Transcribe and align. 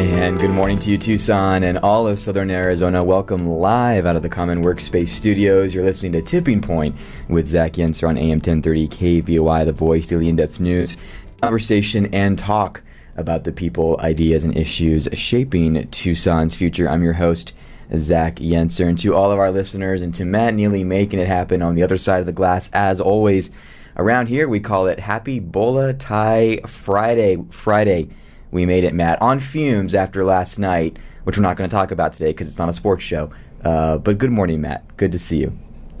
And 0.00 0.40
good 0.40 0.48
morning 0.48 0.78
to 0.78 0.90
you, 0.90 0.96
Tucson 0.96 1.62
and 1.62 1.76
all 1.76 2.08
of 2.08 2.18
Southern 2.18 2.50
Arizona. 2.50 3.04
Welcome 3.04 3.46
live 3.46 4.06
out 4.06 4.16
of 4.16 4.22
the 4.22 4.30
Common 4.30 4.64
Workspace 4.64 5.08
Studios. 5.08 5.74
You're 5.74 5.84
listening 5.84 6.12
to 6.12 6.22
Tipping 6.22 6.62
Point 6.62 6.96
with 7.28 7.46
Zach 7.46 7.74
Yentzer 7.74 8.08
on 8.08 8.16
AM 8.16 8.38
1030 8.38 8.88
KVOI, 8.88 9.66
the 9.66 9.72
voice, 9.72 10.06
daily 10.06 10.30
in-depth 10.30 10.58
news, 10.58 10.96
conversation, 11.42 12.06
and 12.14 12.38
talk 12.38 12.80
about 13.14 13.44
the 13.44 13.52
people, 13.52 14.00
ideas, 14.00 14.42
and 14.42 14.56
issues 14.56 15.06
shaping 15.12 15.86
Tucson's 15.88 16.56
future. 16.56 16.88
I'm 16.88 17.02
your 17.02 17.12
host, 17.12 17.52
Zach 17.94 18.36
Yentzer. 18.36 18.88
And 18.88 18.98
to 19.00 19.14
all 19.14 19.30
of 19.30 19.38
our 19.38 19.50
listeners 19.50 20.00
and 20.00 20.14
to 20.14 20.24
Matt 20.24 20.54
Neely 20.54 20.82
making 20.82 21.20
it 21.20 21.28
happen 21.28 21.60
on 21.60 21.74
the 21.74 21.82
other 21.82 21.98
side 21.98 22.20
of 22.20 22.26
the 22.26 22.32
glass, 22.32 22.70
as 22.72 23.02
always, 23.02 23.50
around 23.98 24.28
here 24.28 24.48
we 24.48 24.60
call 24.60 24.86
it 24.86 25.00
Happy 25.00 25.40
Bola 25.40 25.92
Tie 25.92 26.60
Friday. 26.66 27.36
Friday 27.50 28.08
we 28.50 28.66
made 28.66 28.84
it, 28.84 28.94
Matt, 28.94 29.20
on 29.22 29.40
fumes 29.40 29.94
after 29.94 30.24
last 30.24 30.58
night, 30.58 30.98
which 31.24 31.36
we're 31.36 31.42
not 31.42 31.56
going 31.56 31.68
to 31.68 31.74
talk 31.74 31.90
about 31.90 32.12
today 32.12 32.30
because 32.30 32.48
it's 32.48 32.58
not 32.58 32.68
a 32.68 32.72
sports 32.72 33.02
show. 33.02 33.30
Uh, 33.64 33.98
but 33.98 34.18
good 34.18 34.30
morning, 34.30 34.60
Matt. 34.60 34.96
Good 34.96 35.12
to 35.12 35.18
see 35.18 35.38
you. 35.38 35.58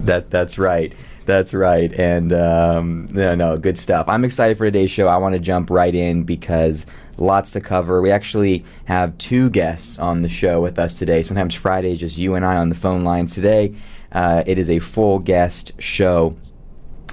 that 0.00 0.30
that's 0.30 0.58
right. 0.58 0.92
That's 1.26 1.54
right. 1.54 1.92
And 1.92 2.32
um, 2.32 3.06
no, 3.10 3.34
no, 3.34 3.56
good 3.56 3.78
stuff. 3.78 4.08
I'm 4.08 4.24
excited 4.24 4.58
for 4.58 4.66
today's 4.66 4.90
show. 4.90 5.06
I 5.08 5.16
want 5.16 5.34
to 5.34 5.38
jump 5.38 5.70
right 5.70 5.94
in 5.94 6.24
because 6.24 6.84
lots 7.16 7.52
to 7.52 7.60
cover. 7.60 8.02
We 8.02 8.10
actually 8.10 8.64
have 8.86 9.16
two 9.18 9.48
guests 9.50 9.98
on 9.98 10.22
the 10.22 10.28
show 10.28 10.60
with 10.60 10.78
us 10.78 10.98
today. 10.98 11.22
Sometimes 11.22 11.54
Friday 11.54 11.92
is 11.92 11.98
just 11.98 12.18
you 12.18 12.34
and 12.34 12.44
I 12.44 12.56
on 12.56 12.68
the 12.68 12.74
phone 12.74 13.04
lines. 13.04 13.32
Today, 13.34 13.74
uh, 14.12 14.42
it 14.46 14.58
is 14.58 14.68
a 14.68 14.80
full 14.80 15.18
guest 15.18 15.72
show 15.78 16.36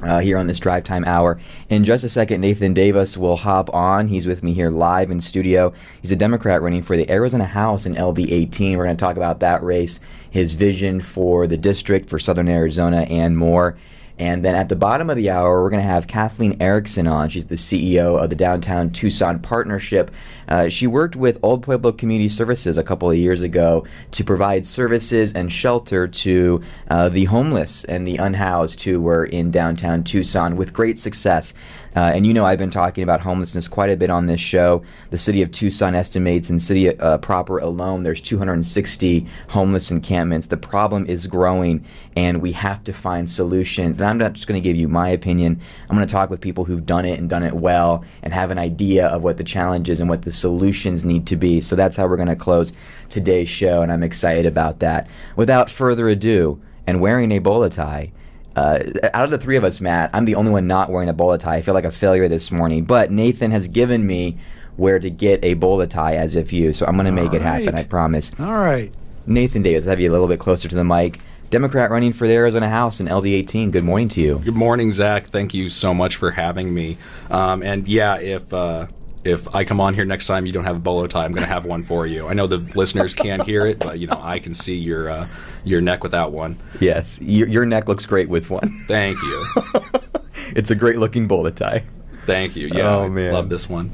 uh, 0.02 0.19
here 0.19 0.38
on 0.38 0.47
this 0.47 0.59
drive 0.59 0.83
time 0.83 1.05
hour. 1.05 1.39
In 1.69 1.83
just 1.83 2.03
a 2.03 2.09
second, 2.09 2.41
Nathan 2.41 2.73
Davis 2.73 3.17
will 3.17 3.38
hop 3.38 3.73
on. 3.73 4.08
He's 4.08 4.25
with 4.25 4.43
me 4.43 4.53
here 4.53 4.69
live 4.69 5.11
in 5.11 5.19
studio. 5.19 5.73
He's 6.02 6.11
a 6.11 6.16
Democrat 6.16 6.61
running 6.61 6.81
for 6.81 6.97
the 6.97 7.09
Arizona 7.09 7.45
House 7.45 7.85
in 7.85 7.93
LD 7.93 8.19
18. 8.31 8.77
We're 8.77 8.85
going 8.85 8.95
to 8.95 8.99
talk 8.99 9.17
about 9.17 9.39
that 9.39 9.63
race, 9.63 9.99
his 10.30 10.53
vision 10.53 11.02
for 11.02 11.47
the 11.47 11.58
district, 11.58 12.09
for 12.09 12.19
Southern 12.19 12.47
Arizona, 12.47 13.02
and 13.02 13.38
more. 13.38 13.77
And 14.22 14.45
then 14.45 14.53
at 14.53 14.69
the 14.69 14.75
bottom 14.75 15.09
of 15.09 15.16
the 15.16 15.31
hour, 15.31 15.64
we're 15.64 15.72
going 15.72 15.81
to 15.81 15.89
have 15.89 16.05
Kathleen 16.05 16.55
Erickson 16.61 17.08
on. 17.08 17.30
She's 17.30 17.47
the 17.47 17.55
CEO 17.55 18.23
of 18.23 18.30
the 18.30 18.36
Downtown 18.36 18.91
Tucson 18.91 19.39
Partnership. 19.39 20.11
Uh, 20.47 20.69
she 20.69 20.86
worked 20.86 21.16
with 21.16 21.39
Old 21.41 21.64
Pueblo 21.64 21.91
Community 21.91 22.30
Services 22.30 22.77
a 22.77 22.83
couple 22.83 23.09
of 23.09 23.17
years 23.17 23.42
ago 23.42 23.83
to 24.11 24.23
provide 24.23 24.67
services 24.67 25.33
and 25.33 25.52
shelter 25.52 26.08
to 26.08 26.61
uh, 26.88 27.09
the 27.09 27.25
homeless 27.25 27.83
and 27.86 28.05
the 28.05 28.17
unhoused 28.17 28.83
who 28.83 29.02
were 29.02 29.25
in 29.25 29.49
downtown 29.49 30.03
Tucson 30.03 30.55
with 30.55 30.72
great 30.72 30.99
success. 30.99 31.55
Uh, 31.95 32.00
and 32.00 32.25
you 32.25 32.34
know, 32.34 32.45
I've 32.45 32.59
been 32.59 32.72
talking 32.72 33.03
about 33.03 33.20
homelessness 33.20 33.67
quite 33.67 33.89
a 33.89 33.97
bit 33.97 34.09
on 34.09 34.25
this 34.25 34.39
show. 34.39 34.84
The 35.09 35.17
city 35.17 35.42
of 35.42 35.52
Tucson 35.52 35.94
estimates 35.94 36.50
in 36.50 36.59
city 36.59 36.98
uh, 36.98 37.17
proper 37.17 37.58
alone, 37.59 38.03
there's 38.03 38.22
260 38.22 39.28
homeless 39.50 39.92
encampments. 39.92 40.48
The 40.48 40.58
problem 40.58 41.06
is 41.08 41.28
growing, 41.28 41.86
and 42.16 42.42
we 42.42 42.53
have 42.53 42.83
to 42.86 42.94
find 42.94 43.30
solutions. 43.30 43.98
And 43.98 44.06
I'm 44.06 44.17
not 44.17 44.33
just 44.33 44.48
going 44.48 44.61
to 44.61 44.67
give 44.67 44.78
you 44.78 44.88
my 44.88 45.09
opinion. 45.09 45.61
I'm 45.89 45.95
going 45.95 46.08
to 46.08 46.11
talk 46.11 46.30
with 46.30 46.39
people 46.39 46.66
who've 46.66 46.86
done 46.86 47.06
it 47.06 47.20
and 47.20 47.30
done 47.30 47.44
it 47.44 47.53
well, 47.53 48.05
and 48.23 48.33
have 48.33 48.52
an 48.52 48.58
idea 48.58 49.08
of 49.08 49.23
what 49.23 49.38
the 49.38 49.44
challenges 49.44 50.00
and 50.00 50.09
what 50.09 50.22
the 50.22 50.31
solutions 50.31 51.03
need 51.03 51.28
to 51.28 51.36
be. 51.36 51.59
So 51.61 51.76
that's 51.76 51.98
how 51.98 52.08
we're 52.08 52.17
going 52.17 52.30
to 52.30 52.36
close 52.36 52.72
today's 53.09 53.50
show, 53.50 53.81
and 53.81 53.92
I'm 53.92 54.03
excited 54.03 54.45
about 54.45 54.80
that. 54.80 55.08
Without 55.36 55.70
further 55.70 56.08
ado, 56.08 56.61
and 56.88 57.00
wearing 57.00 57.31
a 57.31 57.39
bola 57.39 57.70
tie 57.70 58.11
uh, 58.55 58.80
out 59.13 59.25
of 59.25 59.31
the 59.31 59.38
three 59.38 59.55
of 59.55 59.63
us, 59.63 59.81
Matt, 59.81 60.09
I'm 60.13 60.25
the 60.25 60.35
only 60.35 60.52
one 60.52 60.67
not 60.67 60.89
wearing 60.89 61.09
a 61.09 61.13
bola 61.13 61.38
tie. 61.38 61.57
I 61.57 61.61
feel 61.61 61.73
like 61.73 61.85
a 61.85 61.91
failure 61.91 62.27
this 62.27 62.52
morning, 62.52 62.83
but 62.83 63.11
Nathan 63.11 63.52
has 63.52 63.67
given 63.67 64.05
me 64.05 64.37
where 64.77 64.99
to 64.99 65.09
get 65.09 65.43
a 65.43 65.53
bola 65.53 65.87
tie 65.87 66.15
as 66.15 66.36
if 66.36 66.52
you. 66.52 66.73
So 66.73 66.86
I'm 66.86 66.95
going 66.95 67.05
to 67.05 67.11
make 67.11 67.33
it 67.33 67.42
happen. 67.42 67.76
I 67.76 67.83
promise. 67.83 68.31
All 68.39 68.48
right. 68.48 68.92
Nathan 69.26 69.61
Davis, 69.61 69.86
have 69.86 69.99
you 69.99 70.09
a 70.09 70.14
little 70.14 70.27
bit 70.27 70.39
closer 70.39 70.67
to 70.67 70.76
the 70.76 70.83
mic. 70.83 71.20
Democrat 71.49 71.92
running 71.92 72.14
for 72.14 72.27
the 72.27 72.33
Arizona 72.33 72.70
House 72.70 73.02
in 73.02 73.08
LD18. 73.08 73.71
Good 73.71 73.83
morning 73.83 74.08
to 74.09 74.21
you. 74.21 74.39
Good 74.39 74.55
morning, 74.55 74.89
Zach. 74.92 75.27
Thank 75.27 75.53
you 75.53 75.67
so 75.67 75.93
much 75.93 76.15
for 76.15 76.31
having 76.31 76.73
me. 76.73 76.97
Um, 77.30 77.61
and 77.61 77.87
yeah, 77.87 78.17
if 78.20 78.53
uh, 78.53 78.87
if 79.23 79.53
I 79.53 79.65
come 79.65 79.80
on 79.80 79.93
here 79.93 80.05
next 80.05 80.27
time, 80.27 80.45
you 80.45 80.52
don't 80.53 80.64
have 80.64 80.77
a 80.77 80.80
bolo 80.80 81.08
tie, 81.08 81.26
I'm 81.26 81.33
going 81.33 81.43
to 81.43 81.49
have 81.49 81.65
one 81.65 81.83
for 81.83 82.08
you. 82.08 82.27
I 82.27 82.33
know 82.33 82.47
the 82.47 82.58
listeners 82.76 83.14
can't 83.14 83.43
hear 83.43 83.65
it, 83.65 83.80
but 83.80 83.99
you 83.99 84.08
know 84.08 84.20
I 84.21 84.39
can 84.39 84.53
see 84.53 84.76
your 84.76 85.09
uh, 85.09 85.27
your 85.64 85.82
neck 85.82 86.04
without 86.04 86.32
one. 86.32 86.60
Yes, 86.80 87.20
your, 87.22 87.48
your 87.48 87.66
neck 87.66 87.88
looks 87.88 88.05
great 88.05 88.30
with 88.30 88.49
one. 88.49 88.83
Thank 88.88 89.22
you. 89.22 89.45
it's 90.55 90.72
a 90.72 90.76
great 90.76 90.98
looking 90.98 91.27
bola 91.27 91.52
tie. 91.52 91.83
Thank 92.26 92.55
you. 92.55 92.67
Yeah, 92.67 92.95
oh, 92.95 93.10
man. 93.10 93.33
love 93.33 93.49
this 93.49 93.70
one. 93.70 93.92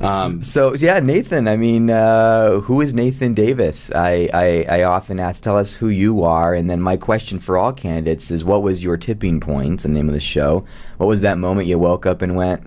Um, 0.00 0.42
so 0.42 0.74
yeah, 0.74 1.00
Nathan. 1.00 1.48
I 1.48 1.56
mean, 1.56 1.90
uh, 1.90 2.60
who 2.60 2.80
is 2.80 2.92
Nathan 2.92 3.34
Davis? 3.34 3.90
I, 3.94 4.28
I, 4.32 4.66
I 4.68 4.82
often 4.82 5.18
ask, 5.18 5.42
tell 5.42 5.56
us 5.56 5.72
who 5.72 5.88
you 5.88 6.22
are, 6.22 6.54
and 6.54 6.68
then 6.68 6.80
my 6.80 6.96
question 6.96 7.38
for 7.38 7.56
all 7.56 7.72
candidates 7.72 8.30
is, 8.30 8.44
what 8.44 8.62
was 8.62 8.82
your 8.82 8.96
tipping 8.96 9.40
point? 9.40 9.82
The 9.82 9.88
name 9.88 10.08
of 10.08 10.14
the 10.14 10.20
show. 10.20 10.66
What 10.98 11.06
was 11.06 11.22
that 11.22 11.38
moment 11.38 11.68
you 11.68 11.78
woke 11.78 12.04
up 12.04 12.22
and 12.22 12.36
went, 12.36 12.62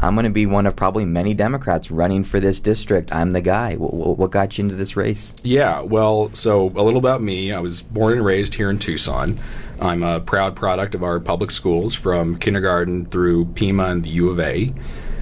I'm 0.00 0.14
going 0.14 0.24
to 0.24 0.30
be 0.30 0.46
one 0.46 0.66
of 0.66 0.76
probably 0.76 1.04
many 1.04 1.34
Democrats 1.34 1.90
running 1.90 2.22
for 2.22 2.38
this 2.38 2.60
district. 2.60 3.12
I'm 3.12 3.32
the 3.32 3.40
guy. 3.40 3.74
What, 3.74 4.16
what, 4.16 4.30
got 4.30 4.56
you 4.56 4.62
into 4.62 4.76
this 4.76 4.96
race? 4.96 5.34
Yeah, 5.42 5.80
well, 5.80 6.32
so 6.34 6.66
a 6.66 6.82
little 6.82 6.98
about 6.98 7.20
me. 7.20 7.52
I 7.52 7.58
was 7.58 7.82
born 7.82 8.12
and 8.12 8.24
raised 8.24 8.54
here 8.54 8.70
in 8.70 8.78
Tucson. 8.78 9.40
I'm 9.80 10.04
a 10.04 10.20
proud 10.20 10.54
product 10.54 10.94
of 10.94 11.02
our 11.02 11.18
public 11.18 11.50
schools 11.50 11.96
from 11.96 12.38
kindergarten 12.38 13.06
through 13.06 13.46
Pima 13.46 13.86
and 13.86 14.04
the 14.04 14.10
U 14.10 14.30
of 14.30 14.38
A. 14.38 14.72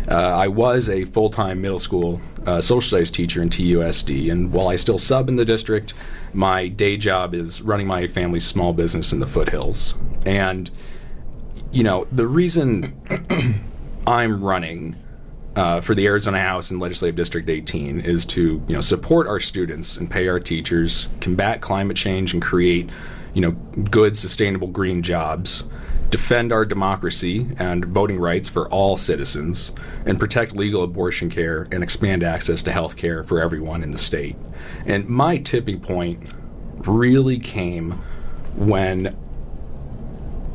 Uh, 0.08 0.14
I 0.14 0.48
was 0.48 0.88
a 0.88 1.04
full 1.06 1.30
time 1.30 1.60
middle 1.60 1.78
school 1.78 2.20
uh, 2.44 2.60
social 2.60 2.80
studies 2.80 3.10
teacher 3.10 3.42
in 3.42 3.48
TUSD, 3.48 4.30
and 4.30 4.52
while 4.52 4.68
I 4.68 4.76
still 4.76 4.98
sub 4.98 5.28
in 5.28 5.36
the 5.36 5.44
district, 5.44 5.94
my 6.32 6.68
day 6.68 6.96
job 6.96 7.34
is 7.34 7.60
running 7.62 7.86
my 7.86 8.06
family's 8.06 8.46
small 8.46 8.72
business 8.72 9.12
in 9.12 9.20
the 9.20 9.26
foothills. 9.26 9.94
And, 10.26 10.70
you 11.72 11.82
know, 11.82 12.06
the 12.12 12.26
reason. 12.26 13.00
I'm 14.06 14.42
running 14.42 14.96
uh, 15.56 15.80
for 15.80 15.94
the 15.94 16.06
Arizona 16.06 16.38
House 16.38 16.70
in 16.70 16.78
Legislative 16.78 17.16
District 17.16 17.48
18 17.48 18.00
is 18.00 18.24
to 18.26 18.62
you 18.68 18.74
know 18.74 18.80
support 18.80 19.26
our 19.26 19.40
students 19.40 19.96
and 19.96 20.08
pay 20.10 20.28
our 20.28 20.38
teachers, 20.38 21.08
combat 21.20 21.60
climate 21.60 21.96
change, 21.96 22.32
and 22.32 22.40
create 22.42 22.88
you 23.34 23.40
know 23.40 23.50
good, 23.50 24.16
sustainable 24.16 24.68
green 24.68 25.02
jobs, 25.02 25.64
defend 26.10 26.52
our 26.52 26.64
democracy 26.64 27.48
and 27.58 27.84
voting 27.86 28.18
rights 28.18 28.48
for 28.48 28.68
all 28.68 28.96
citizens, 28.96 29.72
and 30.04 30.20
protect 30.20 30.54
legal 30.54 30.84
abortion 30.84 31.30
care 31.30 31.66
and 31.72 31.82
expand 31.82 32.22
access 32.22 32.62
to 32.62 32.70
health 32.70 32.96
care 32.96 33.24
for 33.24 33.40
everyone 33.40 33.82
in 33.82 33.90
the 33.90 33.98
state. 33.98 34.36
And 34.84 35.08
my 35.08 35.38
tipping 35.38 35.80
point 35.80 36.22
really 36.86 37.38
came 37.38 37.92
when 38.54 39.16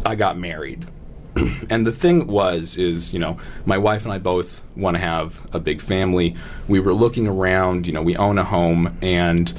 I 0.06 0.16
got 0.16 0.38
married 0.38 0.88
and 1.70 1.86
the 1.86 1.92
thing 1.92 2.28
was 2.28 2.78
is 2.78 3.14
you 3.14 3.20
know 3.20 3.38
my 3.66 3.78
wife 3.78 4.04
and 4.04 4.14
i 4.14 4.18
both 4.18 4.62
want 4.76 4.96
to 4.96 5.02
have 5.02 5.42
a 5.54 5.60
big 5.60 5.82
family. 5.82 6.36
We 6.68 6.80
were 6.80 6.94
looking 6.94 7.28
around 7.28 7.88
you 7.88 7.94
know 7.94 8.02
we 8.02 8.16
own 8.16 8.38
a 8.38 8.44
home 8.44 8.98
and 9.02 9.54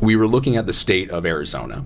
we 0.00 0.16
were 0.16 0.26
looking 0.26 0.56
at 0.56 0.66
the 0.66 0.72
state 0.72 1.10
of 1.10 1.24
arizona 1.24 1.84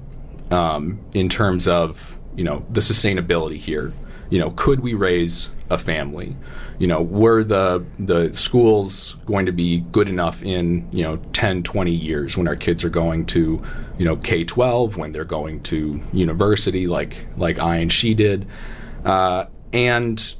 um, 0.51 1.01
in 1.15 1.29
terms 1.29 1.69
of 1.69 2.19
you 2.37 2.45
know 2.45 2.65
the 2.71 2.81
sustainability 2.81 3.57
here. 3.57 3.93
You 4.31 4.39
know 4.39 4.51
could 4.51 4.81
we 4.81 4.95
raise 4.95 5.51
a 5.71 5.79
family? 5.79 6.37
You 6.79 6.87
know 6.87 7.03
were 7.03 7.45
the 7.45 7.85
the 7.99 8.33
schools 8.35 9.17
going 9.27 9.47
to 9.47 9.53
be 9.53 9.81
good 9.93 10.09
enough 10.09 10.43
in 10.43 10.89
you 10.93 11.03
know 11.03 11.17
10 11.33 11.63
20 11.63 11.93
years 11.93 12.37
when 12.37 12.49
our 12.49 12.57
kids 12.57 12.83
are 12.85 12.91
going 12.91 13.27
to 13.27 13.63
you 13.99 14.05
know 14.05 14.17
k-12 14.17 14.97
when 14.97 15.13
they're 15.13 15.25
going 15.25 15.63
to 15.65 16.01
university 16.13 16.87
like 16.87 17.27
like 17.37 17.59
i 17.59 17.77
and 17.77 17.93
she 17.93 18.15
did 18.15 18.47
uh, 19.05 19.47
and 19.73 20.35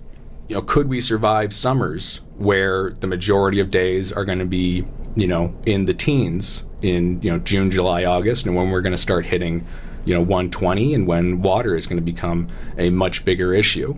you 0.49 0.57
know, 0.57 0.63
could 0.63 0.89
we 0.89 1.01
survive 1.01 1.53
summers 1.53 2.21
where 2.37 2.91
the 2.91 3.07
majority 3.07 3.61
of 3.61 3.71
days 3.71 4.13
are 4.13 4.25
going 4.25 4.41
to 4.41 4.45
be, 4.45 4.85
you 5.15 5.29
know, 5.29 5.55
in 5.67 5.85
the 5.85 5.95
teens 5.95 6.65
in 6.83 7.21
you 7.23 7.31
know 7.31 7.39
June, 7.39 7.71
July, 7.71 8.05
August, 8.05 8.47
and 8.47 8.57
when 8.57 8.71
we're 8.71 8.81
going 8.81 8.93
to 8.93 8.99
start 8.99 9.27
hitting, 9.27 9.65
you 10.05 10.15
know, 10.15 10.21
120, 10.21 10.95
and 10.95 11.07
when 11.07 11.43
water 11.43 11.77
is 11.77 11.87
going 11.87 11.99
to 11.99 12.05
become 12.05 12.49
a 12.79 12.91
much 12.91 13.25
bigger 13.25 13.53
issue. 13.53 13.97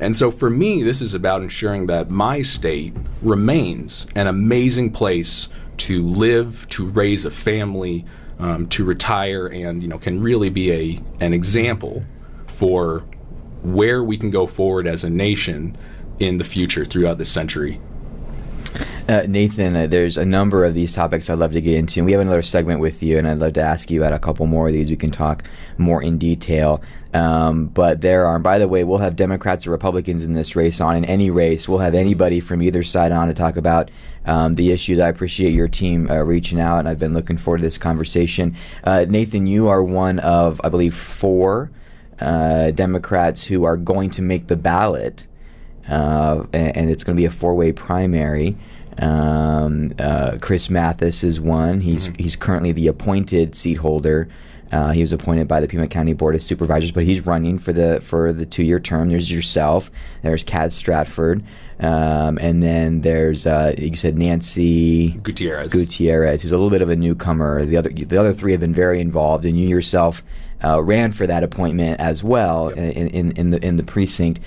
And 0.00 0.14
so 0.14 0.30
for 0.30 0.50
me, 0.50 0.82
this 0.82 1.00
is 1.00 1.14
about 1.14 1.40
ensuring 1.42 1.86
that 1.86 2.10
my 2.10 2.42
state 2.42 2.94
remains 3.22 4.06
an 4.14 4.26
amazing 4.26 4.92
place 4.92 5.48
to 5.78 6.06
live, 6.06 6.66
to 6.70 6.86
raise 6.86 7.24
a 7.24 7.30
family, 7.30 8.04
um, 8.38 8.68
to 8.68 8.84
retire, 8.84 9.46
and 9.46 9.82
you 9.82 9.88
know 9.88 9.98
can 9.98 10.20
really 10.20 10.50
be 10.50 10.72
a 10.72 11.02
an 11.20 11.32
example 11.32 12.04
for 12.46 13.04
where 13.62 14.02
we 14.02 14.16
can 14.16 14.30
go 14.30 14.46
forward 14.46 14.86
as 14.86 15.04
a 15.04 15.10
nation 15.10 15.76
in 16.18 16.38
the 16.38 16.44
future 16.44 16.84
throughout 16.84 17.18
this 17.18 17.30
century. 17.30 17.80
Uh, 19.08 19.22
Nathan, 19.28 19.76
uh, 19.76 19.86
there's 19.86 20.16
a 20.16 20.24
number 20.24 20.64
of 20.64 20.74
these 20.74 20.92
topics 20.92 21.30
I'd 21.30 21.38
love 21.38 21.52
to 21.52 21.60
get 21.60 21.76
into. 21.76 22.00
And 22.00 22.06
we 22.06 22.12
have 22.12 22.20
another 22.20 22.42
segment 22.42 22.80
with 22.80 23.02
you, 23.02 23.18
and 23.18 23.28
I'd 23.28 23.38
love 23.38 23.52
to 23.54 23.62
ask 23.62 23.90
you 23.90 24.02
about 24.02 24.12
a 24.12 24.18
couple 24.18 24.46
more 24.46 24.66
of 24.66 24.72
these. 24.72 24.90
We 24.90 24.96
can 24.96 25.12
talk 25.12 25.44
more 25.78 26.02
in 26.02 26.18
detail. 26.18 26.82
Um, 27.14 27.66
but 27.66 28.00
there 28.00 28.26
are, 28.26 28.38
by 28.38 28.58
the 28.58 28.68
way, 28.68 28.84
we'll 28.84 28.98
have 28.98 29.16
Democrats 29.16 29.66
or 29.66 29.70
Republicans 29.70 30.24
in 30.24 30.34
this 30.34 30.56
race 30.56 30.80
on. 30.80 30.96
In 30.96 31.04
any 31.04 31.30
race, 31.30 31.68
we'll 31.68 31.78
have 31.78 31.94
anybody 31.94 32.40
from 32.40 32.62
either 32.62 32.82
side 32.82 33.12
on 33.12 33.28
to 33.28 33.34
talk 33.34 33.56
about 33.56 33.90
um, 34.26 34.54
the 34.54 34.72
issues. 34.72 34.98
I 34.98 35.08
appreciate 35.08 35.52
your 35.52 35.68
team 35.68 36.10
uh, 36.10 36.16
reaching 36.16 36.60
out, 36.60 36.80
and 36.80 36.88
I've 36.88 36.98
been 36.98 37.14
looking 37.14 37.36
forward 37.36 37.58
to 37.58 37.64
this 37.64 37.78
conversation. 37.78 38.56
Uh, 38.82 39.06
Nathan, 39.08 39.46
you 39.46 39.68
are 39.68 39.82
one 39.82 40.18
of, 40.18 40.60
I 40.64 40.68
believe, 40.68 40.94
four 40.94 41.70
uh, 42.20 42.70
Democrats 42.70 43.44
who 43.44 43.64
are 43.64 43.76
going 43.76 44.10
to 44.10 44.22
make 44.22 44.46
the 44.46 44.56
ballot, 44.56 45.26
uh, 45.88 46.44
and, 46.52 46.76
and, 46.76 46.90
it's 46.90 47.04
going 47.04 47.16
to 47.16 47.20
be 47.20 47.26
a 47.26 47.30
four-way 47.30 47.72
primary. 47.72 48.56
Um, 48.98 49.94
uh, 49.98 50.38
Chris 50.40 50.70
Mathis 50.70 51.22
is 51.22 51.40
one. 51.40 51.80
He's 51.80 52.08
mm-hmm. 52.08 52.22
he's 52.22 52.34
currently 52.34 52.72
the 52.72 52.88
appointed 52.88 53.54
seat 53.54 53.74
holder. 53.74 54.28
Uh, 54.72 54.90
he 54.90 55.00
was 55.00 55.12
appointed 55.12 55.46
by 55.46 55.60
the 55.60 55.68
Pima 55.68 55.86
County 55.86 56.12
Board 56.12 56.34
of 56.34 56.42
Supervisors, 56.42 56.90
but 56.90 57.04
he's 57.04 57.24
running 57.24 57.58
for 57.58 57.72
the 57.72 58.00
for 58.02 58.32
the 58.32 58.46
two 58.46 58.64
year 58.64 58.80
term. 58.80 59.10
There's 59.10 59.30
yourself. 59.30 59.90
There's 60.22 60.42
Cad 60.42 60.72
Stratford, 60.72 61.44
um, 61.78 62.38
and 62.38 62.62
then 62.62 63.02
there's 63.02 63.46
uh, 63.46 63.74
you 63.78 63.94
said 63.96 64.18
Nancy 64.18 65.10
Gutierrez. 65.22 65.72
Gutierrez, 65.72 66.42
who's 66.42 66.50
a 66.50 66.56
little 66.56 66.70
bit 66.70 66.82
of 66.82 66.88
a 66.88 66.96
newcomer. 66.96 67.64
The 67.64 67.76
other 67.76 67.90
the 67.90 68.18
other 68.18 68.32
three 68.32 68.52
have 68.52 68.60
been 68.60 68.74
very 68.74 69.00
involved, 69.00 69.46
and 69.46 69.58
you 69.58 69.68
yourself 69.68 70.22
uh, 70.64 70.82
ran 70.82 71.12
for 71.12 71.26
that 71.26 71.42
appointment 71.42 72.00
as 72.00 72.24
well 72.24 72.72
yep. 72.74 72.96
in, 72.96 73.08
in, 73.08 73.32
in, 73.32 73.50
the 73.50 73.64
in 73.64 73.76
the 73.76 73.84
precinct. 73.84 74.40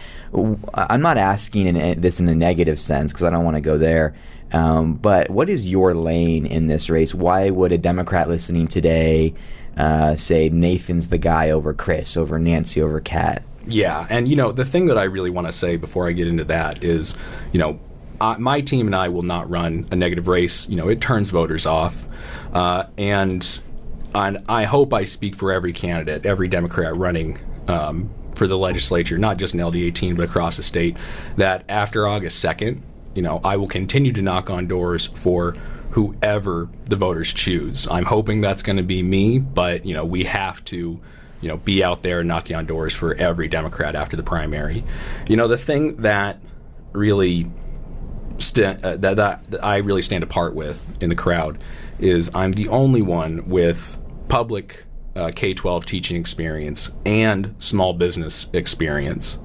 I'm 0.74 1.02
not 1.02 1.18
asking 1.18 1.68
in, 1.76 2.02
this 2.02 2.20
in 2.20 2.28
a 2.28 2.36
negative 2.36 2.80
sense 2.80 3.12
because 3.12 3.26
I 3.26 3.30
don't 3.30 3.46
want 3.46 3.56
to 3.56 3.62
go 3.62 3.78
there. 3.78 4.16
Um, 4.52 4.96
but 4.96 5.30
what 5.30 5.50
is 5.50 5.68
your 5.68 5.94
lane 5.94 6.46
in 6.46 6.68
this 6.68 6.90
race? 6.90 7.14
Why 7.14 7.50
would 7.50 7.72
a 7.72 7.78
Democrat 7.78 8.28
listening 8.28 8.68
today 8.68 9.34
uh, 9.78 10.16
say 10.16 10.50
Nathan's 10.50 11.10
the 11.10 11.18
guy 11.18 11.52
over 11.52 11.74
Chris, 11.74 12.18
over 12.18 12.40
Nancy, 12.40 12.82
over 12.82 13.00
Kat? 13.00 13.44
Yeah, 13.68 14.08
and 14.10 14.28
you 14.28 14.36
know 14.36 14.52
the 14.52 14.66
thing 14.66 14.88
that 14.88 14.98
I 14.98 15.04
really 15.04 15.30
want 15.30 15.48
to 15.48 15.54
say 15.54 15.78
before 15.78 16.08
I 16.08 16.12
get 16.14 16.28
into 16.28 16.46
that 16.46 16.84
is, 16.84 17.14
you 17.52 17.60
know, 17.60 17.80
uh, 18.20 18.36
my 18.40 18.62
team 18.62 18.88
and 18.88 18.96
I 18.96 19.10
will 19.10 19.22
not 19.24 19.50
run 19.50 19.88
a 19.92 19.96
negative 19.96 20.28
race. 20.28 20.68
You 20.68 20.76
know, 20.76 20.90
it 20.90 21.02
turns 21.02 21.30
voters 21.30 21.66
off, 21.66 22.08
uh, 22.54 22.86
and 22.98 23.60
and 24.16 24.44
I 24.48 24.64
hope 24.64 24.94
I 24.94 25.04
speak 25.06 25.36
for 25.36 25.52
every 25.52 25.74
candidate, 25.74 26.26
every 26.26 26.48
Democrat 26.48 26.96
running 26.96 27.40
um, 27.68 28.10
for 28.36 28.48
the 28.48 28.58
legislature, 28.58 29.18
not 29.18 29.38
just 29.38 29.54
in 29.54 29.64
LD 29.64 29.76
18 29.76 30.16
but 30.16 30.24
across 30.24 30.58
the 30.58 30.64
state, 30.64 30.98
that 31.38 31.64
after 31.70 32.08
August 32.08 32.44
2nd, 32.44 32.82
you 33.16 33.22
know, 33.22 33.42
I 33.44 33.58
will 33.58 33.68
continue 33.68 34.14
to 34.14 34.22
knock 34.22 34.50
on 34.50 34.68
doors 34.68 35.08
for 35.08 35.56
whoever 35.92 36.70
the 36.86 36.96
voters 36.96 37.34
choose. 37.34 37.88
I'm 37.90 38.06
hoping 38.06 38.42
that's 38.42 38.64
going 38.64 38.78
to 38.78 38.84
be 38.84 39.02
me, 39.04 39.40
but 39.40 39.86
you 39.86 39.94
know, 39.94 40.06
we 40.06 40.24
have 40.26 40.64
to 40.66 41.00
you 41.42 41.48
know 41.48 41.58
be 41.58 41.84
out 41.84 42.04
there 42.04 42.24
knocking 42.24 42.56
on 42.56 42.66
doors 42.66 42.94
for 42.94 43.16
every 43.16 43.48
Democrat 43.48 43.96
after 43.96 44.16
the 44.16 44.24
primary. 44.24 44.84
You 45.28 45.36
know, 45.36 45.48
the 45.48 45.58
thing 45.58 45.98
that 45.98 46.40
really 46.94 47.50
st- 48.38 48.84
uh, 48.84 48.98
that, 48.98 49.16
that, 49.16 49.52
that 49.52 49.66
I 49.66 49.78
really 49.78 50.02
stand 50.02 50.24
apart 50.24 50.54
with 50.56 51.02
in 51.02 51.10
the 51.10 51.16
crowd 51.16 51.58
is 52.00 52.30
I'm 52.34 52.54
the 52.54 52.68
only 52.70 53.02
one 53.02 53.48
with 53.48 53.98
public 54.28 54.86
uh, 55.16 55.32
K 55.36 55.54
12 55.54 55.86
teaching 55.86 56.18
experience 56.18 56.90
and 57.06 57.56
small 57.58 57.94
business 57.94 58.48
experience, 58.54 59.38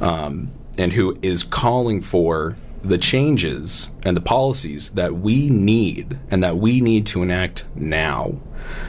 um, 0.00 0.50
and 0.78 0.92
who 0.92 1.16
is 1.22 1.44
calling 1.44 2.00
for 2.00 2.56
the 2.82 2.98
changes 2.98 3.90
and 4.02 4.16
the 4.16 4.20
policies 4.20 4.90
that 4.90 5.14
we 5.14 5.48
need 5.48 6.18
and 6.30 6.42
that 6.42 6.56
we 6.56 6.80
need 6.80 7.06
to 7.06 7.22
enact 7.22 7.64
now 7.76 8.34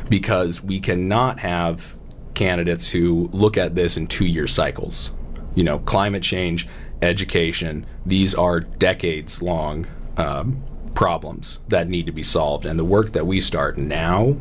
because 0.09 0.63
we 0.63 0.79
cannot 0.79 1.39
have 1.39 1.95
candidates 2.33 2.89
who 2.89 3.29
look 3.31 3.55
at 3.57 3.75
this 3.75 3.95
in 3.95 4.07
two 4.07 4.25
year 4.25 4.47
cycles. 4.47 5.11
You 5.53 5.63
know, 5.63 5.79
climate 5.79 6.23
change, 6.23 6.67
education, 7.03 7.85
these 8.05 8.33
are 8.33 8.59
decades 8.59 9.41
long 9.41 9.85
um, 10.17 10.63
problems 10.93 11.59
that 11.69 11.87
need 11.87 12.05
to 12.05 12.11
be 12.11 12.23
solved. 12.23 12.65
And 12.65 12.77
the 12.77 12.85
work 12.85 13.11
that 13.11 13.25
we 13.25 13.41
start 13.41 13.77
now 13.77 14.37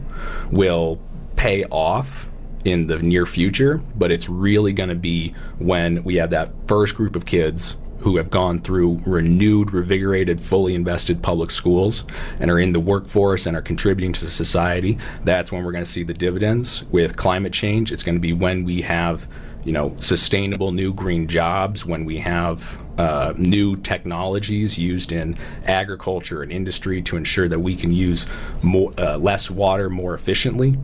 will 0.51 1.01
pay 1.37 1.65
off 1.65 2.29
in 2.65 2.87
the 2.87 2.99
near 2.99 3.27
future, 3.27 3.81
but 3.97 4.11
it's 4.11 4.29
really 4.29 4.73
going 4.73 4.89
to 4.89 4.95
be 4.95 5.35
when 5.59 6.05
we 6.05 6.17
have 6.17 6.31
that 6.31 6.53
first 6.67 6.95
group 6.95 7.17
of 7.17 7.27
kids 7.27 7.77
who 8.03 8.17
have 8.17 8.31
gone 8.31 8.61
through 8.61 9.01
renewed, 9.07 9.69
revigorated, 9.69 10.41
fully 10.41 10.75
invested 10.75 11.23
public 11.23 11.53
schools 11.53 12.05
and 12.41 12.51
are 12.51 12.59
in 12.59 12.73
the 12.73 12.81
workforce 12.81 13.47
and 13.47 13.57
are 13.57 13.63
contributing 13.63 14.13
to 14.13 14.29
society, 14.29 14.99
that's 15.23 15.53
when 15.53 15.65
we're 15.65 15.71
going 15.71 15.85
to 15.85 15.91
see 15.91 16.03
the 16.03 16.15
dividends. 16.15 16.83
With 16.85 17.17
climate 17.17 17.53
change, 17.53 17.93
it's 17.93 18.03
going 18.03 18.17
to 18.17 18.21
be 18.21 18.33
when 18.33 18.65
we 18.65 18.83
have 18.83 19.29
you 19.65 19.73
know 19.73 19.95
sustainable 19.99 20.73
new 20.73 20.93
green 20.93 21.27
jobs 21.27 21.85
when 21.87 22.05
we 22.05 22.19
have 22.19 22.83
uh, 22.99 23.33
new 23.37 23.75
technologies 23.77 24.77
used 24.77 25.13
in 25.13 25.37
agriculture 25.65 26.43
and 26.43 26.53
industry 26.53 27.01
to 27.01 27.17
ensure 27.17 27.49
that 27.49 27.59
we 27.59 27.75
can 27.75 27.91
use 27.91 28.27
more, 28.63 28.91
uh, 28.99 29.17
less 29.17 29.51
water 29.51 29.89
more 29.89 30.15
efficiently 30.15 30.77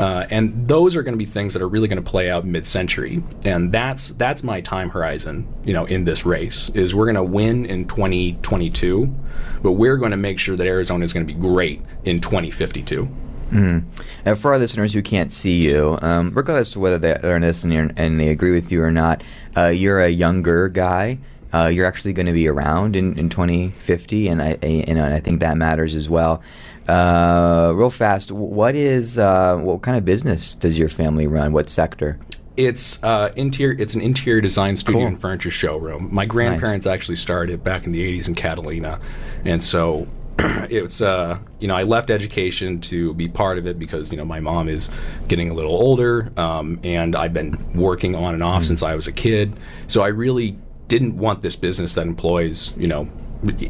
uh, 0.00 0.26
and 0.30 0.66
those 0.66 0.96
are 0.96 1.02
going 1.02 1.12
to 1.12 1.18
be 1.18 1.26
things 1.26 1.52
that 1.52 1.60
are 1.60 1.68
really 1.68 1.86
going 1.86 2.02
to 2.02 2.10
play 2.10 2.30
out 2.30 2.46
mid-century, 2.46 3.22
and 3.44 3.70
that's 3.70 4.08
that's 4.10 4.42
my 4.42 4.60
time 4.62 4.88
horizon. 4.88 5.46
You 5.62 5.74
know, 5.74 5.84
in 5.84 6.04
this 6.04 6.24
race, 6.24 6.70
is 6.70 6.94
we're 6.94 7.04
going 7.04 7.16
to 7.16 7.22
win 7.22 7.66
in 7.66 7.86
2022, 7.86 9.14
but 9.62 9.72
we're 9.72 9.98
going 9.98 10.12
to 10.12 10.16
make 10.16 10.38
sure 10.38 10.56
that 10.56 10.66
Arizona 10.66 11.04
is 11.04 11.12
going 11.12 11.26
to 11.26 11.34
be 11.34 11.38
great 11.38 11.82
in 12.04 12.20
2052. 12.20 13.08
Mm. 13.50 14.36
For 14.38 14.52
our 14.52 14.58
listeners 14.58 14.92
who 14.92 15.02
can't 15.02 15.32
see 15.32 15.60
you, 15.60 15.98
um, 16.02 16.32
regardless 16.34 16.76
of 16.76 16.82
whether 16.82 16.98
they 16.98 17.14
are 17.14 17.40
listening 17.40 17.92
and 17.96 18.18
they 18.18 18.28
agree 18.28 18.52
with 18.52 18.70
you 18.70 18.82
or 18.82 18.90
not, 18.90 19.22
uh, 19.56 19.66
you're 19.66 20.00
a 20.00 20.08
younger 20.08 20.68
guy. 20.68 21.18
Uh, 21.52 21.66
you're 21.66 21.86
actually 21.86 22.12
going 22.12 22.26
to 22.26 22.32
be 22.32 22.46
around 22.46 22.94
in, 22.94 23.18
in 23.18 23.28
2050, 23.28 24.28
and 24.28 24.40
I, 24.40 24.56
I, 24.62 24.84
and 24.86 25.00
I 25.00 25.18
think 25.18 25.40
that 25.40 25.56
matters 25.56 25.96
as 25.96 26.08
well. 26.08 26.42
Uh, 26.88 27.72
real 27.74 27.90
fast, 27.90 28.30
what 28.30 28.74
is 28.74 29.18
uh, 29.18 29.56
what 29.56 29.82
kind 29.82 29.96
of 29.96 30.04
business 30.04 30.54
does 30.54 30.78
your 30.78 30.88
family 30.88 31.26
run? 31.26 31.52
What 31.52 31.68
sector? 31.68 32.18
It's 32.56 33.02
uh, 33.02 33.32
interior. 33.36 33.76
It's 33.80 33.94
an 33.94 34.00
interior 34.00 34.40
design 34.40 34.76
studio 34.76 35.00
cool. 35.00 35.06
and 35.08 35.20
furniture 35.20 35.50
showroom. 35.50 36.08
My 36.12 36.24
grandparents 36.24 36.86
nice. 36.86 36.94
actually 36.94 37.16
started 37.16 37.62
back 37.64 37.86
in 37.86 37.92
the 37.92 38.18
'80s 38.18 38.28
in 38.28 38.34
Catalina, 38.34 39.00
and 39.44 39.62
so 39.62 40.06
it's 40.70 41.00
uh, 41.00 41.38
you 41.58 41.68
know 41.68 41.74
I 41.74 41.82
left 41.82 42.10
education 42.10 42.80
to 42.82 43.14
be 43.14 43.28
part 43.28 43.58
of 43.58 43.66
it 43.66 43.78
because 43.78 44.10
you 44.10 44.16
know 44.16 44.24
my 44.24 44.40
mom 44.40 44.68
is 44.68 44.88
getting 45.28 45.50
a 45.50 45.54
little 45.54 45.74
older, 45.74 46.32
um, 46.36 46.80
and 46.82 47.16
I've 47.16 47.34
been 47.34 47.72
working 47.74 48.14
on 48.14 48.34
and 48.34 48.42
off 48.42 48.62
mm. 48.62 48.66
since 48.66 48.82
I 48.82 48.94
was 48.94 49.06
a 49.06 49.12
kid. 49.12 49.56
So 49.86 50.02
I 50.02 50.08
really 50.08 50.56
didn't 50.88 51.16
want 51.16 51.40
this 51.40 51.56
business 51.56 51.94
that 51.94 52.06
employs 52.06 52.72
you 52.76 52.88
know 52.88 53.08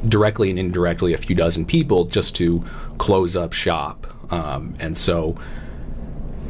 directly 0.09 0.51
and 0.51 0.59
indirectly 0.59 1.15
a 1.15 1.19
few 1.19 1.37
dozen 1.37 1.65
people 1.65 2.05
just 2.05 2.35
to 2.37 2.65
close 2.99 3.37
up 3.37 3.53
shop. 3.53 4.07
Um, 4.33 4.75
and 4.81 4.97
so, 4.97 5.37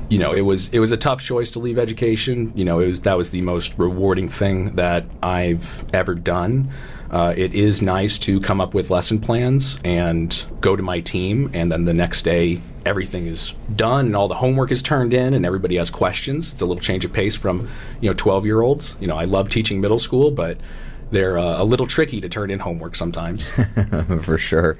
you 0.08 0.18
know, 0.18 0.32
it 0.32 0.42
was 0.42 0.68
it 0.68 0.78
was 0.78 0.92
a 0.92 0.96
tough 0.96 1.22
choice 1.22 1.50
to 1.52 1.58
leave 1.58 1.78
education. 1.78 2.52
You 2.56 2.64
know, 2.64 2.80
it 2.80 2.86
was 2.86 3.00
that 3.00 3.16
was 3.16 3.30
the 3.30 3.42
most 3.42 3.78
rewarding 3.78 4.28
thing 4.28 4.76
that 4.76 5.04
I've 5.22 5.84
ever 5.92 6.14
done. 6.14 6.70
Uh, 7.10 7.34
it 7.36 7.54
is 7.54 7.82
nice 7.82 8.18
to 8.18 8.40
come 8.40 8.60
up 8.60 8.72
with 8.72 8.88
lesson 8.88 9.20
plans 9.20 9.78
and 9.84 10.46
go 10.60 10.76
to 10.76 10.82
my 10.82 11.00
team, 11.00 11.50
and 11.52 11.68
then 11.68 11.84
the 11.84 11.94
next 11.94 12.22
day 12.22 12.60
everything 12.86 13.26
is 13.26 13.52
done 13.76 14.06
and 14.06 14.16
all 14.16 14.26
the 14.26 14.34
homework 14.34 14.70
is 14.70 14.80
turned 14.80 15.12
in 15.12 15.34
and 15.34 15.44
everybody 15.44 15.76
has 15.76 15.90
questions. 15.90 16.52
It's 16.52 16.62
a 16.62 16.66
little 16.66 16.80
change 16.82 17.04
of 17.04 17.12
pace 17.12 17.36
from 17.36 17.68
you 18.00 18.08
know 18.08 18.14
twelve 18.14 18.46
year 18.46 18.62
olds. 18.62 18.94
You 19.00 19.06
know, 19.08 19.16
I 19.16 19.24
love 19.24 19.48
teaching 19.48 19.80
middle 19.80 19.98
school, 19.98 20.30
but 20.30 20.58
they're 21.10 21.38
uh, 21.38 21.60
a 21.60 21.64
little 21.64 21.86
tricky 21.86 22.20
to 22.20 22.28
turn 22.28 22.50
in 22.50 22.60
homework 22.60 22.94
sometimes. 22.94 23.48
for 24.22 24.38
sure. 24.38 24.78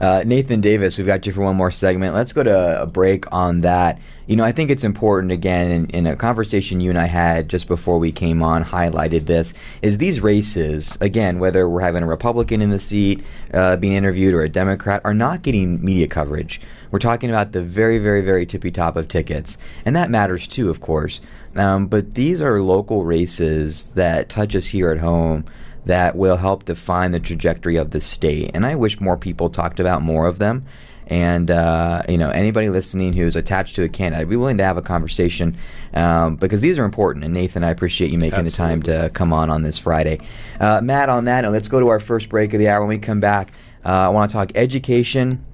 Uh, 0.00 0.22
Nathan 0.26 0.60
Davis, 0.60 0.98
we've 0.98 1.06
got 1.06 1.24
you 1.26 1.32
for 1.32 1.42
one 1.42 1.56
more 1.56 1.70
segment. 1.70 2.14
Let's 2.14 2.32
go 2.32 2.42
to 2.42 2.82
a 2.82 2.86
break 2.86 3.30
on 3.32 3.62
that. 3.62 3.98
You 4.26 4.36
know, 4.36 4.44
I 4.44 4.52
think 4.52 4.70
it's 4.70 4.84
important, 4.84 5.32
again, 5.32 5.70
in, 5.70 5.90
in, 5.90 6.06
a 6.06 6.16
conversation 6.16 6.80
you 6.80 6.90
and 6.90 6.98
I 6.98 7.06
had 7.06 7.48
just 7.48 7.68
before 7.68 7.98
we 7.98 8.10
came 8.10 8.42
on, 8.42 8.64
highlighted 8.64 9.26
this, 9.26 9.54
is 9.82 9.98
these 9.98 10.20
races, 10.20 10.98
again, 11.00 11.38
whether 11.38 11.68
we're 11.68 11.80
having 11.80 12.02
a 12.02 12.06
Republican 12.08 12.60
in 12.60 12.70
the 12.70 12.80
seat 12.80 13.24
uh, 13.54 13.76
being 13.76 13.92
interviewed 13.92 14.34
or 14.34 14.42
a 14.42 14.48
Democrat, 14.48 15.00
are 15.04 15.14
not 15.14 15.42
getting 15.42 15.82
media 15.82 16.08
coverage. 16.08 16.60
We're 16.90 16.98
talking 16.98 17.30
about 17.30 17.52
the 17.52 17.62
very, 17.62 17.98
very, 17.98 18.20
very 18.20 18.46
tippy 18.46 18.72
top 18.72 18.96
of 18.96 19.06
tickets. 19.06 19.58
And 19.84 19.94
that 19.94 20.10
matters 20.10 20.46
too, 20.48 20.70
of 20.70 20.80
course. 20.80 21.20
Um, 21.54 21.86
but 21.86 22.14
these 22.14 22.42
are 22.42 22.60
local 22.60 23.04
races 23.04 23.84
that 23.94 24.28
touch 24.28 24.54
us 24.56 24.66
here 24.66 24.90
at 24.90 24.98
home 24.98 25.44
that 25.86 26.16
will 26.16 26.36
help 26.36 26.64
define 26.64 27.12
the 27.12 27.20
trajectory 27.20 27.76
of 27.76 27.90
the 27.90 28.00
state. 28.00 28.50
And 28.54 28.66
I 28.66 28.74
wish 28.74 29.00
more 29.00 29.16
people 29.16 29.48
talked 29.48 29.80
about 29.80 30.02
more 30.02 30.26
of 30.26 30.38
them. 30.38 30.66
And 31.08 31.52
uh, 31.52 32.02
you 32.08 32.18
know, 32.18 32.30
anybody 32.30 32.68
listening 32.68 33.12
who's 33.12 33.36
attached 33.36 33.76
to 33.76 33.84
a 33.84 33.88
candidate, 33.88 34.22
I'd 34.22 34.28
be 34.28 34.34
willing 34.34 34.58
to 34.58 34.64
have 34.64 34.76
a 34.76 34.82
conversation 34.82 35.56
um, 35.94 36.34
because 36.34 36.60
these 36.60 36.78
are 36.80 36.84
important. 36.84 37.24
And 37.24 37.32
Nathan, 37.32 37.62
I 37.62 37.70
appreciate 37.70 38.10
you 38.10 38.18
making 38.18 38.40
Absolutely. 38.40 38.82
the 38.82 38.92
time 38.92 39.04
to 39.04 39.10
come 39.10 39.32
on 39.32 39.48
on 39.48 39.62
this 39.62 39.78
Friday. 39.78 40.18
Uh, 40.58 40.80
Matt, 40.82 41.08
on 41.08 41.26
that, 41.26 41.44
and 41.44 41.52
let's 41.52 41.68
go 41.68 41.78
to 41.78 41.88
our 41.88 42.00
first 42.00 42.28
break 42.28 42.52
of 42.54 42.58
the 42.58 42.68
hour. 42.68 42.80
When 42.80 42.88
we 42.88 42.98
come 42.98 43.20
back, 43.20 43.52
Uh, 43.84 43.88
I 43.90 44.08
want 44.08 44.30
to 44.30 44.34
talk 44.36 44.50
education. 44.56 45.44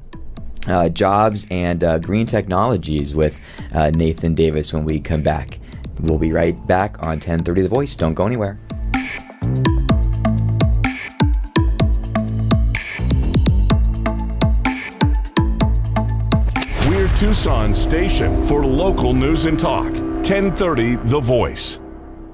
Uh, 0.69 0.89
jobs 0.89 1.45
and 1.51 1.83
uh, 1.85 1.99
green 1.99 2.25
technologies 2.25 3.15
with 3.15 3.41
uh, 3.75 3.91
Nathan 3.91 4.35
Davis 4.35 4.73
when 4.73 4.85
we 4.85 5.01
come 5.01 5.21
back. 5.21 5.59
We'll 6.01 6.19
be 6.19 6.33
right 6.33 6.57
back 6.69 6.97
on 7.03 7.19
1030 7.19 7.63
The 7.63 7.69
Voice. 7.69 7.95
Don't 7.97 8.15
go 8.15 8.25
anywhere. 8.27 8.59
We're 17.23 17.29
station 17.73 18.45
for 18.49 18.67
local 18.67 19.15
news 19.15 19.45
and 19.45 19.57
talk. 19.57 19.93
1030 19.93 20.97
The 20.97 21.21
Voice. 21.21 21.79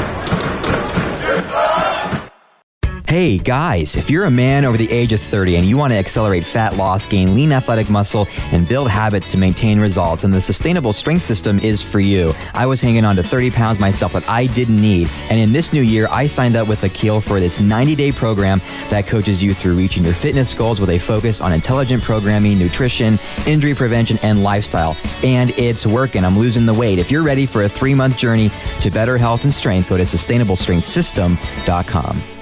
Hey 3.15 3.37
guys, 3.37 3.95
if 3.95 4.09
you're 4.09 4.25
a 4.25 4.29
man 4.29 4.65
over 4.65 4.75
the 4.75 4.91
age 4.91 5.13
of 5.13 5.21
30 5.21 5.55
and 5.55 5.65
you 5.65 5.77
want 5.77 5.93
to 5.93 5.97
accelerate 5.97 6.45
fat 6.45 6.75
loss, 6.75 7.05
gain 7.05 7.33
lean 7.33 7.53
athletic 7.53 7.89
muscle, 7.89 8.27
and 8.51 8.67
build 8.67 8.89
habits 8.89 9.31
to 9.31 9.37
maintain 9.37 9.79
results, 9.79 10.23
then 10.23 10.31
the 10.31 10.41
sustainable 10.41 10.91
strength 10.91 11.23
system 11.23 11.57
is 11.59 11.81
for 11.81 12.01
you. 12.01 12.33
I 12.53 12.65
was 12.65 12.81
hanging 12.81 13.05
on 13.05 13.15
to 13.15 13.23
30 13.23 13.51
pounds 13.51 13.79
myself 13.79 14.11
that 14.11 14.27
I 14.27 14.47
didn't 14.47 14.81
need, 14.81 15.09
and 15.29 15.39
in 15.39 15.53
this 15.53 15.71
new 15.71 15.81
year, 15.81 16.09
I 16.11 16.27
signed 16.27 16.57
up 16.57 16.67
with 16.67 16.83
Akil 16.83 17.21
for 17.21 17.39
this 17.39 17.57
90 17.57 17.95
day 17.95 18.11
program 18.11 18.59
that 18.89 19.07
coaches 19.07 19.41
you 19.41 19.53
through 19.53 19.77
reaching 19.77 20.03
your 20.03 20.13
fitness 20.13 20.53
goals 20.53 20.81
with 20.81 20.89
a 20.89 20.99
focus 20.99 21.39
on 21.39 21.53
intelligent 21.53 22.03
programming, 22.03 22.59
nutrition, 22.59 23.17
injury 23.47 23.75
prevention, 23.75 24.19
and 24.23 24.43
lifestyle. 24.43 24.97
And 25.23 25.51
it's 25.51 25.85
working. 25.85 26.25
I'm 26.25 26.37
losing 26.37 26.65
the 26.65 26.73
weight. 26.73 26.99
If 26.99 27.09
you're 27.09 27.23
ready 27.23 27.45
for 27.45 27.63
a 27.63 27.69
three 27.69 27.95
month 27.95 28.17
journey 28.17 28.51
to 28.81 28.91
better 28.91 29.17
health 29.17 29.45
and 29.45 29.53
strength, 29.53 29.87
go 29.87 29.95
to 29.95 30.03
sustainablestrengthsystem.com. 30.03 32.34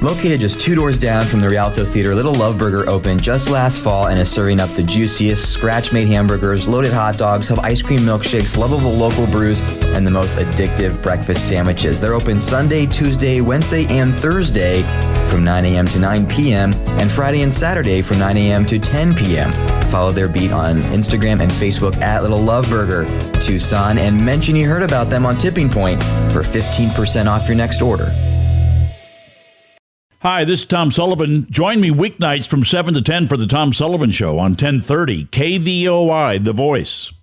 Located 0.01 0.39
just 0.39 0.61
two 0.61 0.75
doors 0.75 0.97
down 0.97 1.25
from 1.25 1.41
the 1.41 1.49
Rialto 1.49 1.83
Theater, 1.83 2.15
Little 2.15 2.33
Love 2.33 2.57
Burger 2.57 2.89
opened 2.89 3.21
just 3.21 3.49
last 3.49 3.81
fall 3.81 4.07
and 4.07 4.17
is 4.17 4.31
serving 4.31 4.61
up 4.61 4.69
the 4.69 4.83
juiciest 4.83 5.51
scratch 5.51 5.91
made 5.91 6.07
hamburgers, 6.07 6.69
loaded 6.69 6.93
hot 6.93 7.17
dogs, 7.17 7.49
have 7.49 7.59
ice 7.59 7.81
cream 7.81 7.99
milkshakes, 7.99 8.55
lovable 8.55 8.93
local 8.93 9.27
brews, 9.27 9.59
and 9.83 10.07
the 10.07 10.11
most 10.11 10.37
addictive 10.37 11.01
breakfast 11.03 11.49
sandwiches. 11.49 11.99
They're 11.99 12.13
open 12.13 12.39
Sunday, 12.39 12.85
Tuesday, 12.85 13.41
Wednesday, 13.41 13.85
and 13.87 14.17
Thursday 14.17 14.83
from 15.27 15.43
9 15.43 15.65
a.m. 15.65 15.85
to 15.87 15.99
9 15.99 16.27
p.m., 16.27 16.73
and 16.97 17.11
Friday 17.11 17.41
and 17.41 17.53
Saturday 17.53 18.01
from 18.01 18.19
9 18.19 18.37
a.m. 18.37 18.65
to 18.67 18.79
10 18.79 19.13
p.m. 19.15 19.51
Follow 19.89 20.13
their 20.13 20.29
beat 20.29 20.53
on 20.53 20.77
Instagram 20.93 21.41
and 21.41 21.51
Facebook 21.51 21.97
at 21.97 22.21
Little 22.21 22.41
Love 22.41 22.69
Burger 22.69 23.05
Tucson 23.41 23.97
and 23.97 24.23
mention 24.23 24.55
you 24.55 24.65
heard 24.65 24.83
about 24.83 25.09
them 25.09 25.25
on 25.25 25.37
Tipping 25.37 25.69
Point 25.69 26.01
for 26.31 26.41
15% 26.41 27.25
off 27.25 27.49
your 27.49 27.57
next 27.57 27.81
order. 27.81 28.13
Hi, 30.21 30.43
this 30.43 30.59
is 30.59 30.65
Tom 30.65 30.91
Sullivan. 30.91 31.47
Join 31.49 31.79
me 31.79 31.91
weeknights 31.91 32.45
from 32.45 32.65
7 32.65 32.93
to 32.93 33.01
10 33.01 33.27
for 33.27 33.37
the 33.37 33.47
Tom 33.47 33.71
Sullivan 33.71 34.11
Show 34.11 34.31
on 34.37 34.51
1030 34.51 35.23
KVOI, 35.27 36.43
The 36.43 36.51
Voice. 36.51 37.13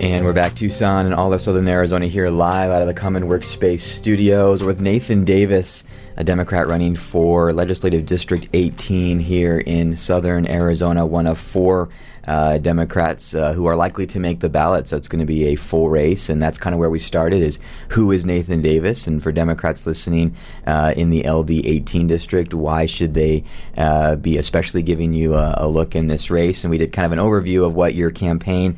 And 0.00 0.24
we're 0.24 0.32
back 0.32 0.56
Tucson 0.56 1.06
and 1.06 1.14
all 1.14 1.32
of 1.32 1.40
Southern 1.40 1.68
Arizona 1.68 2.08
here 2.08 2.28
live 2.30 2.72
out 2.72 2.82
of 2.82 2.88
the 2.88 2.94
Common 2.94 3.28
Workspace 3.28 3.82
studios 3.82 4.64
with 4.64 4.80
Nathan 4.80 5.24
Davis, 5.24 5.84
a 6.16 6.24
Democrat 6.24 6.66
running 6.66 6.96
for 6.96 7.52
Legislative 7.52 8.06
District 8.06 8.48
18 8.52 9.20
here 9.20 9.60
in 9.60 9.94
Southern 9.94 10.48
Arizona, 10.48 11.06
one 11.06 11.28
of 11.28 11.38
four 11.38 11.90
uh, 12.26 12.58
Democrats 12.58 13.34
uh, 13.34 13.52
who 13.52 13.66
are 13.66 13.76
likely 13.76 14.06
to 14.06 14.18
make 14.18 14.40
the 14.40 14.48
ballot. 14.48 14.88
So 14.88 14.96
it's 14.96 15.08
going 15.08 15.20
to 15.20 15.26
be 15.26 15.46
a 15.46 15.54
full 15.56 15.88
race, 15.88 16.28
and 16.28 16.40
that's 16.40 16.58
kind 16.58 16.72
of 16.74 16.78
where 16.80 16.90
we 16.90 16.98
started. 16.98 17.42
Is 17.42 17.58
who 17.90 18.10
is 18.12 18.24
Nathan 18.24 18.62
Davis? 18.62 19.06
And 19.06 19.22
for 19.22 19.32
Democrats 19.32 19.86
listening 19.86 20.36
uh, 20.66 20.94
in 20.96 21.10
the 21.10 21.28
LD 21.28 21.50
18 21.50 22.06
district, 22.06 22.54
why 22.54 22.86
should 22.86 23.14
they 23.14 23.44
uh, 23.76 24.16
be 24.16 24.38
especially 24.38 24.82
giving 24.82 25.12
you 25.12 25.34
a, 25.34 25.54
a 25.58 25.68
look 25.68 25.94
in 25.94 26.06
this 26.06 26.30
race? 26.30 26.64
And 26.64 26.70
we 26.70 26.78
did 26.78 26.92
kind 26.92 27.06
of 27.06 27.12
an 27.12 27.18
overview 27.18 27.64
of 27.64 27.74
what 27.74 27.94
your 27.94 28.10
campaign 28.10 28.76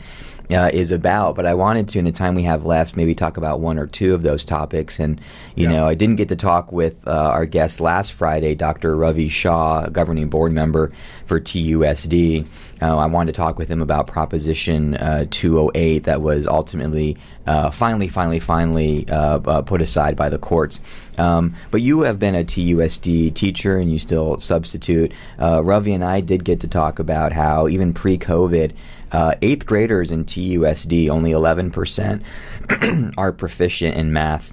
uh, 0.51 0.71
is 0.73 0.93
about. 0.93 1.35
But 1.35 1.45
I 1.47 1.55
wanted 1.55 1.89
to, 1.91 1.99
in 1.99 2.05
the 2.05 2.13
time 2.13 2.35
we 2.37 2.45
have 2.45 2.65
left, 2.65 2.97
maybe 2.97 3.15
talk 3.17 3.37
about 3.37 3.59
one 3.61 3.79
or 3.79 3.87
two 3.89 4.15
of 4.15 4.23
those 4.23 4.45
topics. 4.45 5.01
And 5.01 5.21
you 5.57 5.69
Yeah. 5.69 5.73
know, 5.81 5.89
I 5.89 5.95
didn't 5.95 6.17
get 6.17 6.29
to 6.29 6.37
talk 6.37 6.71
with 6.71 6.95
uh, 7.07 7.11
our 7.11 7.47
guest 7.47 7.81
last 7.81 8.13
Friday, 8.13 8.55
Dr. 8.55 8.97
Ravi 8.97 9.29
Shah, 9.29 9.85
a 9.87 9.91
governing 9.91 10.29
board 10.29 10.53
member 10.53 10.93
for 11.27 11.41
TUSD. 11.41 12.47
Uh, 12.81 12.97
I 12.97 13.07
wanted 13.07 13.33
to 13.33 13.37
talk 13.37 13.59
with 13.59 13.69
him 13.69 13.83
about 13.83 14.07
Proposition 14.07 14.95
uh, 14.95 15.27
208 15.31 16.05
that 16.05 16.23
was 16.23 16.47
ultimately, 16.47 17.17
uh, 17.47 17.71
finally, 17.71 18.09
finally, 18.09 18.39
finally 18.39 19.09
uh, 19.09 19.39
uh, 19.39 19.63
put 19.63 19.83
aside 19.83 20.17
by 20.17 20.29
the 20.29 20.39
courts. 20.39 20.81
Um, 21.19 21.55
but 21.71 21.83
you 21.83 22.01
have 22.01 22.19
been 22.19 22.35
a 22.35 22.45
TUSD 22.45 23.35
teacher 23.35 23.79
and 23.79 23.91
you 23.91 23.99
still 23.99 24.39
substitute. 24.39 25.13
Uh, 25.39 25.63
Ravi 25.65 25.93
and 25.93 26.05
I 26.05 26.21
did 26.21 26.45
get 26.45 26.61
to 26.61 26.69
talk 26.69 26.99
about 26.99 27.33
how 27.33 27.69
even 27.69 27.95
pre-COVID, 27.95 28.73
uh, 29.13 29.35
eighth 29.41 29.67
graders 29.67 30.11
in 30.11 30.25
TUSD, 30.25 31.09
only 31.09 31.31
11% 31.31 32.23
are 33.19 33.33
proficient 33.33 33.97
in 33.97 34.13
math 34.13 34.53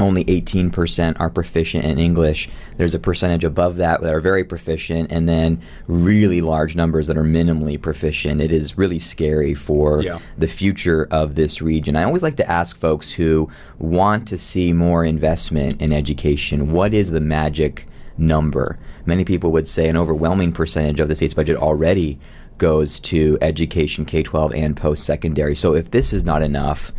only 0.00 0.24
18% 0.24 1.18
are 1.20 1.30
proficient 1.30 1.84
in 1.84 1.98
English. 1.98 2.48
There's 2.76 2.94
a 2.94 2.98
percentage 2.98 3.44
above 3.44 3.76
that 3.76 4.00
that 4.00 4.14
are 4.14 4.20
very 4.20 4.44
proficient, 4.44 5.12
and 5.12 5.28
then 5.28 5.60
really 5.86 6.40
large 6.40 6.74
numbers 6.76 7.06
that 7.06 7.16
are 7.16 7.24
minimally 7.24 7.80
proficient. 7.80 8.40
It 8.40 8.52
is 8.52 8.78
really 8.78 8.98
scary 8.98 9.54
for 9.54 10.02
Yeah. 10.02 10.18
the 10.38 10.48
future 10.48 11.06
of 11.10 11.34
this 11.34 11.60
region. 11.62 11.96
I 11.96 12.04
always 12.04 12.22
like 12.22 12.36
to 12.36 12.50
ask 12.50 12.78
folks 12.78 13.12
who 13.12 13.48
want 13.78 14.26
to 14.28 14.38
see 14.38 14.72
more 14.72 15.04
investment 15.04 15.80
in 15.80 15.92
education 15.92 16.72
what 16.72 16.94
is 16.94 17.10
the 17.10 17.20
magic 17.20 17.86
number? 18.16 18.78
Many 19.06 19.24
people 19.24 19.50
would 19.52 19.66
say 19.68 19.88
an 19.88 19.96
overwhelming 19.96 20.52
percentage 20.52 21.00
of 21.00 21.08
the 21.08 21.14
state's 21.14 21.34
budget 21.34 21.56
already 21.56 22.18
goes 22.58 23.00
to 23.00 23.38
education, 23.40 24.04
K 24.04 24.22
12, 24.22 24.52
and 24.54 24.76
post 24.76 25.04
secondary. 25.04 25.56
So 25.56 25.74
if 25.74 25.90
this 25.90 26.12
is 26.12 26.22
not 26.24 26.42
enough, 26.42 26.92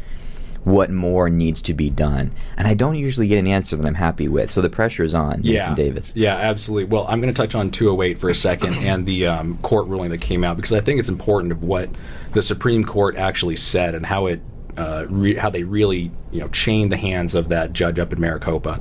what 0.63 0.91
more 0.91 1.29
needs 1.29 1.61
to 1.63 1.73
be 1.73 1.89
done? 1.89 2.31
And 2.57 2.67
I 2.67 2.73
don't 2.73 2.95
usually 2.95 3.27
get 3.27 3.39
an 3.39 3.47
answer 3.47 3.75
that 3.75 3.85
I'm 3.85 3.95
happy 3.95 4.27
with. 4.27 4.51
So 4.51 4.61
the 4.61 4.69
pressure 4.69 5.03
is 5.03 5.15
on 5.15 5.41
Nathan 5.41 5.75
Davis. 5.75 6.13
Yeah, 6.15 6.35
absolutely. 6.35 6.85
Well, 6.85 7.05
I'm 7.07 7.19
going 7.19 7.33
to 7.33 7.37
touch 7.41 7.55
on 7.55 7.71
208 7.71 8.17
for 8.17 8.29
a 8.29 8.35
second 8.35 8.75
and 8.79 9.05
the 9.05 9.27
um, 9.27 9.57
court 9.59 9.87
ruling 9.87 10.11
that 10.11 10.21
came 10.21 10.43
out 10.43 10.55
because 10.55 10.73
I 10.73 10.81
think 10.81 10.99
it's 10.99 11.09
important 11.09 11.51
of 11.51 11.63
what 11.63 11.89
the 12.33 12.43
Supreme 12.43 12.83
Court 12.83 13.15
actually 13.15 13.55
said 13.55 13.95
and 13.95 14.05
how 14.05 14.27
it 14.27 14.41
uh, 14.77 15.05
re- 15.09 15.35
how 15.35 15.49
they 15.49 15.63
really 15.63 16.11
you 16.31 16.39
know 16.39 16.47
chained 16.49 16.91
the 16.91 16.97
hands 16.97 17.35
of 17.35 17.49
that 17.49 17.73
judge 17.73 17.99
up 17.99 18.13
in 18.13 18.21
Maricopa. 18.21 18.79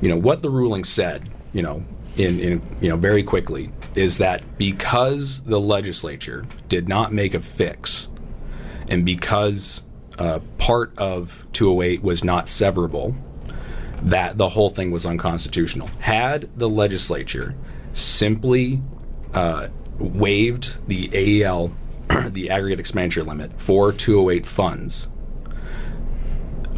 You 0.00 0.08
know 0.08 0.16
what 0.16 0.42
the 0.42 0.50
ruling 0.50 0.84
said. 0.84 1.28
You 1.52 1.62
know. 1.62 1.84
In, 2.16 2.40
in 2.40 2.62
you 2.80 2.88
know 2.88 2.96
very 2.96 3.22
quickly 3.22 3.70
is 3.94 4.18
that 4.18 4.42
because 4.58 5.40
the 5.42 5.60
legislature 5.60 6.44
did 6.68 6.88
not 6.88 7.12
make 7.12 7.32
a 7.32 7.38
fix 7.38 8.08
and 8.90 9.06
because 9.06 9.82
uh, 10.18 10.40
part 10.58 10.96
of 10.98 11.46
208 11.52 12.02
was 12.02 12.24
not 12.24 12.46
severable, 12.46 13.16
that 14.02 14.38
the 14.38 14.50
whole 14.50 14.70
thing 14.70 14.90
was 14.90 15.06
unconstitutional. 15.06 15.88
Had 16.00 16.48
the 16.56 16.68
legislature 16.68 17.54
simply 17.92 18.82
uh, 19.34 19.68
waived 19.98 20.86
the 20.86 21.10
AEL, 21.12 21.72
the 22.30 22.50
aggregate 22.50 22.80
expenditure 22.80 23.24
limit 23.24 23.60
for 23.60 23.92
208 23.92 24.46
funds, 24.46 25.08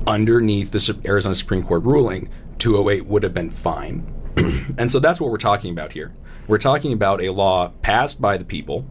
underneath 0.06 0.70
the 0.70 1.00
Arizona 1.06 1.34
Supreme 1.34 1.62
Court 1.62 1.84
ruling, 1.84 2.28
208 2.58 3.06
would 3.06 3.22
have 3.22 3.34
been 3.34 3.50
fine. 3.50 4.12
and 4.78 4.90
so 4.90 4.98
that's 4.98 5.20
what 5.20 5.30
we're 5.30 5.38
talking 5.38 5.72
about 5.72 5.92
here. 5.92 6.12
We're 6.46 6.58
talking 6.58 6.92
about 6.92 7.22
a 7.22 7.30
law 7.30 7.72
passed 7.82 8.20
by 8.20 8.36
the 8.36 8.44
people, 8.44 8.86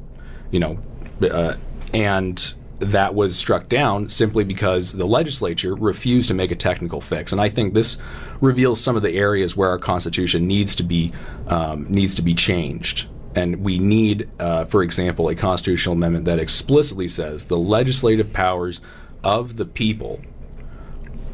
you 0.50 0.60
know, 0.60 0.79
uh, 1.22 1.56
and 1.94 2.53
that 2.79 3.13
was 3.13 3.38
struck 3.38 3.67
down 3.67 4.09
simply 4.09 4.43
because 4.43 4.93
the 4.93 5.05
legislature 5.05 5.75
refused 5.75 6.27
to 6.29 6.33
make 6.33 6.51
a 6.51 6.55
technical 6.55 7.01
fix. 7.01 7.31
And 7.31 7.41
I 7.41 7.50
think 7.50 7.74
this 7.74 7.98
reveals 8.41 8.79
some 8.79 8.95
of 8.95 9.01
the 9.01 9.12
areas 9.12 9.55
where 9.55 9.69
our 9.69 9.77
Constitution 9.77 10.48
needs 10.48 10.75
to 10.75 10.83
be 10.83 11.12
um, 11.48 11.86
needs 11.89 12.15
to 12.15 12.21
be 12.21 12.33
changed. 12.33 13.07
And 13.36 13.63
we 13.63 13.77
need, 13.77 14.29
uh, 14.39 14.65
for 14.65 14.81
example, 14.81 15.29
a 15.29 15.36
constitutional 15.36 15.93
amendment 15.93 16.25
that 16.25 16.39
explicitly 16.39 17.07
says 17.07 17.45
the 17.45 17.57
legislative 17.57 18.33
powers 18.33 18.81
of 19.24 19.57
the 19.57 19.65
people 19.65 20.21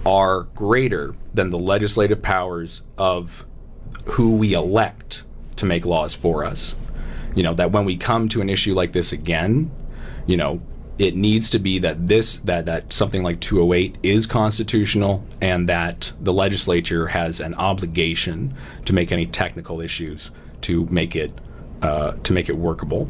are 0.05 0.43
greater 0.55 1.15
than 1.33 1.49
the 1.49 1.57
legislative 1.57 2.21
powers 2.21 2.81
of 2.97 3.45
who 4.05 4.35
we 4.35 4.53
elect 4.53 5.23
to 5.55 5.65
make 5.65 5.85
laws 5.85 6.13
for 6.13 6.43
us. 6.43 6.75
You 7.33 7.43
know, 7.43 7.53
that 7.53 7.71
when 7.71 7.85
we 7.85 7.97
come 7.97 8.29
to 8.29 8.41
an 8.41 8.49
issue 8.49 8.73
like 8.73 8.91
this 8.91 9.11
again, 9.11 9.71
you 10.25 10.37
know, 10.37 10.61
it 10.97 11.15
needs 11.15 11.49
to 11.49 11.59
be 11.59 11.79
that 11.79 12.07
this 12.07 12.37
that 12.37 12.65
that 12.65 12.93
something 12.93 13.23
like 13.23 13.39
208 13.41 13.97
is 14.03 14.25
constitutional 14.25 15.23
and 15.41 15.67
that 15.67 16.13
the 16.21 16.33
legislature 16.33 17.07
has 17.07 17.39
an 17.39 17.53
obligation 17.55 18.53
to 18.85 18.93
make 18.93 19.11
any 19.11 19.25
technical 19.25 19.81
issues 19.81 20.31
to 20.61 20.85
make 20.85 21.15
it 21.15 21.31
uh, 21.81 22.13
to 22.23 22.33
make 22.33 22.49
it 22.49 22.57
workable. 22.57 23.09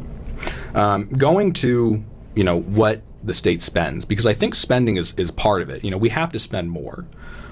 Um, 0.74 1.08
going 1.08 1.52
to 1.54 2.02
you 2.34 2.44
know 2.44 2.60
what 2.60 3.02
the 3.22 3.34
state 3.34 3.62
spends 3.62 4.04
because 4.04 4.26
I 4.26 4.34
think 4.34 4.54
spending 4.54 4.96
is, 4.96 5.14
is 5.16 5.30
part 5.30 5.62
of 5.62 5.70
it. 5.70 5.84
You 5.84 5.90
know, 5.90 5.96
we 5.96 6.08
have 6.10 6.32
to 6.32 6.38
spend 6.38 6.70
more. 6.70 7.06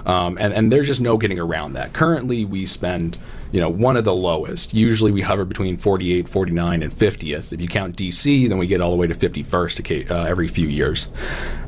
Um, 0.06 0.36
and, 0.38 0.52
and 0.52 0.70
there's 0.72 0.86
just 0.86 1.00
no 1.00 1.16
getting 1.16 1.38
around 1.38 1.74
that. 1.74 1.92
Currently, 1.92 2.44
we 2.44 2.66
spend, 2.66 3.18
you 3.52 3.60
know, 3.60 3.70
one 3.70 3.96
of 3.96 4.04
the 4.04 4.14
lowest. 4.14 4.74
Usually 4.74 5.10
we 5.10 5.22
hover 5.22 5.44
between 5.44 5.76
48, 5.76 6.28
49, 6.28 6.82
and 6.82 6.92
50th. 6.92 7.52
If 7.52 7.60
you 7.60 7.68
count 7.68 7.96
DC, 7.96 8.48
then 8.48 8.58
we 8.58 8.66
get 8.66 8.80
all 8.80 8.90
the 8.90 8.96
way 8.96 9.06
to 9.06 9.14
51st 9.14 10.10
uh, 10.10 10.24
every 10.24 10.48
few 10.48 10.68
years. 10.68 11.08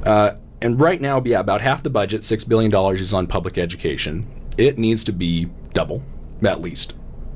Uh, 0.05 0.35
and 0.63 0.81
right 0.81 1.01
now, 1.01 1.23
yeah, 1.25 1.41
about 1.41 1.61
half 1.61 1.83
the 1.83 1.91
budget, 1.91 2.23
$6 2.23 2.49
billion, 2.49 2.75
is 2.95 3.13
on 3.13 3.27
public 3.27 3.59
education. 3.59 4.27
It 4.57 4.79
needs 4.79 5.05
to 5.05 5.13
be 5.13 5.49
double, 5.75 6.03
at 6.43 6.61
least, 6.61 6.95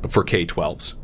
for 0.09 0.23
K 0.25 0.47
12s. 0.47 0.95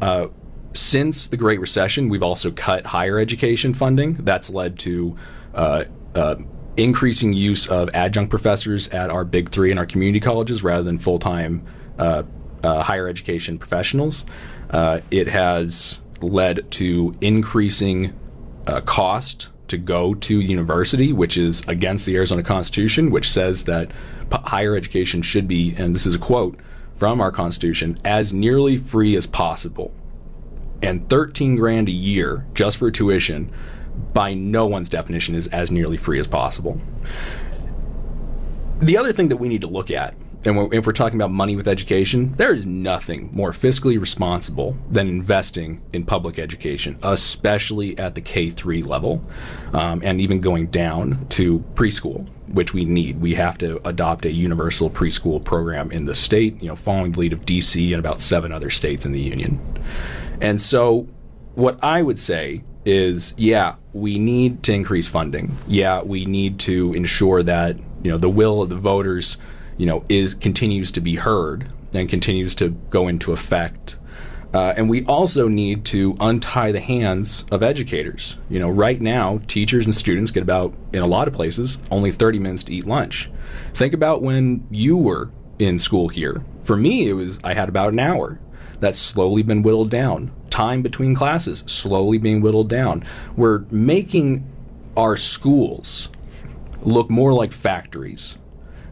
Uh, 0.00 0.28
since 0.74 1.26
the 1.26 1.36
Great 1.36 1.60
Recession, 1.60 2.08
we've 2.08 2.22
also 2.22 2.50
cut 2.50 2.86
higher 2.86 3.18
education 3.18 3.74
funding. 3.74 4.14
That's 4.14 4.50
led 4.50 4.78
to 4.80 5.16
uh, 5.54 5.84
uh, 6.14 6.36
increasing 6.78 7.32
use 7.32 7.66
of 7.66 7.90
adjunct 7.92 8.30
professors 8.30 8.88
at 8.88 9.10
our 9.10 9.24
big 9.24 9.50
three 9.50 9.70
and 9.70 9.78
our 9.78 9.86
community 9.86 10.20
colleges 10.20 10.62
rather 10.62 10.82
than 10.82 10.98
full 10.98 11.18
time 11.18 11.66
uh, 11.98 12.22
uh, 12.62 12.82
higher 12.82 13.08
education 13.08 13.58
professionals. 13.58 14.24
Uh, 14.70 15.00
it 15.10 15.28
has 15.28 16.00
led 16.20 16.70
to 16.70 17.12
increasing 17.20 18.18
uh, 18.66 18.80
cost 18.82 19.48
to 19.68 19.76
go 19.76 20.14
to 20.14 20.40
university, 20.40 21.12
which 21.12 21.36
is 21.36 21.62
against 21.68 22.06
the 22.06 22.16
Arizona 22.16 22.42
Constitution, 22.42 23.10
which 23.10 23.30
says 23.30 23.64
that 23.64 23.90
p- 24.30 24.38
higher 24.44 24.74
education 24.74 25.20
should 25.20 25.46
be, 25.46 25.74
and 25.76 25.94
this 25.94 26.06
is 26.06 26.14
a 26.14 26.18
quote 26.18 26.58
from 26.94 27.20
our 27.20 27.30
Constitution, 27.30 27.96
as 28.04 28.32
nearly 28.32 28.76
free 28.76 29.14
as 29.14 29.26
possible. 29.26 29.92
And 30.82 31.08
13 31.08 31.56
grand 31.56 31.88
a 31.88 31.92
year 31.92 32.46
just 32.54 32.78
for 32.78 32.90
tuition, 32.90 33.52
by 34.12 34.34
no 34.34 34.66
one's 34.66 34.88
definition, 34.88 35.34
is 35.34 35.46
as 35.48 35.70
nearly 35.70 35.96
free 35.96 36.18
as 36.18 36.26
possible. 36.26 36.80
The 38.80 38.96
other 38.96 39.12
thing 39.12 39.28
that 39.28 39.38
we 39.38 39.48
need 39.48 39.62
to 39.62 39.66
look 39.66 39.90
at, 39.90 40.14
and 40.44 40.72
if 40.72 40.86
we're 40.86 40.92
talking 40.92 41.18
about 41.18 41.32
money 41.32 41.56
with 41.56 41.66
education, 41.66 42.34
there 42.36 42.54
is 42.54 42.64
nothing 42.64 43.28
more 43.32 43.50
fiscally 43.50 44.00
responsible 44.00 44.76
than 44.88 45.08
investing 45.08 45.82
in 45.92 46.04
public 46.04 46.38
education, 46.38 46.96
especially 47.02 47.98
at 47.98 48.14
the 48.14 48.20
K 48.20 48.50
3 48.50 48.82
level, 48.84 49.22
um, 49.72 50.00
and 50.04 50.20
even 50.20 50.40
going 50.40 50.68
down 50.68 51.26
to 51.30 51.58
preschool, 51.74 52.28
which 52.52 52.72
we 52.72 52.84
need. 52.84 53.20
We 53.20 53.34
have 53.34 53.58
to 53.58 53.86
adopt 53.86 54.26
a 54.26 54.32
universal 54.32 54.88
preschool 54.88 55.42
program 55.42 55.90
in 55.90 56.04
the 56.04 56.14
state, 56.14 56.62
you 56.62 56.68
know, 56.68 56.76
following 56.76 57.12
the 57.12 57.20
lead 57.20 57.32
of 57.32 57.40
DC 57.40 57.90
and 57.90 57.98
about 57.98 58.20
seven 58.20 58.52
other 58.52 58.70
states 58.70 59.04
in 59.04 59.10
the 59.10 59.20
union. 59.20 59.60
And 60.40 60.60
so, 60.60 61.08
what 61.54 61.82
I 61.82 62.00
would 62.02 62.18
say 62.18 62.62
is, 62.88 63.34
yeah, 63.36 63.74
we 63.92 64.18
need 64.18 64.62
to 64.62 64.72
increase 64.72 65.06
funding. 65.06 65.56
Yeah, 65.66 66.02
we 66.02 66.24
need 66.24 66.58
to 66.60 66.94
ensure 66.94 67.42
that 67.42 67.76
you 68.02 68.10
know 68.10 68.18
the 68.18 68.30
will 68.30 68.62
of 68.62 68.70
the 68.70 68.76
voters, 68.76 69.36
you 69.76 69.86
know, 69.86 70.04
is 70.08 70.34
continues 70.34 70.90
to 70.92 71.00
be 71.00 71.16
heard 71.16 71.68
and 71.94 72.08
continues 72.08 72.54
to 72.56 72.70
go 72.90 73.06
into 73.08 73.32
effect. 73.32 73.96
Uh, 74.54 74.72
and 74.78 74.88
we 74.88 75.04
also 75.04 75.46
need 75.46 75.84
to 75.84 76.16
untie 76.20 76.72
the 76.72 76.80
hands 76.80 77.44
of 77.50 77.62
educators. 77.62 78.36
You 78.48 78.58
know, 78.58 78.70
right 78.70 78.98
now, 78.98 79.40
teachers 79.46 79.84
and 79.84 79.94
students 79.94 80.30
get 80.30 80.42
about, 80.42 80.72
in 80.94 81.02
a 81.02 81.06
lot 81.06 81.28
of 81.28 81.34
places, 81.34 81.76
only 81.90 82.10
30 82.10 82.38
minutes 82.38 82.64
to 82.64 82.72
eat 82.72 82.86
lunch. 82.86 83.30
Think 83.74 83.92
about 83.92 84.22
when 84.22 84.66
you 84.70 84.96
were 84.96 85.30
in 85.58 85.78
school 85.78 86.08
here. 86.08 86.42
For 86.62 86.78
me, 86.78 87.10
it 87.10 87.12
was 87.12 87.38
I 87.44 87.52
had 87.52 87.68
about 87.68 87.92
an 87.92 87.98
hour. 87.98 88.40
That's 88.80 88.98
slowly 88.98 89.42
been 89.42 89.62
whittled 89.62 89.90
down. 89.90 90.32
Time 90.50 90.82
between 90.82 91.14
classes 91.14 91.64
slowly 91.66 92.18
being 92.18 92.40
whittled 92.40 92.68
down. 92.68 93.04
We're 93.36 93.60
making 93.70 94.46
our 94.96 95.16
schools 95.16 96.08
look 96.82 97.10
more 97.10 97.32
like 97.32 97.52
factories 97.52 98.36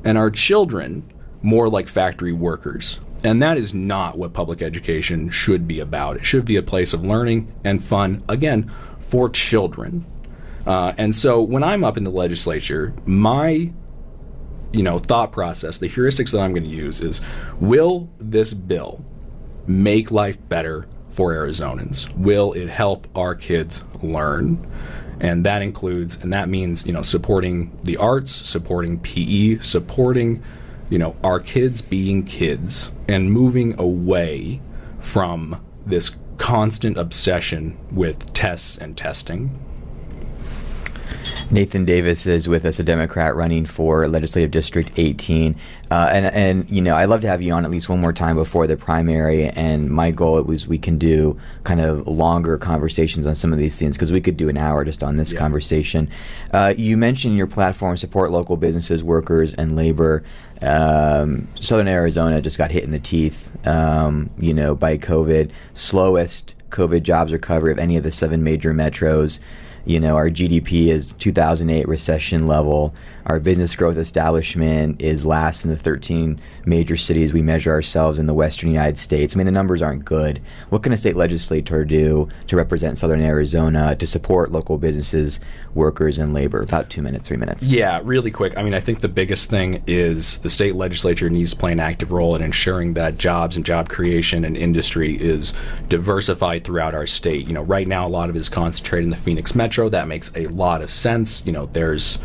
and 0.04 0.16
our 0.18 0.30
children 0.30 1.12
more 1.42 1.68
like 1.68 1.88
factory 1.88 2.32
workers. 2.32 2.98
And 3.24 3.42
that 3.42 3.56
is 3.56 3.72
not 3.72 4.18
what 4.18 4.32
public 4.32 4.62
education 4.62 5.30
should 5.30 5.66
be 5.66 5.80
about. 5.80 6.16
It 6.16 6.24
should 6.24 6.44
be 6.44 6.56
a 6.56 6.62
place 6.62 6.92
of 6.92 7.04
learning 7.04 7.52
and 7.64 7.82
fun, 7.82 8.22
again, 8.28 8.70
for 9.00 9.28
children. 9.28 10.04
Uh, 10.66 10.92
and 10.98 11.14
so 11.14 11.40
when 11.40 11.62
I'm 11.62 11.84
up 11.84 11.96
in 11.96 12.04
the 12.04 12.10
legislature, 12.10 12.94
my 13.04 13.72
you 14.72 14.82
know 14.82 14.98
thought 14.98 15.32
process, 15.32 15.78
the 15.78 15.88
heuristics 15.88 16.32
that 16.32 16.40
I'm 16.40 16.52
going 16.52 16.64
to 16.64 16.68
use 16.68 17.00
is 17.00 17.20
will 17.60 18.10
this 18.18 18.52
bill 18.52 19.04
make 19.66 20.10
life 20.10 20.38
better 20.48 20.86
for 21.08 21.32
Arizonans? 21.34 22.14
Will 22.16 22.52
it 22.52 22.68
help 22.68 23.06
our 23.16 23.34
kids 23.34 23.82
learn? 24.02 24.70
And 25.20 25.44
that 25.46 25.62
includes, 25.62 26.16
and 26.22 26.32
that 26.32 26.48
means, 26.48 26.86
you 26.86 26.92
know, 26.92 27.02
supporting 27.02 27.76
the 27.82 27.96
arts, 27.96 28.30
supporting 28.32 28.98
PE, 28.98 29.58
supporting, 29.58 30.42
you 30.90 30.98
know, 30.98 31.16
our 31.24 31.40
kids 31.40 31.80
being 31.80 32.22
kids 32.22 32.92
and 33.08 33.32
moving 33.32 33.78
away 33.80 34.60
from 34.98 35.64
this 35.86 36.10
constant 36.36 36.98
obsession 36.98 37.78
with 37.90 38.32
tests 38.34 38.76
and 38.76 38.96
testing. 38.96 39.58
Nathan 41.48 41.84
Davis 41.84 42.26
is 42.26 42.48
with 42.48 42.64
us, 42.66 42.80
a 42.80 42.82
Democrat 42.82 43.36
running 43.36 43.66
for 43.66 44.08
Legislative 44.08 44.50
District 44.50 44.90
18. 44.96 45.54
Uh, 45.92 46.10
and, 46.12 46.26
and, 46.26 46.68
you 46.68 46.82
know, 46.82 46.96
I'd 46.96 47.04
love 47.08 47.20
to 47.20 47.28
have 47.28 47.40
you 47.40 47.52
on 47.52 47.64
at 47.64 47.70
least 47.70 47.88
one 47.88 48.00
more 48.00 48.12
time 48.12 48.34
before 48.34 48.66
the 48.66 48.76
primary. 48.76 49.48
And 49.50 49.88
my 49.88 50.10
goal 50.10 50.38
it 50.38 50.46
was 50.46 50.66
we 50.66 50.76
can 50.76 50.98
do 50.98 51.38
kind 51.62 51.80
of 51.80 52.04
longer 52.08 52.58
conversations 52.58 53.28
on 53.28 53.36
some 53.36 53.52
of 53.52 53.60
these 53.60 53.78
things 53.78 53.96
because 53.96 54.10
we 54.10 54.20
could 54.20 54.36
do 54.36 54.48
an 54.48 54.56
hour 54.56 54.84
just 54.84 55.04
on 55.04 55.16
this 55.16 55.32
Yeah. 55.32 55.38
conversation. 55.38 56.08
Uh, 56.52 56.74
you 56.76 56.96
mentioned 56.96 57.36
your 57.36 57.46
platform 57.46 57.96
support 57.96 58.32
local 58.32 58.56
businesses, 58.56 59.04
workers, 59.04 59.54
and 59.54 59.76
labor. 59.76 60.24
Um, 60.62 61.46
Southern 61.60 61.86
Arizona 61.86 62.40
just 62.40 62.58
got 62.58 62.72
hit 62.72 62.82
in 62.82 62.90
the 62.90 62.98
teeth, 62.98 63.52
um, 63.64 64.30
you 64.36 64.52
know, 64.52 64.74
by 64.74 64.98
COVID. 64.98 65.50
Slowest 65.74 66.56
COVID 66.72 67.04
jobs 67.04 67.32
recovery 67.32 67.70
of 67.70 67.78
any 67.78 67.96
of 67.96 68.02
the 68.02 68.10
seven 68.10 68.42
major 68.42 68.74
metros. 68.74 69.38
You 69.86 70.00
know, 70.00 70.16
our 70.16 70.28
GDP 70.28 70.88
is 70.88 71.12
2008 71.14 71.86
recession 71.86 72.48
level. 72.48 72.92
Our 73.26 73.40
business 73.40 73.74
growth 73.74 73.96
establishment 73.96 75.02
is 75.02 75.26
last 75.26 75.64
in 75.64 75.70
the 75.72 75.76
13 75.76 76.40
major 76.64 76.96
cities 76.96 77.32
we 77.32 77.42
measure 77.42 77.72
ourselves 77.72 78.20
in 78.20 78.26
the 78.26 78.34
western 78.34 78.70
United 78.70 78.98
States. 78.98 79.34
I 79.34 79.38
mean, 79.38 79.46
the 79.46 79.52
numbers 79.52 79.82
aren't 79.82 80.04
good. 80.04 80.40
What 80.70 80.84
can 80.84 80.92
a 80.92 80.96
state 80.96 81.16
legislator 81.16 81.84
do 81.84 82.28
to 82.46 82.56
represent 82.56 82.98
southern 82.98 83.20
Arizona 83.20 83.96
to 83.96 84.06
support 84.06 84.52
local 84.52 84.78
businesses, 84.78 85.40
workers, 85.74 86.18
and 86.18 86.32
labor? 86.32 86.60
About 86.60 86.88
two 86.88 87.02
minutes, 87.02 87.26
three 87.26 87.36
minutes. 87.36 87.66
Yeah, 87.66 88.00
really 88.04 88.30
quick. 88.30 88.56
I 88.56 88.62
mean, 88.62 88.74
I 88.74 88.80
think 88.80 89.00
the 89.00 89.08
biggest 89.08 89.50
thing 89.50 89.82
is 89.88 90.38
the 90.38 90.50
state 90.50 90.76
legislature 90.76 91.28
needs 91.28 91.50
to 91.50 91.56
play 91.56 91.72
an 91.72 91.80
active 91.80 92.12
role 92.12 92.36
in 92.36 92.42
ensuring 92.42 92.94
that 92.94 93.18
jobs 93.18 93.56
and 93.56 93.66
job 93.66 93.88
creation 93.88 94.44
and 94.44 94.56
industry 94.56 95.16
is 95.16 95.52
diversified 95.88 96.62
throughout 96.62 96.94
our 96.94 97.08
state. 97.08 97.48
You 97.48 97.54
know, 97.54 97.62
right 97.62 97.88
now 97.88 98.06
a 98.06 98.08
lot 98.08 98.30
of 98.30 98.36
it 98.36 98.38
is 98.38 98.48
concentrated 98.48 99.02
in 99.02 99.10
the 99.10 99.16
Phoenix 99.16 99.52
metro. 99.56 99.88
That 99.88 100.06
makes 100.06 100.30
a 100.36 100.46
lot 100.46 100.80
of 100.80 100.92
sense. 100.92 101.44
You 101.44 101.50
know, 101.50 101.66
there's 101.66 102.20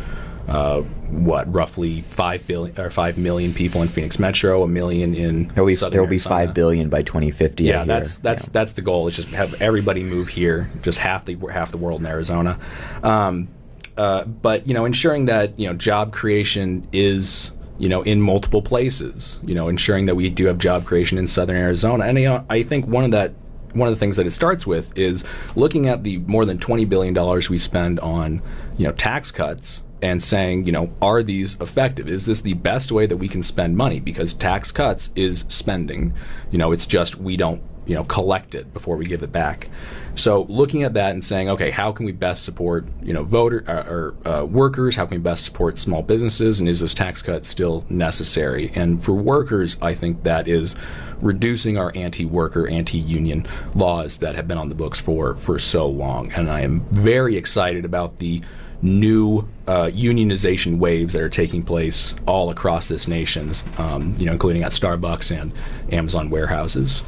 uh, 0.47 0.81
what 0.81 1.51
roughly 1.51 2.01
five 2.03 2.45
billion 2.47 2.79
or 2.79 2.89
five 2.89 3.17
million 3.17 3.53
people 3.53 3.81
in 3.81 3.87
Phoenix 3.87 4.19
metro, 4.19 4.63
a 4.63 4.67
million 4.67 5.13
in 5.13 5.47
There 5.49 5.63
will 5.63 5.69
be, 5.69 5.75
Southern 5.75 5.91
there 5.93 6.01
will 6.01 6.09
be 6.09 6.19
five 6.19 6.53
billion 6.53 6.89
by 6.89 7.01
2050. 7.01 7.63
Yeah, 7.63 7.83
that's 7.83 8.17
that's 8.17 8.45
Yeah. 8.45 8.49
that's 8.53 8.71
the 8.73 8.81
goal. 8.81 9.07
Is 9.07 9.15
just 9.15 9.29
have 9.29 9.61
everybody 9.61 10.03
move 10.03 10.29
here, 10.29 10.69
just 10.81 10.97
half 10.97 11.25
the 11.25 11.37
half 11.51 11.71
the 11.71 11.77
world 11.77 12.01
in 12.01 12.05
Arizona. 12.05 12.59
Um, 13.03 13.49
uh, 13.97 14.23
but 14.25 14.67
you 14.67 14.73
know, 14.73 14.85
ensuring 14.85 15.25
that 15.25 15.57
you 15.59 15.67
know 15.67 15.73
job 15.73 16.13
creation 16.13 16.87
is 16.91 17.51
you 17.77 17.89
know 17.89 18.01
in 18.01 18.21
multiple 18.21 18.61
places. 18.61 19.39
You 19.43 19.55
know, 19.55 19.67
ensuring 19.67 20.05
that 20.05 20.15
we 20.15 20.29
do 20.29 20.45
have 20.45 20.57
job 20.57 20.85
creation 20.85 21.17
in 21.17 21.27
Southern 21.27 21.57
Arizona, 21.57 22.05
and 22.05 22.17
you 22.17 22.25
know, 22.25 22.45
I 22.49 22.63
think 22.63 22.87
one 22.87 23.03
of 23.03 23.11
that 23.11 23.33
one 23.73 23.87
of 23.87 23.93
the 23.93 23.99
things 23.99 24.17
that 24.17 24.25
it 24.25 24.31
starts 24.31 24.67
with 24.67 24.97
is 24.97 25.23
looking 25.55 25.87
at 25.87 26.03
the 26.03 26.17
more 26.19 26.45
than 26.45 26.57
twenty 26.57 26.85
billion 26.85 27.13
dollars 27.13 27.49
we 27.49 27.57
spend 27.57 27.99
on 27.99 28.41
you 28.77 28.85
know 28.85 28.91
tax 28.91 29.31
cuts 29.31 29.81
and 30.01 30.21
saying, 30.21 30.65
you 30.65 30.71
know, 30.71 30.93
are 31.01 31.21
these 31.23 31.55
effective? 31.61 32.07
Is 32.07 32.25
this 32.25 32.41
the 32.41 32.53
best 32.53 32.91
way 32.91 33.05
that 33.05 33.17
we 33.17 33.27
can 33.27 33.43
spend 33.43 33.77
money? 33.77 33.99
Because 33.99 34.33
tax 34.33 34.71
cuts 34.71 35.09
is 35.15 35.45
spending. 35.47 36.13
You 36.49 36.57
know, 36.57 36.71
it's 36.71 36.85
just 36.85 37.17
we 37.17 37.37
don't, 37.37 37.61
you 37.85 37.95
know, 37.95 38.03
collect 38.03 38.55
it 38.55 38.73
before 38.73 38.95
we 38.95 39.05
give 39.05 39.23
it 39.23 39.31
back. 39.31 39.67
So 40.15 40.43
looking 40.49 40.83
at 40.83 40.93
that 40.95 41.11
and 41.11 41.23
saying, 41.23 41.49
okay, 41.49 41.71
how 41.71 41.91
can 41.91 42.05
we 42.05 42.11
best 42.11 42.43
support, 42.43 42.85
you 43.01 43.13
know, 43.13 43.23
voter 43.23 43.63
uh, 43.67 43.85
or 43.89 44.15
uh, 44.25 44.45
workers? 44.45 44.95
How 44.95 45.05
can 45.05 45.17
we 45.17 45.23
best 45.23 45.45
support 45.45 45.79
small 45.79 46.01
businesses? 46.01 46.59
And 46.59 46.67
is 46.67 46.81
this 46.81 46.93
tax 46.93 47.21
cut 47.21 47.45
still 47.45 47.85
necessary? 47.89 48.71
And 48.75 49.03
for 49.03 49.13
workers, 49.13 49.77
I 49.81 49.93
think 49.93 50.23
that 50.23 50.47
is 50.47 50.75
reducing 51.21 51.77
our 51.77 51.91
anti-worker, 51.95 52.67
anti-union 52.67 53.47
laws 53.75 54.17
that 54.17 54.35
have 54.35 54.47
been 54.47 54.57
on 54.57 54.69
the 54.69 54.75
books 54.75 54.99
for 54.99 55.35
for 55.35 55.59
so 55.59 55.87
long. 55.87 56.31
And 56.33 56.49
I 56.49 56.61
am 56.61 56.81
very 56.91 57.37
excited 57.37 57.85
about 57.85 58.17
the 58.17 58.41
new 58.81 59.47
uh, 59.67 59.85
unionization 59.93 60.77
waves 60.79 61.13
that 61.13 61.21
are 61.21 61.29
taking 61.29 61.63
place 61.63 62.15
all 62.25 62.49
across 62.49 62.87
this 62.87 63.07
nation, 63.07 63.51
um, 63.77 64.15
you 64.17 64.25
know, 64.25 64.31
including 64.31 64.63
at 64.63 64.71
Starbucks 64.71 65.35
and 65.35 65.51
Amazon 65.91 66.29
warehouses. 66.29 67.03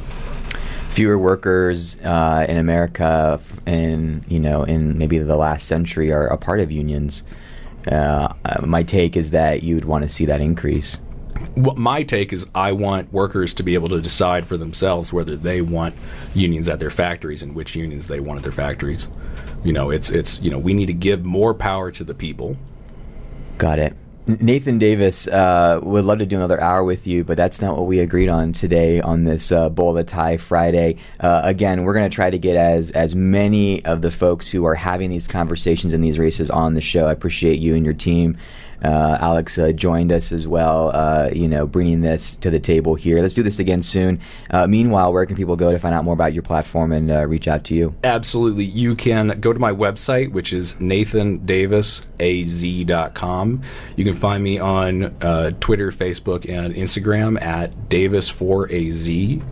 fewer 0.90 1.18
workers 1.18 1.96
uh, 2.02 2.46
in 2.48 2.56
America 2.56 3.40
in 3.66 4.24
you 4.28 4.38
know 4.38 4.62
in 4.62 4.96
maybe 4.96 5.18
the 5.18 5.36
last 5.36 5.66
century 5.66 6.12
are 6.12 6.28
a 6.28 6.36
part 6.38 6.60
of 6.60 6.70
unions. 6.70 7.24
Uh, 7.90 8.32
uh, 8.44 8.64
my 8.64 8.82
take 8.82 9.16
is 9.16 9.32
that 9.32 9.62
you'd 9.62 9.84
want 9.84 10.04
to 10.04 10.08
see 10.08 10.24
that 10.24 10.40
increase. 10.40 10.98
What 11.56 11.76
my 11.76 12.04
take 12.04 12.32
is, 12.32 12.46
I 12.54 12.72
want 12.72 13.12
workers 13.12 13.52
to 13.54 13.62
be 13.64 13.74
able 13.74 13.88
to 13.88 14.00
decide 14.00 14.46
for 14.46 14.56
themselves 14.56 15.12
whether 15.12 15.36
they 15.36 15.60
want 15.60 15.94
unions 16.32 16.68
at 16.68 16.78
their 16.78 16.90
factories 16.90 17.42
and 17.42 17.54
which 17.54 17.74
unions 17.74 18.06
they 18.06 18.20
want 18.20 18.38
at 18.38 18.42
their 18.44 18.52
factories. 18.52 19.08
You 19.64 19.72
know, 19.72 19.90
it's 19.90 20.10
it's 20.10 20.38
you 20.40 20.50
know 20.50 20.58
we 20.58 20.74
need 20.74 20.86
to 20.86 20.94
give 20.94 21.24
more 21.24 21.54
power 21.54 21.90
to 21.90 22.04
the 22.04 22.14
people. 22.14 22.56
Got 23.58 23.78
it. 23.78 23.96
Nathan 24.26 24.78
Davis 24.78 25.28
uh, 25.28 25.80
would 25.82 26.06
love 26.06 26.18
to 26.18 26.26
do 26.26 26.36
another 26.36 26.58
hour 26.58 26.82
with 26.82 27.06
you, 27.06 27.24
but 27.24 27.36
that's 27.36 27.60
not 27.60 27.76
what 27.76 27.86
we 27.86 27.98
agreed 27.98 28.30
on 28.30 28.54
today 28.54 28.98
on 29.00 29.24
this 29.24 29.52
uh, 29.52 29.68
Bola 29.68 30.02
Tie 30.02 30.38
Friday. 30.38 30.96
Uh, 31.20 31.42
again, 31.44 31.84
we're 31.84 31.92
going 31.92 32.08
to 32.08 32.14
try 32.14 32.30
to 32.30 32.38
get 32.38 32.56
as 32.56 32.90
as 32.92 33.14
many 33.14 33.84
of 33.84 34.00
the 34.00 34.10
folks 34.10 34.48
who 34.48 34.64
are 34.64 34.74
having 34.74 35.10
these 35.10 35.28
conversations 35.28 35.92
in 35.92 36.00
these 36.00 36.18
races 36.18 36.48
on 36.48 36.72
the 36.72 36.80
show. 36.80 37.06
I 37.06 37.12
appreciate 37.12 37.58
you 37.58 37.74
and 37.74 37.84
your 37.84 37.94
team. 37.94 38.38
Uh, 38.82 39.18
Alex 39.20 39.58
uh, 39.58 39.72
joined 39.72 40.12
us 40.12 40.32
as 40.32 40.46
well, 40.46 40.90
uh, 40.94 41.30
you 41.32 41.48
know, 41.48 41.66
bringing 41.66 42.02
this 42.02 42.36
to 42.36 42.50
the 42.50 42.60
table 42.60 42.94
here. 42.94 43.20
Let's 43.20 43.34
do 43.34 43.42
this 43.42 43.58
again 43.58 43.82
soon. 43.82 44.20
Uh, 44.50 44.66
meanwhile, 44.66 45.12
where 45.12 45.26
can 45.26 45.36
people 45.36 45.56
go 45.56 45.72
to 45.72 45.78
find 45.78 45.94
out 45.94 46.04
more 46.04 46.14
about 46.14 46.32
your 46.32 46.42
platform 46.42 46.92
and 46.92 47.10
uh, 47.10 47.26
reach 47.26 47.48
out 47.48 47.64
to 47.64 47.74
you? 47.74 47.94
Absolutely. 48.04 48.64
You 48.64 48.94
can 48.94 49.40
go 49.40 49.52
to 49.52 49.58
my 49.58 49.72
website, 49.72 50.32
which 50.32 50.52
is 50.52 50.74
nathandavisaz.com. 50.74 53.62
You 53.96 54.04
can 54.04 54.14
find 54.14 54.44
me 54.44 54.58
on 54.58 55.04
uh, 55.22 55.50
Twitter, 55.60 55.90
Facebook, 55.90 56.46
and 56.48 56.74
Instagram 56.74 57.40
at 57.40 57.88
Davis4AZ. 57.88 59.42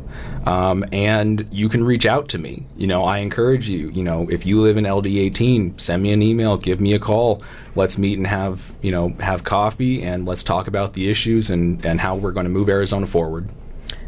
Um, 0.47 0.85
and 0.93 1.47
you 1.51 1.69
can 1.69 1.85
reach 1.85 2.05
out 2.07 2.29
to 2.31 2.39
me. 2.39 2.67
You 2.77 2.87
know, 2.87 3.05
I 3.05 3.19
encourage 3.19 3.69
you, 3.69 3.91
you 3.91 4.03
know, 4.03 4.29
if 4.31 4.45
you 4.45 4.61
live 4.61 4.77
in 4.77 4.85
LD18, 4.85 5.81
send 5.81 6.03
me 6.03 6.13
an 6.13 6.23
email, 6.23 6.57
give 6.57 6.81
me 6.81 6.95
a 6.95 6.99
call. 6.99 7.41
Let's 7.75 7.97
meet 7.97 8.19
and 8.19 8.27
have, 8.27 8.75
you 8.83 8.91
know, 8.91 9.11
have 9.21 9.45
coffee 9.45 10.03
and 10.03 10.27
let's 10.27 10.43
talk 10.43 10.67
about 10.67 10.95
the 10.95 11.09
issues 11.09 11.49
and, 11.51 11.85
and 11.85 12.01
how 12.01 12.17
we're 12.17 12.33
going 12.33 12.45
to 12.45 12.51
move 12.51 12.69
Arizona 12.69 13.07
forward. 13.07 13.49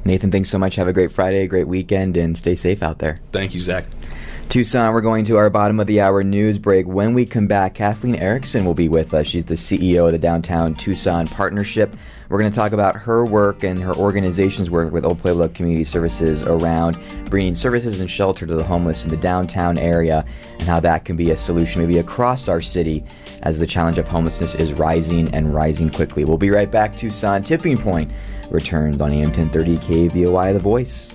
Nathan, 0.05 0.31
thanks 0.31 0.51
so 0.51 0.59
much. 0.59 0.77
Have 0.77 0.89
a 0.89 0.93
great 0.93 1.13
Friday, 1.13 1.43
a 1.43 1.47
great 1.47 1.67
weekend, 1.67 2.17
and 2.17 2.37
stay 2.37 2.57
safe 2.57 2.83
out 2.83 2.99
there. 2.99 3.21
Thank 3.33 3.55
you, 3.55 3.61
Zach. 3.61 3.87
Tucson, 4.51 4.93
we're 4.93 5.01
going 5.01 5.25
to 5.25 5.37
our 5.37 5.49
bottom 5.51 5.81
of 5.81 5.87
the 5.87 6.01
hour 6.01 6.23
news 6.23 6.59
break. 6.59 6.87
When 6.87 7.15
we 7.15 7.25
come 7.25 7.47
back, 7.47 7.75
Kathleen 7.75 8.15
Erickson 8.15 8.65
will 8.65 8.75
be 8.75 8.89
with 8.89 9.15
us. 9.15 9.27
She's 9.27 9.47
the 9.47 9.55
CEO 9.55 10.07
of 10.07 10.13
the 10.13 10.19
Downtown 10.19 10.75
Tucson 10.75 11.27
Partnership. 11.27 11.97
We're 12.29 12.39
going 12.39 12.51
to 12.51 12.57
talk 12.57 12.73
about 12.73 12.97
her 12.97 13.25
work 13.25 13.65
and 13.65 13.83
her 13.83 13.95
organization's 13.95 14.71
work 14.71 14.93
with 14.93 15.05
Old 15.05 15.19
Pueblo 15.19 15.49
Community 15.49 15.85
Services 15.85 16.43
around 16.43 16.99
bringing 17.29 17.55
services 17.55 18.01
and 18.01 18.11
shelter 18.11 18.47
to 18.47 18.55
the 18.55 18.65
homeless 18.65 19.05
in 19.05 19.11
the 19.11 19.17
downtown 19.17 19.77
area 19.77 20.25
and 20.53 20.63
how 20.63 20.81
that 20.81 21.05
can 21.05 21.17
be 21.17 21.31
a 21.33 21.37
solution 21.37 21.83
maybe 21.83 21.99
across 21.99 22.49
our 22.49 22.61
city 22.61 23.05
as 23.43 23.59
the 23.59 23.67
challenge 23.67 23.99
of 23.99 24.09
homelessness 24.09 24.55
is 24.55 24.73
rising 24.73 25.33
and 25.35 25.55
rising 25.55 25.91
quickly. 25.91 26.25
We'll 26.25 26.39
be 26.39 26.51
right 26.51 26.71
back. 26.71 26.97
Tucson 26.97 27.43
Tipping 27.43 27.77
Point 27.77 28.11
returns 28.51 29.03
on 29.03 29.13
AM 29.13 29.33
1030 29.33 29.77
KVOI 29.79 30.53
The 30.55 30.59
Voice. 30.59 31.15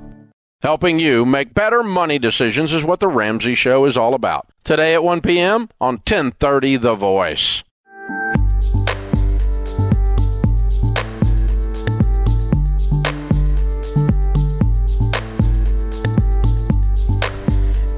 Helping 0.61 0.99
you 0.99 1.25
make 1.25 1.55
better 1.55 1.81
money 1.81 2.19
decisions 2.19 2.71
is 2.71 2.83
what 2.83 2.99
the 2.99 3.07
Ramsey 3.07 3.55
Show 3.55 3.85
is 3.85 3.97
all 3.97 4.13
about. 4.13 4.47
Today 4.63 4.93
at 4.93 5.03
1 5.03 5.21
p.m. 5.21 5.69
on 5.81 5.95
1030 5.95 6.77
The 6.77 6.93
Voice. 6.93 7.63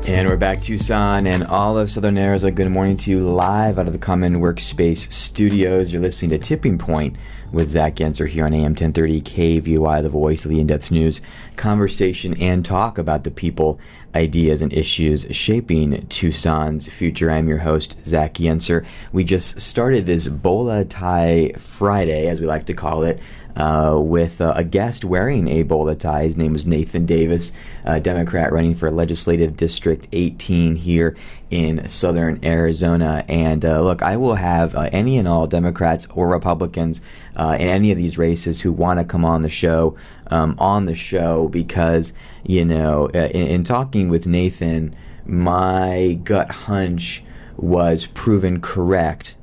And 0.08 0.30
we're 0.30 0.38
back, 0.38 0.62
Tucson 0.62 1.28
and 1.28 1.43
all 1.43 1.78
of 1.78 1.91
Southern 1.91 2.17
Arizona. 2.17 2.54
Good 2.54 2.69
morning 2.69 2.95
to 2.95 3.12
you 3.12 3.28
live 3.28 3.78
out 3.78 3.88
of 3.88 3.93
the 3.93 3.99
Common 3.99 4.39
Workspace 4.39 5.12
studios. 5.12 5.91
You're 5.91 6.02
listening 6.02 6.30
to 6.32 6.38
Tipping 6.38 6.78
Point 6.78 7.17
with 7.54 7.70
Zach 7.70 7.96
Yentzer 7.96 8.28
here 8.28 8.46
on 8.46 8.54
AM 8.54 8.72
1030 8.72 9.22
KVOI, 9.22 10.02
the 10.02 10.10
voice 10.10 10.44
of 10.44 10.50
the 10.50 10.60
in 10.60 10.68
depth 10.68 10.89
news, 10.89 11.22
conversation 11.56 12.34
and 12.42 12.66
talk 12.66 12.98
about 12.98 13.24
the 13.24 13.32
people, 13.32 13.80
ideas, 14.16 14.62
and 14.62 14.74
issues 14.74 15.26
shaping 15.30 16.06
Tucson's 16.08 16.88
future. 16.88 17.30
I'm 17.30 17.48
your 17.48 17.60
host, 17.60 17.96
Zach 18.04 18.34
Yentzer. 18.34 18.86
We 19.12 19.24
just 19.24 19.62
started 19.62 20.06
this 20.08 20.28
Bola 20.28 20.84
Tie 20.84 21.54
Friday, 21.58 22.28
as 22.28 22.39
we 22.39 22.48
like 22.48 22.66
to 22.66 22.74
call 22.74 23.04
it. 23.04 23.20
Uh, 23.56 24.00
with 24.00 24.42
uh, 24.42 24.52
a 24.56 24.63
guest 24.63 25.06
wearing 25.06 25.48
a 25.48 25.62
bola 25.62 25.96
tie. 25.96 26.24
His 26.24 26.36
name 26.36 26.54
was 26.54 26.66
Nathan 26.66 27.06
Davis, 27.06 27.52
a 27.84 28.00
Democrat 28.00 28.52
running 28.52 28.74
for 28.74 28.89
Legislative 28.89 29.56
District 29.56 30.08
18 30.12 30.78
here 30.78 31.16
in 31.52 31.88
southern 31.88 32.44
Arizona. 32.44 33.24
And 33.28 33.63
uh, 33.63 33.84
look, 33.84 34.02
I 34.02 34.18
will 34.18 34.36
have 34.36 34.74
uh, 34.74 34.89
any 34.92 35.20
and 35.20 35.28
all 35.28 35.46
Democrats 35.46 36.08
or 36.16 36.28
Republicans 36.30 37.00
uh, 37.36 37.56
in 37.60 37.68
any 37.68 37.92
of 37.92 37.98
these 37.98 38.18
races 38.18 38.62
who 38.62 38.72
want 38.72 38.98
to 38.98 39.06
come 39.06 39.24
on 39.24 39.44
the 39.44 39.50
show 39.50 39.96
um, 40.32 40.56
on 40.58 40.86
the 40.86 40.96
show 40.96 41.48
because, 41.48 42.12
you 42.44 42.66
know, 42.66 43.08
uh, 43.13 43.28
in, 43.28 43.48
in 43.48 43.63
talking 43.63 44.10
with 44.10 44.26
Nathan, 44.26 44.96
my 45.28 46.20
gut 46.24 46.52
hunch 46.52 47.24
was 47.56 48.08
proven 48.08 48.60
correct 48.62 49.36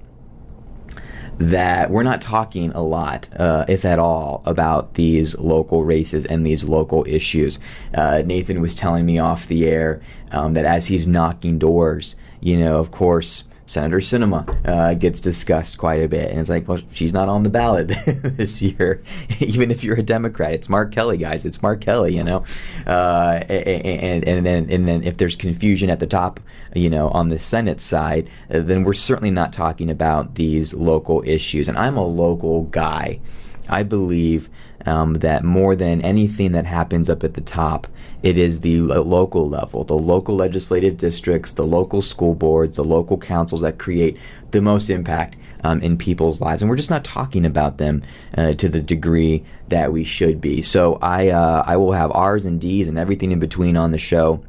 that 1.40 1.90
we're 1.90 2.02
not 2.02 2.20
talking 2.20 2.70
a 2.72 2.82
lot, 2.82 3.26
uh, 3.34 3.64
if 3.66 3.86
at 3.86 3.98
all, 3.98 4.42
about 4.44 4.94
these 4.94 5.36
local 5.38 5.84
races 5.84 6.26
and 6.26 6.44
these 6.44 6.64
local 6.64 7.02
issues. 7.08 7.58
Uh, 7.94 8.22
Nathan 8.24 8.60
was 8.60 8.74
telling 8.74 9.06
me 9.06 9.18
off 9.18 9.48
the 9.48 9.66
air 9.66 10.02
um, 10.32 10.52
that 10.52 10.66
as 10.66 10.88
he's 10.88 11.08
knocking 11.08 11.58
doors, 11.58 12.14
you 12.40 12.58
know, 12.58 12.76
of 12.76 12.90
course, 12.90 13.44
Senator 13.70 13.98
Sinema 13.98 14.66
uh, 14.66 14.94
gets 14.94 15.20
discussed 15.20 15.78
quite 15.78 16.02
a 16.02 16.08
bit, 16.08 16.28
and 16.32 16.40
it's 16.40 16.48
like, 16.48 16.66
well, 16.66 16.80
she's 16.90 17.12
not 17.12 17.28
on 17.28 17.44
the 17.44 17.48
ballot 17.48 17.86
this 18.06 18.60
year, 18.60 19.00
even 19.38 19.70
if 19.70 19.84
you're 19.84 19.94
a 19.94 20.02
Democrat. 20.02 20.54
It's 20.54 20.68
Mark 20.68 20.90
Kelly, 20.90 21.18
guys. 21.18 21.44
It's 21.44 21.62
Mark 21.62 21.80
Kelly, 21.80 22.16
you 22.16 22.24
know. 22.24 22.44
Uh, 22.84 23.44
and, 23.48 24.26
and 24.26 24.44
then 24.44 24.68
and 24.68 24.88
then 24.88 25.04
if 25.04 25.18
there's 25.18 25.36
confusion 25.36 25.88
at 25.88 26.00
the 26.00 26.08
top, 26.08 26.40
you 26.74 26.90
know, 26.90 27.10
on 27.10 27.28
the 27.28 27.38
Senate 27.38 27.80
side, 27.80 28.28
uh, 28.52 28.58
then 28.58 28.82
we're 28.82 28.92
certainly 28.92 29.30
not 29.30 29.52
talking 29.52 29.88
about 29.88 30.34
these 30.34 30.74
local 30.74 31.22
issues. 31.24 31.68
And 31.68 31.78
I'm 31.78 31.96
a 31.96 32.04
local 32.04 32.64
guy. 32.64 33.20
I 33.68 33.84
believe 33.84 34.50
um, 34.86 35.14
that 35.14 35.44
more 35.44 35.76
than 35.76 36.00
anything 36.02 36.52
that 36.52 36.66
happens 36.66 37.10
up 37.10 37.22
at 37.24 37.34
the 37.34 37.40
top, 37.40 37.86
it 38.22 38.36
is 38.36 38.60
the 38.60 38.80
lo- 38.80 39.02
local 39.02 39.48
level, 39.48 39.84
the 39.84 39.94
local 39.94 40.36
legislative 40.36 40.96
districts, 40.96 41.52
the 41.52 41.66
local 41.66 42.02
school 42.02 42.34
boards, 42.34 42.76
the 42.76 42.84
local 42.84 43.18
councils 43.18 43.62
that 43.62 43.78
create 43.78 44.16
the 44.50 44.60
most 44.60 44.90
impact 44.90 45.36
um, 45.64 45.80
in 45.82 45.96
people's 45.96 46.40
lives. 46.40 46.62
And 46.62 46.68
we're 46.68 46.76
just 46.76 46.90
not 46.90 47.04
talking 47.04 47.44
about 47.44 47.78
them 47.78 48.02
uh, 48.36 48.52
to 48.54 48.68
the 48.68 48.80
degree 48.80 49.44
that 49.68 49.92
we 49.92 50.04
should 50.04 50.40
be. 50.40 50.62
So 50.62 50.98
I, 51.00 51.28
uh, 51.28 51.62
I 51.66 51.76
will 51.76 51.92
have 51.92 52.10
R's 52.12 52.46
and 52.46 52.60
D's 52.60 52.88
and 52.88 52.98
everything 52.98 53.32
in 53.32 53.38
between 53.38 53.76
on 53.76 53.92
the 53.92 53.98
show. 53.98 54.42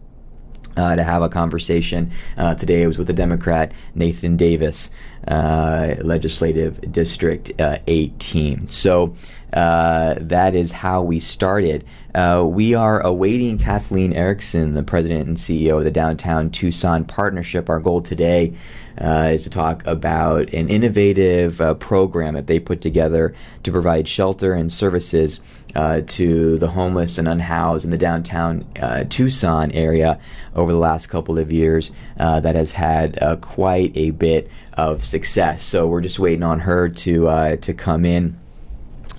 Uh, 0.78 0.96
to 0.96 1.04
have 1.04 1.22
a 1.22 1.28
conversation. 1.28 2.10
Uh, 2.38 2.56
today 2.56 2.84
it 2.84 2.88
was 2.88 2.98
with 2.98 3.08
the 3.08 3.12
Democrat 3.12 3.74
Nathan 3.94 4.38
Davis, 4.38 4.90
uh, 5.28 5.96
Legislative 6.00 6.92
District 6.92 7.52
uh, 7.62 7.78
18. 7.88 8.68
So 8.70 9.16
uh, 9.54 10.16
that 10.20 10.56
is 10.56 10.72
how 10.72 11.02
we 11.04 11.20
started. 11.20 11.86
Uh, 12.16 12.44
we 12.48 12.74
are 12.74 13.00
awaiting 13.02 13.58
Kathleen 13.58 14.14
Erickson, 14.14 14.74
the 14.74 14.84
president 14.84 15.28
and 15.28 15.38
CEO 15.38 15.78
of 15.78 15.84
the 15.84 15.92
Downtown 15.92 16.50
Tucson 16.50 17.06
Partnership. 17.06 17.70
Our 17.70 17.80
goal 17.80 18.02
today 18.02 18.56
uh, 19.00 19.30
is 19.34 19.44
to 19.44 19.50
talk 19.50 19.86
about 19.86 20.52
an 20.54 20.70
innovative 20.70 21.62
program 21.80 22.34
that 22.34 22.48
they 22.48 22.60
put 22.60 22.82
together 22.82 23.36
to 23.64 23.72
provide 23.72 24.08
shelter 24.08 24.54
and 24.54 24.72
services 24.72 25.40
to 25.74 26.58
the 26.58 26.68
homeless 26.68 27.18
and 27.18 27.28
unhoused 27.28 27.86
in 27.86 27.92
the 27.92 27.98
downtown 27.98 28.66
Tucson 29.10 29.72
area 29.72 30.20
over 30.56 30.72
the 30.72 30.80
last 30.80 31.08
couple 31.08 31.38
of 31.40 31.52
years 31.52 31.92
that 32.18 32.56
has 32.56 32.74
had 32.74 33.40
quite 33.42 33.96
a 33.96 34.12
bit 34.12 34.50
of 34.74 35.04
success. 35.04 35.64
So 35.64 35.88
we're 35.88 36.02
just 36.02 36.20
waiting 36.20 36.44
on 36.44 36.60
her 36.62 36.90
to 36.90 37.58
to 37.58 37.74
come 37.74 38.06
in 38.06 38.40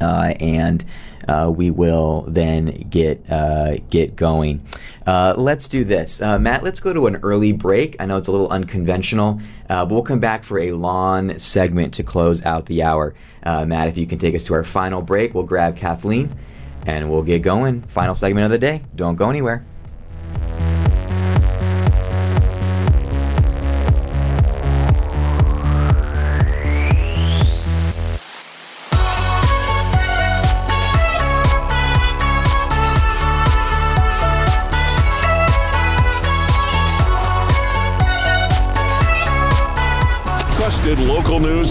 and 0.00 0.84
uh, 1.28 1.52
we 1.54 1.70
will 1.70 2.24
then 2.28 2.66
get 2.90 3.24
uh, 3.30 3.76
get 3.90 4.16
going. 4.16 4.66
Uh, 5.06 5.34
let's 5.36 5.68
do 5.68 5.84
this, 5.84 6.20
uh, 6.22 6.38
Matt. 6.38 6.62
Let's 6.62 6.80
go 6.80 6.92
to 6.92 7.06
an 7.06 7.16
early 7.16 7.52
break. 7.52 7.96
I 8.00 8.06
know 8.06 8.16
it's 8.16 8.28
a 8.28 8.32
little 8.32 8.50
unconventional, 8.50 9.40
uh, 9.68 9.84
but 9.84 9.94
we'll 9.94 10.02
come 10.02 10.20
back 10.20 10.44
for 10.44 10.58
a 10.58 10.72
long 10.72 11.38
segment 11.38 11.94
to 11.94 12.02
close 12.02 12.42
out 12.44 12.66
the 12.66 12.82
hour. 12.82 13.14
Uh, 13.42 13.64
Matt, 13.64 13.88
if 13.88 13.96
you 13.96 14.06
can 14.06 14.18
take 14.18 14.34
us 14.34 14.44
to 14.44 14.54
our 14.54 14.64
final 14.64 15.02
break, 15.02 15.34
we'll 15.34 15.44
grab 15.44 15.76
Kathleen 15.76 16.34
and 16.86 17.10
we'll 17.10 17.22
get 17.22 17.42
going. 17.42 17.82
Final 17.82 18.14
segment 18.14 18.44
of 18.44 18.50
the 18.50 18.58
day. 18.58 18.82
Don't 18.94 19.16
go 19.16 19.30
anywhere. 19.30 19.64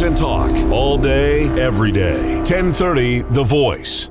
And 0.04 0.16
talk 0.16 0.52
all 0.72 0.98
day, 0.98 1.48
every 1.60 1.92
day. 1.92 2.36
1030 2.38 3.22
The 3.22 3.44
Voice. 3.44 4.11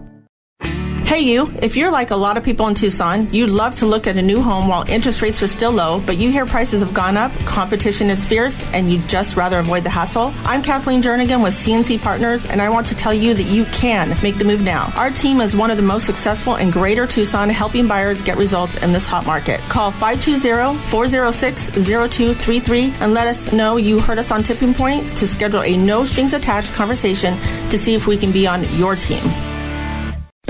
Hey, 1.11 1.23
you, 1.23 1.51
if 1.61 1.75
you're 1.75 1.91
like 1.91 2.11
a 2.11 2.15
lot 2.15 2.37
of 2.37 2.43
people 2.45 2.69
in 2.69 2.73
Tucson, 2.73 3.29
you'd 3.33 3.49
love 3.49 3.75
to 3.79 3.85
look 3.85 4.07
at 4.07 4.15
a 4.15 4.21
new 4.21 4.41
home 4.41 4.69
while 4.69 4.89
interest 4.89 5.21
rates 5.21 5.43
are 5.43 5.47
still 5.49 5.71
low, 5.71 5.99
but 5.99 6.15
you 6.15 6.31
hear 6.31 6.45
prices 6.45 6.79
have 6.79 6.93
gone 6.93 7.17
up, 7.17 7.33
competition 7.39 8.09
is 8.09 8.23
fierce, 8.23 8.63
and 8.71 8.89
you'd 8.89 9.05
just 9.09 9.35
rather 9.35 9.59
avoid 9.59 9.83
the 9.83 9.89
hassle. 9.89 10.31
I'm 10.45 10.61
Kathleen 10.61 11.01
Jernigan 11.01 11.43
with 11.43 11.53
CNC 11.53 12.01
Partners, 12.01 12.45
and 12.45 12.61
I 12.61 12.69
want 12.69 12.87
to 12.87 12.95
tell 12.95 13.13
you 13.13 13.33
that 13.33 13.43
you 13.43 13.65
can 13.65 14.17
make 14.23 14.37
the 14.37 14.45
move 14.45 14.61
now. 14.61 14.93
Our 14.95 15.11
team 15.11 15.41
is 15.41 15.53
one 15.53 15.69
of 15.69 15.75
the 15.75 15.83
most 15.83 16.05
successful 16.05 16.55
in 16.55 16.69
Greater 16.69 17.05
Tucson, 17.05 17.49
helping 17.49 17.89
buyers 17.89 18.21
get 18.21 18.37
results 18.37 18.75
in 18.75 18.93
this 18.93 19.05
hot 19.05 19.25
market. 19.25 19.59
Call 19.67 19.91
520 19.91 20.79
406 20.87 21.71
0233 21.71 22.93
and 23.01 23.13
let 23.13 23.27
us 23.27 23.51
know 23.51 23.75
you 23.75 23.99
heard 23.99 24.17
us 24.17 24.31
on 24.31 24.43
Tipping 24.43 24.73
Point 24.73 25.05
to 25.17 25.27
schedule 25.27 25.61
a 25.61 25.75
no 25.75 26.05
strings 26.05 26.33
attached 26.33 26.71
conversation 26.71 27.37
to 27.69 27.77
see 27.77 27.95
if 27.95 28.07
we 28.07 28.15
can 28.15 28.31
be 28.31 28.47
on 28.47 28.63
your 28.77 28.95
team. 28.95 29.19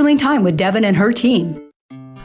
scheduling 0.00 0.18
time 0.18 0.42
with 0.42 0.56
Devin 0.56 0.84
and 0.84 0.96
her 0.96 1.12
team. 1.12 1.69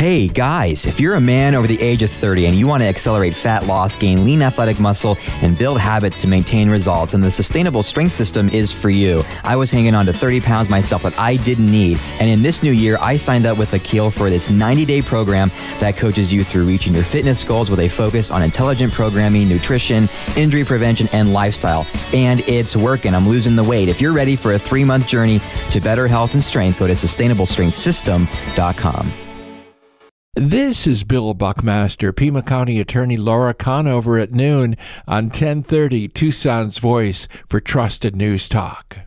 Hey 0.00 0.28
guys, 0.28 0.86
if 0.86 0.98
you're 0.98 1.16
a 1.16 1.20
man 1.20 1.54
over 1.54 1.66
the 1.66 1.78
age 1.78 2.02
of 2.02 2.10
30 2.10 2.46
and 2.46 2.56
you 2.56 2.66
want 2.66 2.82
to 2.82 2.86
accelerate 2.86 3.36
fat 3.36 3.66
loss, 3.66 3.96
gain 3.96 4.24
lean 4.24 4.40
athletic 4.40 4.80
muscle, 4.80 5.18
and 5.42 5.58
build 5.58 5.78
habits 5.78 6.16
to 6.22 6.26
maintain 6.26 6.70
results, 6.70 7.12
and 7.12 7.22
the 7.22 7.30
sustainable 7.30 7.82
strength 7.82 8.14
system 8.14 8.48
is 8.48 8.72
for 8.72 8.88
you. 8.88 9.22
I 9.44 9.56
was 9.56 9.70
hanging 9.70 9.94
on 9.94 10.06
to 10.06 10.14
30 10.14 10.40
pounds 10.40 10.70
myself 10.70 11.02
that 11.02 11.18
I 11.18 11.36
didn't 11.36 11.70
need, 11.70 12.00
and 12.18 12.30
in 12.30 12.40
this 12.40 12.62
new 12.62 12.70
year, 12.70 12.96
I 12.98 13.16
signed 13.16 13.44
up 13.44 13.58
with 13.58 13.74
Akil 13.74 14.10
for 14.10 14.30
this 14.30 14.48
90 14.48 14.86
day 14.86 15.02
program 15.02 15.50
that 15.80 15.98
coaches 15.98 16.32
you 16.32 16.44
through 16.44 16.64
reaching 16.64 16.94
your 16.94 17.04
fitness 17.04 17.44
goals 17.44 17.68
with 17.68 17.80
a 17.80 17.88
focus 17.90 18.30
on 18.30 18.42
intelligent 18.42 18.94
programming, 18.94 19.50
nutrition, 19.50 20.08
injury 20.34 20.64
prevention, 20.64 21.10
and 21.12 21.34
lifestyle. 21.34 21.86
And 22.14 22.40
it's 22.48 22.74
working. 22.74 23.14
I'm 23.14 23.28
losing 23.28 23.54
the 23.54 23.64
weight. 23.64 23.90
If 23.90 24.00
you're 24.00 24.14
ready 24.14 24.34
for 24.34 24.54
a 24.54 24.58
three 24.58 24.82
month 24.82 25.06
journey 25.06 25.42
to 25.72 25.78
better 25.78 26.08
health 26.08 26.32
and 26.32 26.42
strength, 26.42 26.78
go 26.78 26.86
to 26.86 26.94
sustainablestrengthsystem.com. 26.94 29.12
This 30.36 30.86
is 30.86 31.02
Bill 31.02 31.34
Buckmaster, 31.34 32.12
Pima 32.12 32.42
County 32.42 32.78
Attorney 32.78 33.16
Laura 33.16 33.52
Conover 33.52 34.16
at 34.16 34.30
noon 34.30 34.76
on 35.08 35.24
1030 35.24 36.06
Tucson's 36.06 36.78
Voice 36.78 37.26
for 37.48 37.58
Trusted 37.58 38.14
News 38.14 38.48
Talk. 38.48 38.98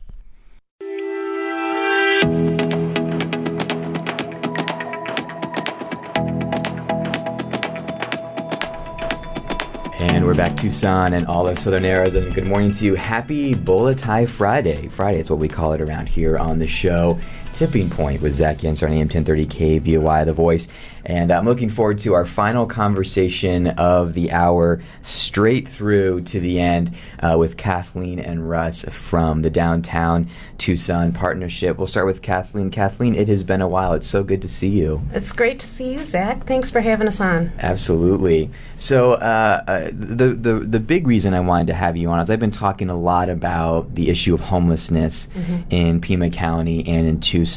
And 9.97 10.25
we're 10.25 10.33
back 10.33 10.57
Tucson 10.57 11.13
and 11.13 11.25
all 11.25 11.47
of 11.47 11.57
Southern 11.57 11.85
Arizona. 11.85 12.29
Good 12.31 12.47
morning 12.47 12.73
to 12.73 12.83
you. 12.83 12.95
Happy 12.95 13.53
Bola 13.53 13.95
Tie 13.95 14.25
Friday. 14.25 14.89
Friday 14.89 15.21
is 15.21 15.29
what 15.29 15.39
we 15.39 15.47
call 15.47 15.71
it 15.71 15.79
around 15.79 16.09
here 16.09 16.37
on 16.37 16.59
the 16.59 16.67
show. 16.67 17.17
Tipping 17.63 17.89
Point 17.89 18.21
with 18.21 18.35
Zach 18.35 18.57
Yentzer 18.57 18.87
on 18.87 18.91
AM 18.91 19.07
1030 19.07 19.47
KVOI, 19.47 20.25
The 20.25 20.33
Voice. 20.33 20.67
And 21.05 21.31
I'm 21.31 21.45
looking 21.45 21.69
forward 21.69 21.99
to 21.99 22.13
our 22.13 22.25
final 22.25 22.65
conversation 22.65 23.67
of 23.67 24.13
the 24.13 24.31
hour, 24.31 24.81
straight 25.01 25.67
through 25.67 26.21
to 26.21 26.39
the 26.39 26.59
end 26.59 26.95
uh, 27.19 27.35
with 27.37 27.57
Kathleen 27.57 28.19
and 28.19 28.49
Russ 28.49 28.83
from 28.85 29.41
the 29.41 29.49
Downtown 29.49 30.29
Tucson 30.57 31.11
Partnership. 31.11 31.77
We'll 31.77 31.87
start 31.87 32.05
with 32.05 32.21
Kathleen. 32.21 32.69
Kathleen, 32.69 33.15
it 33.15 33.27
has 33.27 33.43
been 33.43 33.61
a 33.61 33.67
while. 33.67 33.93
It's 33.93 34.07
so 34.07 34.23
good 34.23 34.41
to 34.43 34.47
see 34.47 34.69
you. 34.69 35.01
It's 35.11 35.31
great 35.33 35.59
to 35.59 35.67
see 35.67 35.93
you, 35.93 36.05
Zach. 36.05 36.45
Thanks 36.45 36.69
for 36.69 36.79
having 36.79 37.07
us 37.07 37.19
on. 37.19 37.51
Absolutely. 37.59 38.49
So, 38.77 39.13
uh, 39.13 39.63
uh, 39.67 39.89
the, 39.91 40.29
the, 40.29 40.59
the 40.59 40.79
big 40.79 41.05
reason 41.07 41.33
I 41.33 41.41
wanted 41.41 41.67
to 41.67 41.73
have 41.73 41.97
you 41.97 42.09
on 42.09 42.19
is 42.21 42.29
I've 42.29 42.39
been 42.39 42.51
talking 42.51 42.89
a 42.89 42.97
lot 42.97 43.29
about 43.29 43.95
the 43.95 44.09
issue 44.09 44.33
of 44.33 44.39
homelessness 44.39 45.27
mm-hmm. 45.27 45.61
in 45.69 46.01
Pima 46.01 46.29
County 46.29 46.87
and 46.87 47.07
in 47.07 47.19
Tucson. 47.19 47.52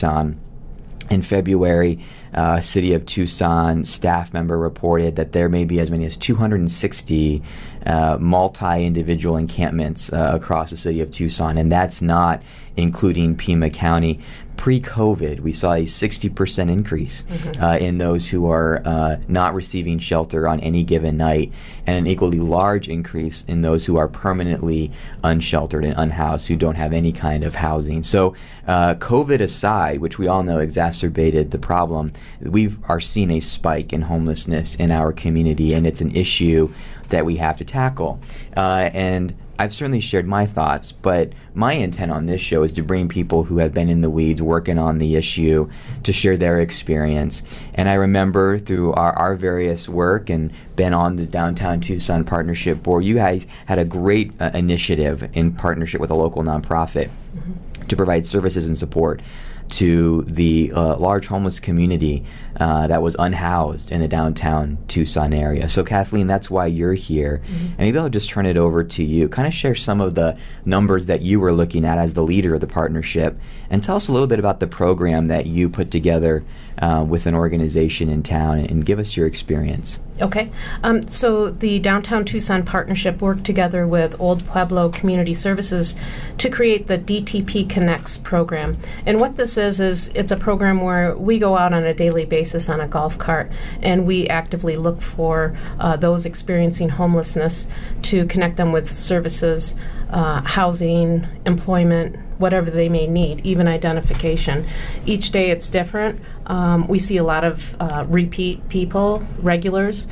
In 1.09 1.23
February, 1.23 2.05
uh, 2.35 2.61
City 2.61 2.93
of 2.93 3.07
Tucson 3.07 3.85
staff 3.85 4.33
member 4.33 4.59
reported 4.59 5.17
that 5.17 5.33
there 5.33 5.49
may 5.49 5.65
be 5.65 5.79
as 5.79 5.89
many 5.89 6.05
as 6.05 6.17
260 6.17 7.43
uh, 7.87 8.19
multi 8.21 8.85
individual 8.85 9.37
encampments 9.37 10.13
uh, 10.13 10.33
across 10.35 10.71
the 10.71 10.77
city 10.77 11.01
of 11.01 11.13
Tucson, 11.13 11.59
and 11.59 11.71
that's 11.71 12.03
not 12.03 12.43
including 12.77 13.37
Pima 13.37 13.71
County. 13.71 14.21
Pre 14.57 14.81
COVID, 14.81 15.41
we 15.41 15.53
saw 15.53 15.75
a 15.75 15.85
60% 15.85 16.71
increase 16.71 17.25
mm-hmm. 17.25 17.63
uh, 17.63 17.77
in 17.77 17.99
those 17.99 18.31
who 18.31 18.51
are 18.51 18.81
uh, 18.87 19.19
not 19.29 19.55
receiving 19.55 19.99
shelter 19.99 20.49
on 20.49 20.61
any 20.61 20.83
given 20.83 21.19
night, 21.19 21.53
and 21.87 21.99
an 21.99 22.07
equally 22.07 22.41
large 22.41 22.89
increase 22.89 23.45
in 23.47 23.61
those 23.61 23.85
who 23.85 23.99
are 23.99 24.09
permanently 24.09 24.91
unsheltered 25.23 25.85
and 25.85 25.95
unhoused, 25.99 26.49
who 26.49 26.57
don't 26.57 26.77
have 26.77 26.95
any 26.95 27.13
kind 27.13 27.45
of 27.45 27.57
housing. 27.57 28.03
So, 28.03 28.35
uh, 28.67 28.95
COVID 28.95 29.41
aside, 29.41 30.01
which 30.01 30.19
we 30.19 30.27
all 30.27 30.43
know 30.43 30.59
exacerbated 30.59 31.51
the 31.51 31.59
problem, 31.59 32.15
we 32.41 32.75
are 32.89 33.01
seeing 33.01 33.31
a 33.33 33.41
spike 33.41 33.93
in 33.93 34.03
homelessness 34.03 34.75
in 34.75 34.91
our 34.91 35.13
community, 35.13 35.75
and 35.75 35.87
it's 35.87 36.01
an 36.01 36.17
issue 36.17 36.73
that 37.11 37.27
we 37.27 37.37
have 37.37 37.59
to 37.59 37.65
tackle. 37.65 38.21
Uh, 38.57 38.91
and 38.93 39.35
I've 39.59 39.75
certainly 39.75 40.01
shared 40.01 40.27
my 40.27 40.47
thoughts, 40.47 40.93
but 40.93 41.33
my 41.55 41.73
intent 41.73 42.13
on 42.13 42.27
this 42.27 42.41
show 42.41 42.63
is 42.63 42.73
to 42.75 42.83
bring 42.83 43.09
people 43.09 43.45
who 43.45 43.59
have 43.59 43.73
been 43.73 43.89
in 43.89 44.03
the 44.03 44.11
weeds 44.11 44.43
working 44.43 44.79
on 44.79 44.99
the 44.99 45.17
issue 45.17 45.71
to 46.03 46.13
share 46.13 46.37
their 46.37 46.61
experience. 46.61 47.43
And 47.75 47.89
I 47.89 47.95
remember 47.95 48.59
through 48.59 48.93
our, 48.93 49.13
our 49.13 49.35
various 49.35 49.89
work 49.89 50.29
and 50.29 50.53
been 50.77 50.93
on 50.93 51.17
the 51.17 51.27
Downtown 51.27 51.81
Tucson 51.81 52.25
Partnership 52.25 52.83
Board, 52.83 53.05
you 53.05 53.15
guys 53.15 53.47
had 53.67 53.79
a 53.79 53.85
great 53.85 54.33
uh, 54.41 54.51
initiative 54.53 55.29
in 55.33 55.53
partnership 55.53 56.01
with 56.01 56.11
a 56.11 56.15
local 56.15 56.43
nonprofit 56.43 57.09
mm-hmm. 57.09 57.87
to 57.87 57.97
provide 57.97 58.27
services 58.27 58.67
and 58.67 58.77
support 58.77 59.23
to 59.69 60.23
the 60.23 60.73
uh, 60.75 60.97
large 60.97 61.27
homeless 61.27 61.59
community 61.59 62.25
uh, 62.59 62.87
that 62.87 63.03
was 63.03 63.17
unhoused 63.19 63.93
in 63.93 64.01
the 64.01 64.09
downtown 64.09 64.79
Tucson 64.89 65.33
area. 65.33 65.69
So, 65.69 65.85
Kathleen, 65.85 66.27
that's 66.27 66.51
why 66.51 66.67
you're 66.67 66.95
here. 66.95 67.43
Mm-hmm. 67.45 67.67
And 67.67 67.79
maybe 67.79 67.99
I'll 67.99 68.09
just 68.09 68.31
turn 68.31 68.47
it 68.47 68.57
over 68.57 68.83
to 68.83 69.05
you. 69.05 69.29
Kind 69.29 69.47
of 69.47 69.53
share 69.53 69.75
some 69.75 70.01
of 70.01 70.15
the 70.15 70.37
numbers 70.65 71.07
that 71.07 71.23
you 71.23 71.39
were 71.39 71.53
looking 71.53 71.85
at 71.85 71.99
as 71.99 72.15
the 72.15 72.23
leader 72.23 72.55
of 72.55 72.61
the 72.61 72.67
partnership 72.67 73.39
and 73.69 73.83
tell 73.83 73.97
us 73.97 74.09
a 74.09 74.13
little 74.13 74.27
bit 74.27 74.39
about 74.39 74.61
the 74.61 74.67
program 74.67 75.27
that 75.27 75.47
you 75.47 75.69
put 75.69 75.91
together 75.91 76.45
uh, 76.79 77.05
with 77.07 77.27
an 77.27 77.35
organization 77.35 78.09
in 78.09 78.23
town 78.23 78.61
and 78.61 78.87
give 78.87 78.99
us 78.99 79.17
your 79.17 79.27
experience. 79.27 80.01
Okay. 80.21 80.51
Um, 80.83 81.07
so 81.09 81.51
the 81.51 81.79
Downtown 81.79 82.25
Tucson 82.25 82.65
Partnership 82.65 83.21
worked 83.21 83.45
together 83.45 83.87
with 83.87 84.19
Old 84.19 84.47
Pueblo 84.47 84.89
Community 84.89 85.35
Services 85.35 85.95
to 86.39 86.49
create 86.49 86.87
the 86.87 86.97
DTP 86.97 87.69
Connects 87.69 88.17
program. 88.17 88.79
And 89.05 89.21
what 89.21 89.37
this 89.37 89.59
is 89.59 89.81
is 89.81 90.09
it's 90.15 90.31
a 90.31 90.37
program 90.37 90.81
where 90.81 91.17
we 91.17 91.39
go 91.39 91.57
out 91.57 91.75
on 91.75 91.85
a 91.85 91.93
daily 91.93 92.25
basis 92.25 92.46
on 92.55 92.81
a 92.81 92.89
golf 92.89 93.19
cart 93.19 93.51
and 93.83 94.07
we 94.07 94.29
actively 94.29 94.77
look 94.77 95.03
for 95.03 95.57
uh, 95.81 95.97
those 95.97 96.27
experiencing 96.27 96.89
homelessness 96.89 97.67
to 98.03 98.27
connect 98.27 98.57
them 98.57 98.73
with 98.73 98.91
services, 98.91 99.75
uh, 100.11 100.43
housing, 100.43 101.27
employment, 101.45 102.17
whatever 102.39 102.71
they 102.71 102.89
may 102.89 103.07
need, 103.07 103.45
even 103.45 103.67
identification. 103.67 104.67
Each 105.05 105.31
day 105.31 105.51
it's 105.51 105.71
different. 105.71 106.21
Um, 106.47 106.87
we 106.87 106.99
see 106.99 107.17
a 107.17 107.25
lot 107.25 107.45
of 107.45 107.77
uh, 107.81 108.05
repeat 108.09 108.69
people, 108.69 109.27
regulars. 109.39 110.07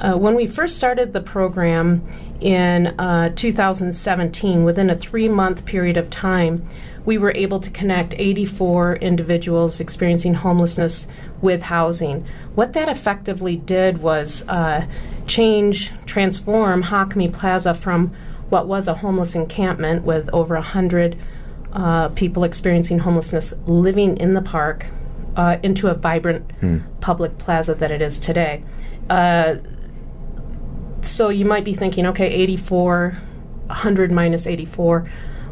Uh, 0.00 0.16
when 0.16 0.34
we 0.34 0.46
first 0.46 0.76
started 0.76 1.12
the 1.12 1.20
program 1.20 2.06
in 2.40 2.86
uh, 2.98 3.30
2017, 3.34 4.64
within 4.64 4.88
a 4.88 4.96
three 4.96 5.28
month 5.28 5.64
period 5.66 5.96
of 5.96 6.08
time, 6.08 6.66
we 7.04 7.16
were 7.18 7.32
able 7.34 7.58
to 7.60 7.70
connect 7.70 8.14
84 8.18 8.96
individuals 8.96 9.80
experiencing 9.80 10.34
homelessness 10.34 11.06
with 11.40 11.62
housing. 11.62 12.26
What 12.54 12.72
that 12.74 12.88
effectively 12.88 13.56
did 13.56 13.98
was 13.98 14.46
uh, 14.48 14.86
change, 15.26 15.92
transform 16.06 16.84
Jácome 16.84 17.32
Plaza 17.32 17.74
from 17.74 18.12
what 18.50 18.66
was 18.66 18.86
a 18.88 18.94
homeless 18.94 19.34
encampment 19.34 20.04
with 20.04 20.28
over 20.32 20.54
100 20.54 21.16
uh, 21.72 22.08
people 22.10 22.44
experiencing 22.44 22.98
homelessness 22.98 23.54
living 23.66 24.16
in 24.16 24.34
the 24.34 24.42
park 24.42 24.86
uh, 25.36 25.56
into 25.62 25.88
a 25.88 25.94
vibrant 25.94 26.50
Hmm. 26.60 26.78
public 27.00 27.38
plaza 27.38 27.74
that 27.76 27.90
it 27.90 28.02
is 28.02 28.18
today. 28.18 28.62
Uh, 29.08 29.56
so 31.02 31.28
you 31.30 31.44
might 31.44 31.64
be 31.64 31.72
thinking, 31.72 32.06
okay, 32.06 32.28
84, 32.28 33.16
100 33.66 34.12
minus 34.12 34.46
84. 34.46 35.04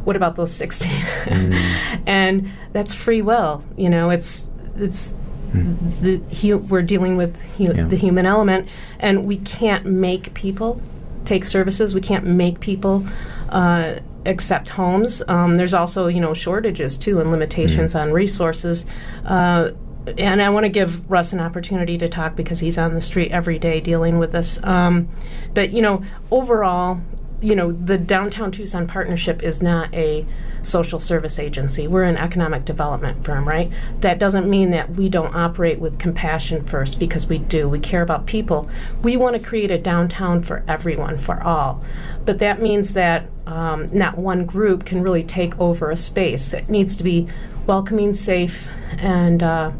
What 0.04 0.16
about 0.16 0.36
those 0.36 0.52
16? 0.52 0.90
and 2.06 2.50
that's 2.72 2.94
free 2.94 3.22
will. 3.22 3.62
You 3.76 3.90
know, 3.90 4.10
it's 4.10 4.48
it's 4.76 5.14
the 5.52 6.18
hu- 6.40 6.58
we're 6.58 6.82
dealing 6.82 7.16
with 7.16 7.40
hu- 7.56 7.72
Yeah. 7.74 7.84
the 7.84 7.96
human 7.96 8.26
element, 8.26 8.68
and 9.00 9.26
we 9.26 9.38
can't 9.38 9.84
make 9.86 10.34
people 10.34 10.80
take 11.24 11.44
services. 11.44 11.94
We 11.94 12.00
can't 12.00 12.24
make 12.24 12.60
people 12.60 13.06
uh, 13.48 13.96
accept 14.26 14.68
homes. 14.70 15.22
Um, 15.28 15.54
there's 15.56 15.74
also 15.74 16.06
you 16.06 16.20
know 16.20 16.34
shortages 16.34 16.96
too 16.98 17.20
and 17.20 17.30
limitations 17.30 17.94
on 17.94 18.12
resources. 18.12 18.86
Uh, 19.24 19.70
and 20.16 20.40
I 20.40 20.48
want 20.48 20.64
to 20.64 20.70
give 20.70 21.10
Russ 21.10 21.34
an 21.34 21.40
opportunity 21.40 21.98
to 21.98 22.08
talk 22.08 22.34
because 22.34 22.60
he's 22.60 22.78
on 22.78 22.94
the 22.94 23.00
street 23.00 23.30
every 23.30 23.58
day 23.58 23.78
dealing 23.80 24.18
with 24.18 24.32
this. 24.32 24.58
Um, 24.64 25.08
but 25.54 25.70
you 25.72 25.82
know, 25.82 26.02
overall, 26.30 27.00
you 27.40 27.54
know, 27.54 27.72
the 27.72 27.98
Downtown 27.98 28.50
Tucson 28.50 28.86
Partnership 28.86 29.42
is 29.42 29.62
not 29.62 29.92
a 29.94 30.26
social 30.62 30.98
service 30.98 31.38
agency. 31.38 31.86
We're 31.86 32.04
an 32.04 32.16
economic 32.16 32.64
development 32.64 33.24
firm, 33.24 33.46
right? 33.46 33.70
That 34.00 34.18
doesn't 34.18 34.48
mean 34.48 34.70
that 34.70 34.90
we 34.90 35.08
don't 35.08 35.34
operate 35.34 35.78
with 35.78 35.98
compassion 35.98 36.64
first 36.64 36.98
because 36.98 37.26
we 37.26 37.38
do. 37.38 37.68
We 37.68 37.78
care 37.78 38.02
about 38.02 38.26
people. 38.26 38.68
We 39.02 39.16
want 39.16 39.36
to 39.36 39.42
create 39.46 39.70
a 39.70 39.78
downtown 39.78 40.42
for 40.42 40.64
everyone, 40.66 41.18
for 41.18 41.42
all. 41.42 41.82
But 42.24 42.40
that 42.40 42.60
means 42.60 42.94
that 42.94 43.26
um, 43.46 43.88
not 43.96 44.18
one 44.18 44.44
group 44.44 44.84
can 44.84 45.02
really 45.02 45.22
take 45.22 45.58
over 45.60 45.90
a 45.90 45.96
space. 45.96 46.52
It 46.52 46.68
needs 46.68 46.96
to 46.96 47.04
be 47.04 47.28
welcoming, 47.66 48.14
safe, 48.14 48.68
and 48.98 49.42
uh, 49.42 49.70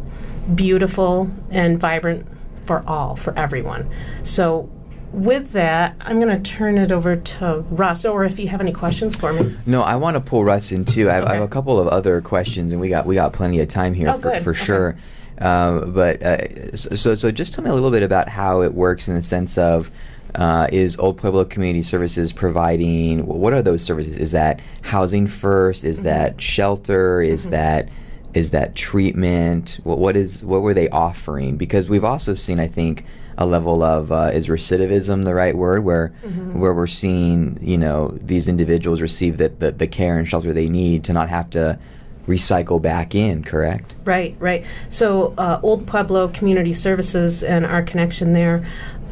beautiful 0.55 1.29
and 1.51 1.79
vibrant 1.79 2.27
for 2.63 2.85
all, 2.87 3.17
for 3.17 3.37
everyone. 3.37 3.91
So, 4.23 4.71
with 5.13 5.53
that, 5.53 5.97
I'm 6.01 6.21
going 6.21 6.35
to 6.37 6.43
turn 6.43 6.79
it 6.79 6.93
over 6.93 7.17
to 7.17 7.65
Russ, 7.71 8.05
or 8.05 8.25
if 8.25 8.39
you 8.39 8.49
have 8.49 8.61
any 8.61 8.73
questions 8.73 9.17
for 9.17 9.33
me. 9.33 9.57
No, 9.67 9.83
I 9.83 9.97
want 9.97 10.17
to 10.17 10.21
pull 10.21 10.45
Russ 10.45 10.71
in 10.73 10.85
too. 10.85 11.11
I 11.11 11.15
have, 11.15 11.25
I 11.25 11.35
have 11.35 11.43
a 11.43 11.49
couple 11.49 11.79
of 11.81 11.89
other 11.89 12.21
questions, 12.21 12.73
and 12.73 12.81
we 12.81 12.89
got 12.89 13.07
we 13.07 13.15
got 13.15 13.33
plenty 13.33 13.61
of 13.61 13.69
time 13.69 13.95
here 13.95 14.09
Oh, 14.11 14.19
for, 14.19 14.41
for 14.41 14.51
Okay. 14.51 14.59
sure. 14.65 14.99
Um, 15.41 15.93
but 15.93 16.23
uh, 16.23 16.77
so, 16.77 17.15
so 17.15 17.31
just 17.31 17.55
tell 17.55 17.63
me 17.63 17.71
a 17.71 17.75
little 17.75 17.93
bit 17.93 18.03
about 18.03 18.29
how 18.29 18.63
it 18.63 18.75
works 18.75 19.07
in 19.09 19.15
the 19.15 19.23
sense 19.23 19.57
of 19.57 19.91
uh, 20.35 20.67
is 20.73 20.97
Old 20.99 21.17
Pueblo 21.19 21.45
Community 21.45 21.83
Services 21.83 22.33
providing 22.33 23.25
what 23.27 23.53
are 23.55 23.63
those 23.63 23.83
services? 23.83 24.17
Is 24.17 24.33
that 24.33 24.61
housing 24.83 25.27
first? 25.27 25.85
Is 25.85 25.99
Mm-hmm. 25.99 26.05
that 26.07 26.41
shelter? 26.43 27.23
Is 27.23 27.51
that 27.51 27.89
is 28.35 28.51
that 28.51 28.75
treatment? 28.75 29.79
What 29.85 29.99
what 29.99 30.17
is 30.17 30.45
what 30.45 30.61
were 30.63 30.75
they 30.75 30.89
offering? 30.91 31.57
Because 31.57 31.89
we've 31.89 32.05
also 32.05 32.35
seen, 32.35 32.61
I 32.61 32.67
think, 32.69 33.05
a 33.39 33.47
level 33.47 33.83
of 33.83 34.11
uh, 34.13 34.31
is 34.35 34.49
recidivism 34.49 35.25
the 35.25 35.35
right 35.35 35.57
word 35.57 35.85
where 35.85 36.13
Mm-hmm. 36.25 36.61
where 36.61 36.75
we're 36.75 36.87
seeing 36.87 37.59
you 37.63 37.79
know 37.79 38.09
these 38.21 38.49
individuals 38.49 39.01
receive 39.01 39.37
the, 39.39 39.49
the, 39.49 39.71
the 39.73 39.87
care 39.87 40.19
and 40.19 40.29
shelter 40.29 40.53
they 40.53 40.67
need 40.67 41.05
to 41.05 41.13
not 41.13 41.29
have 41.29 41.49
to 41.51 41.79
recycle 42.27 42.83
back 42.83 43.15
in 43.15 43.43
correct 43.43 43.95
Right, 44.05 44.35
right. 44.39 44.65
So, 44.89 45.35
uh, 45.39 45.61
Old 45.63 45.87
Pueblo 45.87 46.29
Community 46.29 46.73
Services 46.75 47.43
and 47.43 47.65
our 47.65 47.83
connection 47.83 48.33
there, 48.33 48.67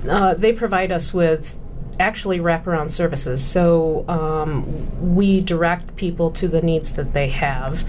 uh, 0.09 0.35
they 0.35 0.53
provide 0.53 0.91
us 0.93 1.15
with 1.15 1.55
actually 1.99 2.39
wraparound 2.39 2.91
services. 2.91 3.45
So, 3.45 4.05
um, 4.09 5.15
we 5.15 5.41
direct 5.41 5.97
people 5.97 6.31
to 6.33 6.49
the 6.49 6.63
needs 6.63 6.93
that 6.95 7.13
they 7.13 7.29
have. 7.29 7.85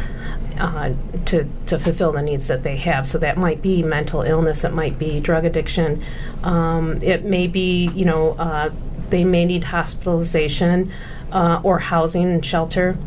Uh, 0.59 0.93
to, 1.25 1.47
to 1.67 1.77
fulfill 1.77 2.11
the 2.11 2.21
needs 2.21 2.47
that 2.47 2.63
they 2.63 2.77
have. 2.77 3.05
So 3.05 3.19
that 3.19 3.37
might 3.37 3.61
be 3.61 3.83
mental 3.83 4.23
illness, 4.23 4.63
it 4.63 4.73
might 4.73 4.97
be 4.97 5.19
drug 5.19 5.45
addiction, 5.45 6.01
um, 6.41 6.99
it 7.03 7.23
may 7.23 7.45
be, 7.45 7.89
you 7.89 8.05
know, 8.05 8.31
uh, 8.39 8.71
they 9.11 9.23
may 9.23 9.45
need 9.45 9.65
hospitalization 9.65 10.91
uh, 11.31 11.61
or 11.63 11.77
housing 11.77 12.23
and 12.31 12.43
shelter 12.43 12.97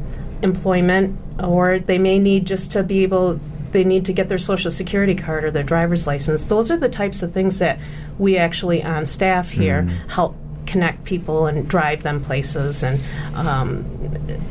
employment, 0.43 1.19
or 1.43 1.81
they 1.81 1.99
may 1.99 2.21
need 2.21 2.47
just 2.47 2.71
to 2.73 2.85
be 2.85 3.03
able, 3.03 3.41
they 3.73 3.83
need 3.83 4.05
to 4.05 4.13
get 4.13 4.29
their 4.29 4.39
social 4.39 4.71
security 4.71 5.17
card 5.17 5.43
or 5.43 5.51
their 5.51 5.65
driver's 5.65 6.07
license. 6.07 6.45
Those 6.45 6.71
are 6.71 6.77
the 6.77 6.89
types 6.89 7.21
of 7.21 7.33
things 7.33 7.59
that 7.59 7.81
we 8.17 8.37
actually 8.37 8.83
on 8.83 9.07
staff 9.07 9.51
here 9.51 9.83
help 10.09 10.37
connect 10.71 11.03
people 11.05 11.47
and 11.47 11.69
drive 11.69 12.05
them 12.05 12.23
places. 12.23 12.85
And 12.85 13.01
um, 13.35 13.85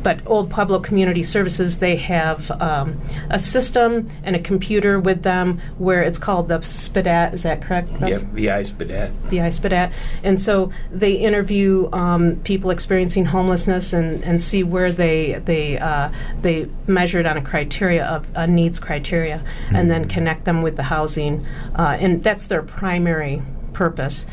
but 0.03 0.19
Old 0.25 0.49
Pueblo 0.49 0.79
Community 0.79 1.23
Services, 1.23 1.79
they 1.79 1.95
have 1.95 2.51
um, 2.61 2.99
a 3.29 3.39
system 3.39 4.09
and 4.23 4.35
a 4.35 4.39
computer 4.39 4.99
with 4.99 5.23
them 5.23 5.61
where 5.77 6.01
it's 6.01 6.17
called 6.17 6.49
the 6.49 6.59
SPDAT. 6.59 7.33
Is 7.33 7.43
that 7.43 7.61
correct? 7.61 7.89
Russ? 7.99 8.21
Yep, 8.21 8.21
VI 8.33 8.63
SPDAT. 8.63 9.29
the 9.29 9.37
ISPDAT. 9.37 9.93
And 10.23 10.39
so 10.39 10.71
they 10.91 11.13
interview 11.13 11.89
um, 11.93 12.35
people 12.43 12.69
experiencing 12.69 13.25
homelessness 13.25 13.93
and, 13.93 14.21
and 14.23 14.41
see 14.41 14.63
where 14.63 14.91
they 14.91 15.39
they 15.45 15.79
uh, 15.79 16.11
they 16.41 16.67
measure 16.87 17.19
it 17.19 17.25
on 17.25 17.37
a 17.37 17.41
criteria 17.41 18.05
of 18.05 18.27
a 18.35 18.45
needs 18.45 18.79
criteria, 18.79 19.41
and 19.71 19.89
then 19.89 20.07
connect 20.07 20.43
them 20.43 20.61
with 20.61 20.75
the 20.75 20.83
housing, 20.83 21.45
uh, 21.75 21.97
and 21.99 22.23
that's 22.23 22.47
their 22.47 22.61
primary 22.61 23.41
purpose. 23.73 24.25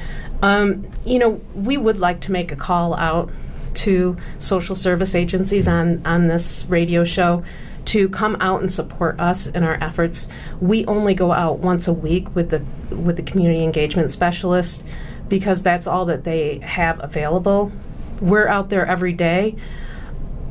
Um, 0.42 0.90
you 1.04 1.18
know, 1.18 1.40
we 1.54 1.76
would 1.76 1.98
like 1.98 2.20
to 2.22 2.32
make 2.32 2.52
a 2.52 2.56
call 2.56 2.94
out 2.94 3.30
to 3.74 4.16
social 4.38 4.74
service 4.74 5.14
agencies 5.14 5.68
on 5.68 6.04
on 6.06 6.28
this 6.28 6.64
radio 6.68 7.04
show 7.04 7.44
to 7.86 8.08
come 8.08 8.36
out 8.40 8.60
and 8.60 8.72
support 8.72 9.18
us 9.20 9.46
in 9.46 9.62
our 9.62 9.74
efforts. 9.74 10.28
We 10.60 10.84
only 10.86 11.14
go 11.14 11.32
out 11.32 11.60
once 11.60 11.86
a 11.86 11.92
week 11.92 12.34
with 12.34 12.50
the 12.50 12.64
with 12.94 13.16
the 13.16 13.22
community 13.22 13.62
engagement 13.62 14.10
specialist 14.10 14.82
because 15.28 15.62
that's 15.62 15.86
all 15.86 16.04
that 16.06 16.24
they 16.24 16.58
have 16.58 17.02
available. 17.02 17.72
We're 18.20 18.48
out 18.48 18.70
there 18.70 18.86
every 18.86 19.12
day, 19.12 19.56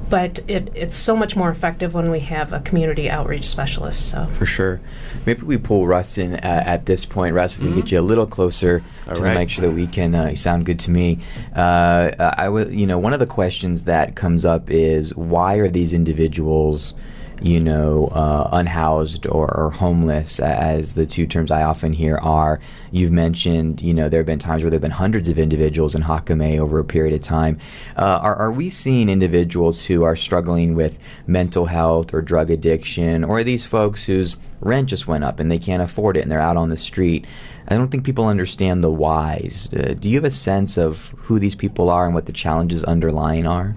but 0.09 0.39
it, 0.47 0.71
it's 0.75 0.95
so 0.95 1.15
much 1.15 1.35
more 1.35 1.49
effective 1.49 1.93
when 1.93 2.11
we 2.11 2.19
have 2.21 2.53
a 2.53 2.59
community 2.61 3.09
outreach 3.09 3.47
specialist. 3.47 4.09
So 4.09 4.25
for 4.27 4.45
sure 4.45 4.81
maybe 5.25 5.41
we 5.41 5.57
pull 5.57 5.87
russ 5.87 6.17
in 6.17 6.35
uh, 6.35 6.63
at 6.65 6.85
this 6.85 7.05
point 7.05 7.33
russ 7.33 7.55
if 7.55 7.61
we 7.61 7.67
can 7.67 7.75
get 7.81 7.91
you 7.91 7.99
a 7.99 8.01
little 8.01 8.27
closer 8.27 8.83
to 9.07 9.13
the 9.13 9.21
right. 9.21 9.37
mic 9.37 9.49
so 9.51 9.61
that 9.61 9.71
we 9.71 9.87
can 9.87 10.13
uh, 10.13 10.35
sound 10.35 10.65
good 10.65 10.79
to 10.79 10.91
me 10.91 11.19
uh, 11.55 12.11
i 12.37 12.47
would 12.47 12.73
you 12.73 12.85
know 12.85 12.97
one 12.97 13.13
of 13.13 13.19
the 13.19 13.25
questions 13.25 13.85
that 13.85 14.15
comes 14.15 14.45
up 14.45 14.69
is 14.69 15.15
why 15.15 15.55
are 15.55 15.69
these 15.69 15.93
individuals 15.93 16.93
you 17.41 17.59
know, 17.59 18.07
uh, 18.07 18.49
unhoused 18.53 19.27
or, 19.27 19.53
or 19.53 19.69
homeless, 19.69 20.39
as 20.39 20.95
the 20.95 21.05
two 21.05 21.27
terms 21.27 21.51
I 21.51 21.63
often 21.63 21.93
hear 21.93 22.17
are. 22.17 22.59
You've 22.91 23.11
mentioned, 23.11 23.81
you 23.81 23.93
know, 23.93 24.09
there 24.09 24.19
have 24.19 24.25
been 24.25 24.39
times 24.39 24.63
where 24.63 24.69
there 24.69 24.77
have 24.77 24.81
been 24.81 24.91
hundreds 24.91 25.27
of 25.27 25.37
individuals 25.37 25.95
in 25.95 26.03
Jácome 26.03 26.57
over 26.59 26.79
a 26.79 26.83
period 26.83 27.13
of 27.13 27.21
time. 27.21 27.59
Uh, 27.97 28.19
are, 28.21 28.35
are 28.35 28.51
we 28.51 28.69
seeing 28.69 29.09
individuals 29.09 29.85
who 29.85 30.03
are 30.03 30.15
struggling 30.15 30.75
with 30.75 30.97
mental 31.27 31.65
health 31.65 32.13
or 32.13 32.21
drug 32.21 32.49
addiction, 32.49 33.23
or 33.23 33.39
are 33.39 33.43
these 33.43 33.65
folks 33.65 34.05
whose 34.05 34.37
rent 34.61 34.89
just 34.89 35.07
went 35.07 35.23
up 35.23 35.39
and 35.39 35.51
they 35.51 35.59
can't 35.59 35.83
afford 35.83 36.17
it 36.17 36.21
and 36.21 36.31
they're 36.31 36.39
out 36.39 36.57
on 36.57 36.69
the 36.69 36.77
street? 36.77 37.25
I 37.67 37.75
don't 37.75 37.89
think 37.89 38.05
people 38.05 38.27
understand 38.27 38.83
the 38.83 38.91
whys. 38.91 39.69
Uh, 39.73 39.95
do 39.99 40.09
you 40.09 40.17
have 40.17 40.25
a 40.25 40.31
sense 40.31 40.77
of 40.77 41.13
who 41.17 41.39
these 41.39 41.55
people 41.55 41.89
are 41.89 42.05
and 42.05 42.13
what 42.13 42.27
the 42.27 42.33
challenges 42.33 42.83
underlying 42.83 43.47
are? 43.47 43.75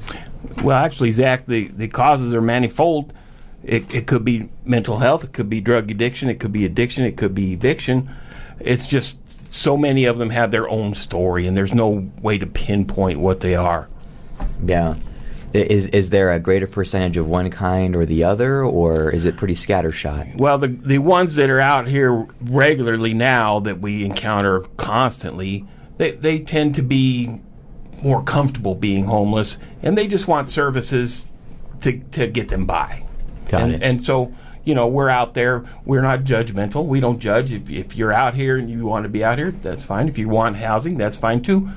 Well, 0.63 0.77
actually, 0.77 1.11
Zach, 1.11 1.47
the, 1.47 1.69
the 1.69 1.89
causes 1.89 2.35
are 2.35 2.43
manifold. 2.43 3.13
It, 3.65 3.95
it 3.95 4.07
could 4.07 4.25
be 4.25 4.49
mental 4.65 4.99
health, 4.99 5.25
it 5.25 5.33
could 5.33 5.51
be 5.51 5.61
drug 5.61 5.91
addiction, 5.91 6.29
it 6.29 6.39
could 6.39 6.53
be 6.53 6.65
addiction, 6.65 7.05
it 7.05 7.17
could 7.17 7.35
be 7.35 7.53
eviction. 7.53 8.09
It's 8.61 8.87
just 8.87 9.19
so 9.53 9.77
many 9.77 10.05
of 10.05 10.19
them 10.19 10.31
have 10.31 10.51
their 10.51 10.69
own 10.69 10.95
story, 10.95 11.47
and 11.47 11.57
there's 11.57 11.75
no 11.75 12.11
way 12.21 12.39
to 12.39 12.47
pinpoint 12.47 13.19
what 13.19 13.41
they 13.41 13.55
are. 13.55 13.89
Yeah. 14.65 14.95
Is 15.53 15.87
is 15.87 16.11
there 16.11 16.31
a 16.31 16.39
greater 16.39 16.67
percentage 16.67 17.17
of 17.17 17.27
one 17.27 17.51
kind 17.51 17.97
or 17.97 18.05
the 18.05 18.23
other, 18.23 18.63
or 18.63 19.11
is 19.11 19.25
it 19.25 19.37
pretty 19.37 19.55
scattershot? 19.55 20.37
Well, 20.37 20.59
the 20.59 20.69
the 20.69 20.99
ones 20.99 21.37
that 21.37 21.49
are 21.49 21.61
out 21.61 21.89
here 21.89 22.27
regularly 22.43 23.15
now 23.15 23.59
that 23.61 23.81
we 23.81 24.05
encounter 24.05 24.61
constantly, 24.77 25.67
they 25.97 26.13
they 26.13 26.41
tend 26.41 26.75
to 26.75 26.83
be 26.83 27.41
more 28.03 28.23
comfortable 28.23 28.75
being 28.75 29.07
homeless, 29.07 29.59
and 29.83 29.97
they 29.97 30.07
just 30.07 30.29
want 30.29 30.51
services 30.51 31.25
to 31.81 31.99
to 31.99 32.27
get 32.27 32.49
them 32.49 32.67
by. 32.67 33.08
Got 33.49 33.63
and, 33.63 33.75
it. 33.75 33.83
And 33.83 34.05
so. 34.05 34.35
You 34.65 34.75
know, 34.75 34.87
we're 34.87 35.09
out 35.09 35.33
there. 35.33 35.65
We're 35.87 36.03
not 36.03 36.25
judgmental. 36.25 36.85
We 36.85 37.01
don't 37.01 37.21
judge. 37.21 37.53
If, 37.53 37.71
if 37.71 37.97
you're 37.97 38.13
out 38.13 38.35
here 38.35 38.59
and 38.59 38.69
you 38.69 38.85
want 38.85 39.05
to 39.05 39.09
be 39.09 39.25
out 39.25 39.39
here, 39.39 39.51
that's 39.51 39.83
fine. 39.83 40.09
If 40.09 40.19
you 40.19 40.29
want 40.29 40.57
housing, 40.57 40.99
that's 40.99 41.17
fine 41.17 41.41
too. 41.41 41.71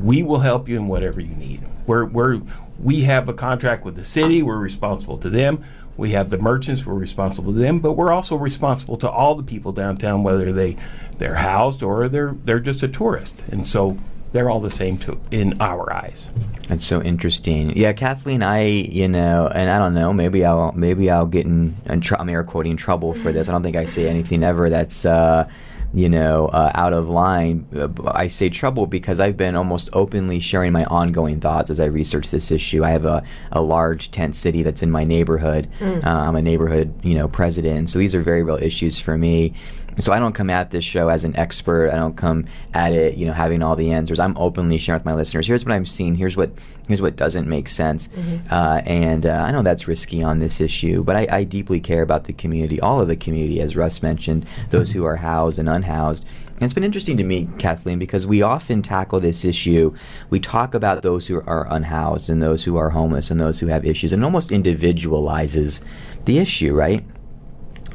We 0.00 0.24
will 0.24 0.40
help 0.40 0.68
you 0.68 0.76
in 0.76 0.88
whatever 0.88 1.20
you 1.20 1.36
need. 1.36 1.62
We're, 1.86 2.04
we're, 2.04 2.40
we 2.82 3.02
have 3.02 3.28
a 3.28 3.32
contract 3.32 3.84
with 3.84 3.94
the 3.94 4.02
city. 4.02 4.42
We're 4.42 4.56
responsible 4.56 5.18
to 5.18 5.30
them. 5.30 5.64
We 5.96 6.12
have 6.12 6.30
the 6.30 6.38
merchants. 6.38 6.84
We're 6.84 6.94
responsible 6.94 7.52
to 7.52 7.58
them, 7.60 7.78
but 7.78 7.92
we're 7.92 8.10
also 8.10 8.34
responsible 8.34 8.96
to 8.98 9.08
all 9.08 9.36
the 9.36 9.44
people 9.44 9.70
downtown, 9.70 10.24
whether 10.24 10.52
they 10.52 10.76
they're 11.18 11.36
housed 11.36 11.80
or 11.84 12.08
they're 12.08 12.34
they're 12.44 12.58
just 12.58 12.82
a 12.82 12.88
tourist. 12.88 13.44
And 13.52 13.64
so 13.68 13.98
they're 14.36 14.50
all 14.50 14.60
the 14.60 14.70
same 14.70 14.98
to 14.98 15.18
in 15.30 15.58
our 15.62 15.90
eyes. 15.90 16.28
That's 16.68 16.84
so 16.84 17.00
interesting. 17.00 17.74
Yeah, 17.76 17.94
Kathleen, 17.94 18.42
I 18.42 18.64
you 18.64 19.08
know, 19.08 19.48
and 19.48 19.70
I 19.70 19.78
don't 19.78 19.94
know, 19.94 20.12
maybe 20.12 20.44
I'll 20.44 20.72
maybe 20.72 21.10
I'll 21.10 21.26
get 21.26 21.46
in, 21.46 21.74
in 21.86 22.02
tr- 22.02 22.16
I'm 22.16 22.28
air 22.28 22.44
quoting 22.44 22.76
trouble 22.76 23.14
for 23.14 23.32
this. 23.32 23.48
I 23.48 23.52
don't 23.52 23.62
think 23.62 23.76
I 23.76 23.86
say 23.86 24.08
anything 24.08 24.42
ever 24.42 24.68
that's 24.68 25.06
uh, 25.06 25.48
you 25.94 26.10
know 26.10 26.48
uh, 26.48 26.70
out 26.74 26.92
of 26.92 27.08
line. 27.08 27.66
I 28.08 28.28
say 28.28 28.50
trouble 28.50 28.86
because 28.86 29.20
I've 29.20 29.38
been 29.38 29.56
almost 29.56 29.88
openly 29.94 30.40
sharing 30.40 30.72
my 30.72 30.84
ongoing 30.84 31.40
thoughts 31.40 31.70
as 31.70 31.80
I 31.80 31.86
research 31.86 32.30
this 32.30 32.50
issue. 32.50 32.84
I 32.84 32.90
have 32.90 33.06
a, 33.06 33.22
a 33.52 33.62
large 33.62 34.10
tent 34.10 34.36
city 34.36 34.62
that's 34.62 34.82
in 34.82 34.90
my 34.90 35.04
neighborhood. 35.04 35.70
Mm. 35.80 36.04
Uh, 36.04 36.08
I'm 36.10 36.36
a 36.36 36.42
neighborhood 36.42 36.92
you 37.02 37.14
know 37.14 37.26
president, 37.26 37.88
so 37.88 37.98
these 37.98 38.14
are 38.14 38.22
very 38.22 38.42
real 38.42 38.58
issues 38.58 38.98
for 38.98 39.16
me. 39.16 39.54
So 39.98 40.12
I 40.12 40.18
don't 40.18 40.34
come 40.34 40.50
at 40.50 40.70
this 40.70 40.84
show 40.84 41.08
as 41.08 41.24
an 41.24 41.34
expert. 41.36 41.90
I 41.90 41.96
don't 41.96 42.16
come 42.16 42.44
at 42.74 42.92
it, 42.92 43.16
you 43.16 43.24
know, 43.24 43.32
having 43.32 43.62
all 43.62 43.76
the 43.76 43.92
answers. 43.92 44.20
I'm 44.20 44.36
openly 44.36 44.76
sharing 44.76 45.00
with 45.00 45.06
my 45.06 45.14
listeners. 45.14 45.46
Here's 45.46 45.64
what 45.64 45.72
I'm 45.72 45.86
seeing. 45.86 46.14
Here's 46.14 46.36
what 46.36 46.50
here's 46.86 47.00
what 47.00 47.16
doesn't 47.16 47.48
make 47.48 47.66
sense. 47.68 48.08
Mhm. 48.08 48.52
Uh, 48.52 48.82
and 48.84 49.26
uh, 49.26 49.30
I 49.30 49.50
know 49.52 49.62
that's 49.62 49.88
risky 49.88 50.22
on 50.22 50.38
this 50.38 50.60
issue, 50.60 51.02
but 51.02 51.16
I, 51.16 51.26
I 51.30 51.44
deeply 51.44 51.80
care 51.80 52.02
about 52.02 52.24
the 52.24 52.32
community, 52.34 52.78
all 52.80 53.00
of 53.00 53.08
the 53.08 53.16
community, 53.16 53.60
as 53.60 53.74
Russ 53.74 54.02
mentioned, 54.02 54.46
those 54.70 54.92
who 54.92 55.04
are 55.04 55.16
housed 55.16 55.58
and 55.58 55.68
unhoused. 55.68 56.24
And 56.54 56.62
it's 56.62 56.74
been 56.74 56.84
interesting 56.84 57.16
to 57.16 57.24
me, 57.24 57.48
Kathleen, 57.58 57.98
because 57.98 58.26
we 58.26 58.40
often 58.42 58.82
tackle 58.82 59.18
this 59.20 59.44
issue. 59.44 59.94
We 60.30 60.40
talk 60.40 60.74
about 60.74 61.02
those 61.02 61.26
who 61.26 61.40
are 61.40 61.66
unhoused 61.70 62.30
and 62.30 62.40
those 62.42 62.64
who 62.64 62.76
are 62.76 62.90
homeless 62.90 63.30
and 63.30 63.40
those 63.40 63.60
who 63.60 63.66
have 63.66 63.84
issues, 63.84 64.12
and 64.12 64.22
almost 64.24 64.50
individualizes 64.52 65.80
the 66.24 66.38
issue, 66.38 66.72
right? 66.74 67.04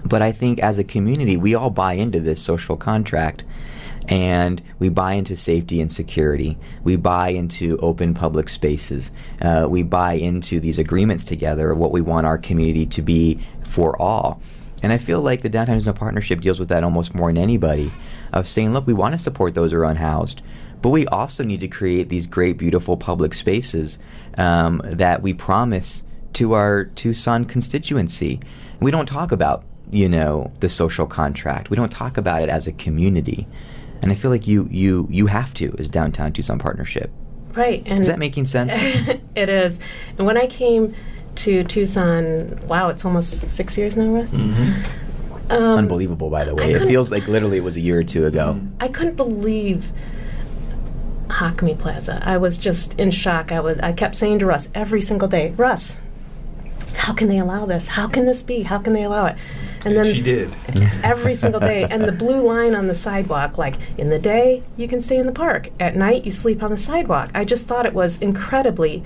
But 0.06 0.22
I 0.22 0.32
think 0.32 0.60
as 0.60 0.80
a 0.80 0.84
community, 0.84 1.38
we 1.38 1.56
all 1.56 1.70
buy 1.70 1.94
into 1.94 2.20
this 2.20 2.42
social 2.42 2.76
contract 2.76 3.44
and 4.08 4.62
we 4.80 4.90
buy 4.90 5.14
into 5.14 5.36
safety 5.36 5.80
and 5.80 5.92
security. 5.92 6.58
We 6.84 6.96
buy 6.96 7.30
into 7.30 7.78
open 7.78 8.14
public 8.14 8.50
spaces. 8.50 9.12
Uh, 9.42 9.68
we 9.70 9.84
buy 9.84 10.14
into 10.14 10.60
these 10.60 10.78
agreements 10.78 11.24
together 11.24 11.72
of 11.72 11.78
what 11.78 11.92
we 11.92 12.02
want 12.02 12.26
our 12.26 12.38
community 12.38 12.86
to 12.88 13.02
be 13.02 13.40
for 13.64 14.00
all. 14.02 14.42
And 14.84 14.92
I 14.92 14.98
feel 14.98 15.22
like 15.22 15.42
the 15.42 15.50
Downtown 15.50 15.76
Housing 15.76 15.94
Partnership 15.94 16.42
deals 16.42 16.60
with 16.60 16.70
that 16.70 16.84
almost 16.84 17.14
more 17.14 17.30
than 17.30 17.38
anybody 17.38 17.92
of 18.34 18.48
saying, 18.48 18.74
look, 18.74 18.88
we 18.88 18.94
want 18.94 19.14
to 19.14 19.20
support 19.20 19.54
those 19.54 19.72
who 19.72 19.78
are 19.78 19.86
unhoused, 19.86 20.42
but 20.82 20.90
we 20.90 21.06
also 21.08 21.44
need 21.44 21.60
to 21.60 21.68
create 21.68 22.10
these 22.10 22.26
great, 22.26 22.58
beautiful 22.58 22.98
public 22.98 23.34
spaces 23.34 24.00
um, 24.38 24.82
that 24.84 25.22
we 25.22 25.34
promise 25.34 26.04
to 26.34 26.54
our 26.54 26.86
Tucson 26.86 27.46
constituency. 27.46 28.40
We 28.80 28.90
don't 28.90 29.06
talk 29.06 29.32
about, 29.32 29.64
you 29.92 30.10
know, 30.10 30.52
the 30.60 30.70
social 30.70 31.06
contract. 31.06 31.70
We 31.70 31.76
don't 31.76 31.92
talk 31.92 32.18
about 32.18 32.42
it 32.42 32.50
as 32.50 32.68
a 32.68 32.72
community. 32.74 33.48
And 34.02 34.12
I 34.12 34.16
feel 34.16 34.32
like 34.32 34.48
you 34.48 34.68
you 34.72 35.08
you 35.12 35.28
have 35.28 35.54
to 35.56 35.76
as 35.78 35.88
Downtown 35.88 36.34
Tucson 36.34 36.58
Partnership. 36.58 37.12
Right. 37.54 37.84
And 37.86 38.00
Is 38.00 38.08
that 38.08 38.20
making 38.20 38.46
sense? 38.46 38.74
it 39.36 39.50
is. 39.50 39.80
And 40.18 40.26
when 40.26 40.38
I 40.38 40.48
came 40.48 40.96
to 41.36 41.64
Tucson, 41.64 42.60
wow, 42.68 42.90
it's 42.90 43.06
almost 43.06 43.50
six 43.50 43.78
years 43.78 43.98
now, 43.98 44.08
Russ. 44.08 44.32
Mm-hmm. 44.32 45.52
Um, 45.52 45.78
Unbelievable, 45.80 46.30
by 46.30 46.46
the 46.46 46.56
way. 46.56 46.72
It 46.72 46.88
feels 46.88 47.12
like 47.12 47.28
literally 47.28 47.58
it 47.58 47.64
was 47.64 47.76
a 47.76 47.82
year 47.82 48.00
or 48.00 48.04
two 48.04 48.26
ago. 48.26 48.60
I 48.80 48.88
couldn't 48.88 49.16
believe 49.18 49.92
Jácome 51.28 51.78
Plaza. 51.78 52.22
I 52.26 52.38
was 52.38 52.58
just 52.58 52.98
in 53.00 53.12
shock. 53.12 53.52
I 53.52 53.60
was. 53.60 53.78
I 53.80 53.92
kept 53.92 54.16
saying 54.16 54.40
to 54.40 54.46
Russ 54.46 54.70
every 54.74 55.02
single 55.02 55.28
day, 55.28 55.52
Russ, 55.52 55.98
how 56.96 57.14
can 57.14 57.28
they 57.28 57.38
allow 57.38 57.66
this? 57.66 57.88
How 57.88 58.08
can 58.08 58.26
this 58.26 58.44
be? 58.44 58.64
How 58.64 58.78
can 58.78 58.94
they 58.94 59.04
allow 59.04 59.26
it? 59.26 59.36
And 59.84 59.98
then 59.98 60.06
she 60.06 60.22
did. 60.22 60.56
every 61.04 61.34
single 61.34 61.60
day. 61.60 61.86
And 61.86 62.04
the 62.04 62.12
blue 62.12 62.42
line 62.42 62.76
on 62.76 62.88
the 62.88 62.96
sidewalk, 62.96 63.58
like 63.58 63.76
in 63.98 64.10
the 64.10 64.20
day, 64.20 64.64
you 64.78 64.88
can 64.88 65.02
stay 65.02 65.18
in 65.18 65.26
the 65.26 65.32
park. 65.32 65.70
At 65.80 65.96
night, 65.96 66.24
you 66.24 66.32
sleep 66.32 66.62
on 66.62 66.70
the 66.70 66.78
sidewalk. 66.78 67.32
I 67.34 67.46
just 67.46 67.68
thought 67.68 67.86
it 67.86 67.94
was 67.94 68.18
incredibly 68.20 69.04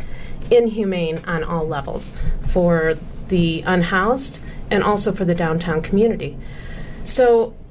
inhumane 0.51 1.23
on 1.25 1.43
all 1.43 1.65
levels 1.67 2.13
for 2.49 2.97
the 3.29 3.63
unhoused 3.65 4.39
and 4.69 4.83
also 4.83 5.13
for 5.13 5.25
the 5.25 5.35
downtown 5.35 5.81
community. 5.81 6.37
So, 7.03 7.55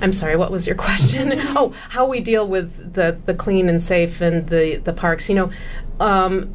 I'm 0.00 0.12
sorry, 0.12 0.36
what 0.36 0.50
was 0.50 0.66
your 0.66 0.76
question? 0.76 1.32
oh, 1.56 1.72
how 1.90 2.06
we 2.06 2.20
deal 2.20 2.46
with 2.46 2.94
the, 2.94 3.18
the 3.26 3.34
clean 3.34 3.68
and 3.68 3.82
safe 3.82 4.20
and 4.20 4.48
the, 4.48 4.76
the 4.76 4.92
parks. 4.92 5.28
You 5.28 5.34
know, 5.34 5.50
um, 6.00 6.54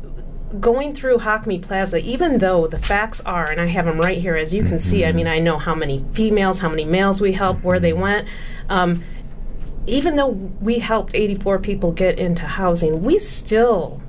going 0.59 0.93
through 0.93 1.17
Jácome 1.19 1.61
Plaza, 1.61 1.97
even 1.97 2.39
though 2.39 2.67
the 2.67 2.77
facts 2.77 3.21
are, 3.21 3.49
and 3.49 3.61
I 3.61 3.67
have 3.67 3.85
them 3.85 3.99
right 3.99 4.17
here, 4.17 4.35
as 4.35 4.53
you 4.53 4.63
can 4.63 4.79
see, 4.79 5.05
I 5.05 5.11
mean, 5.11 5.27
I 5.27 5.39
know 5.39 5.57
how 5.57 5.75
many 5.75 6.03
females, 6.13 6.59
how 6.59 6.69
many 6.69 6.85
males 6.85 7.21
we 7.21 7.33
helped, 7.33 7.63
where 7.63 7.79
they 7.79 7.93
went. 7.93 8.27
Um, 8.69 9.03
even 9.87 10.15
though 10.15 10.27
we 10.27 10.79
helped 10.79 11.15
84 11.15 11.59
people 11.59 11.91
get 11.91 12.19
into 12.19 12.43
housing, 12.43 13.01
we 13.01 13.17
still 13.19 14.01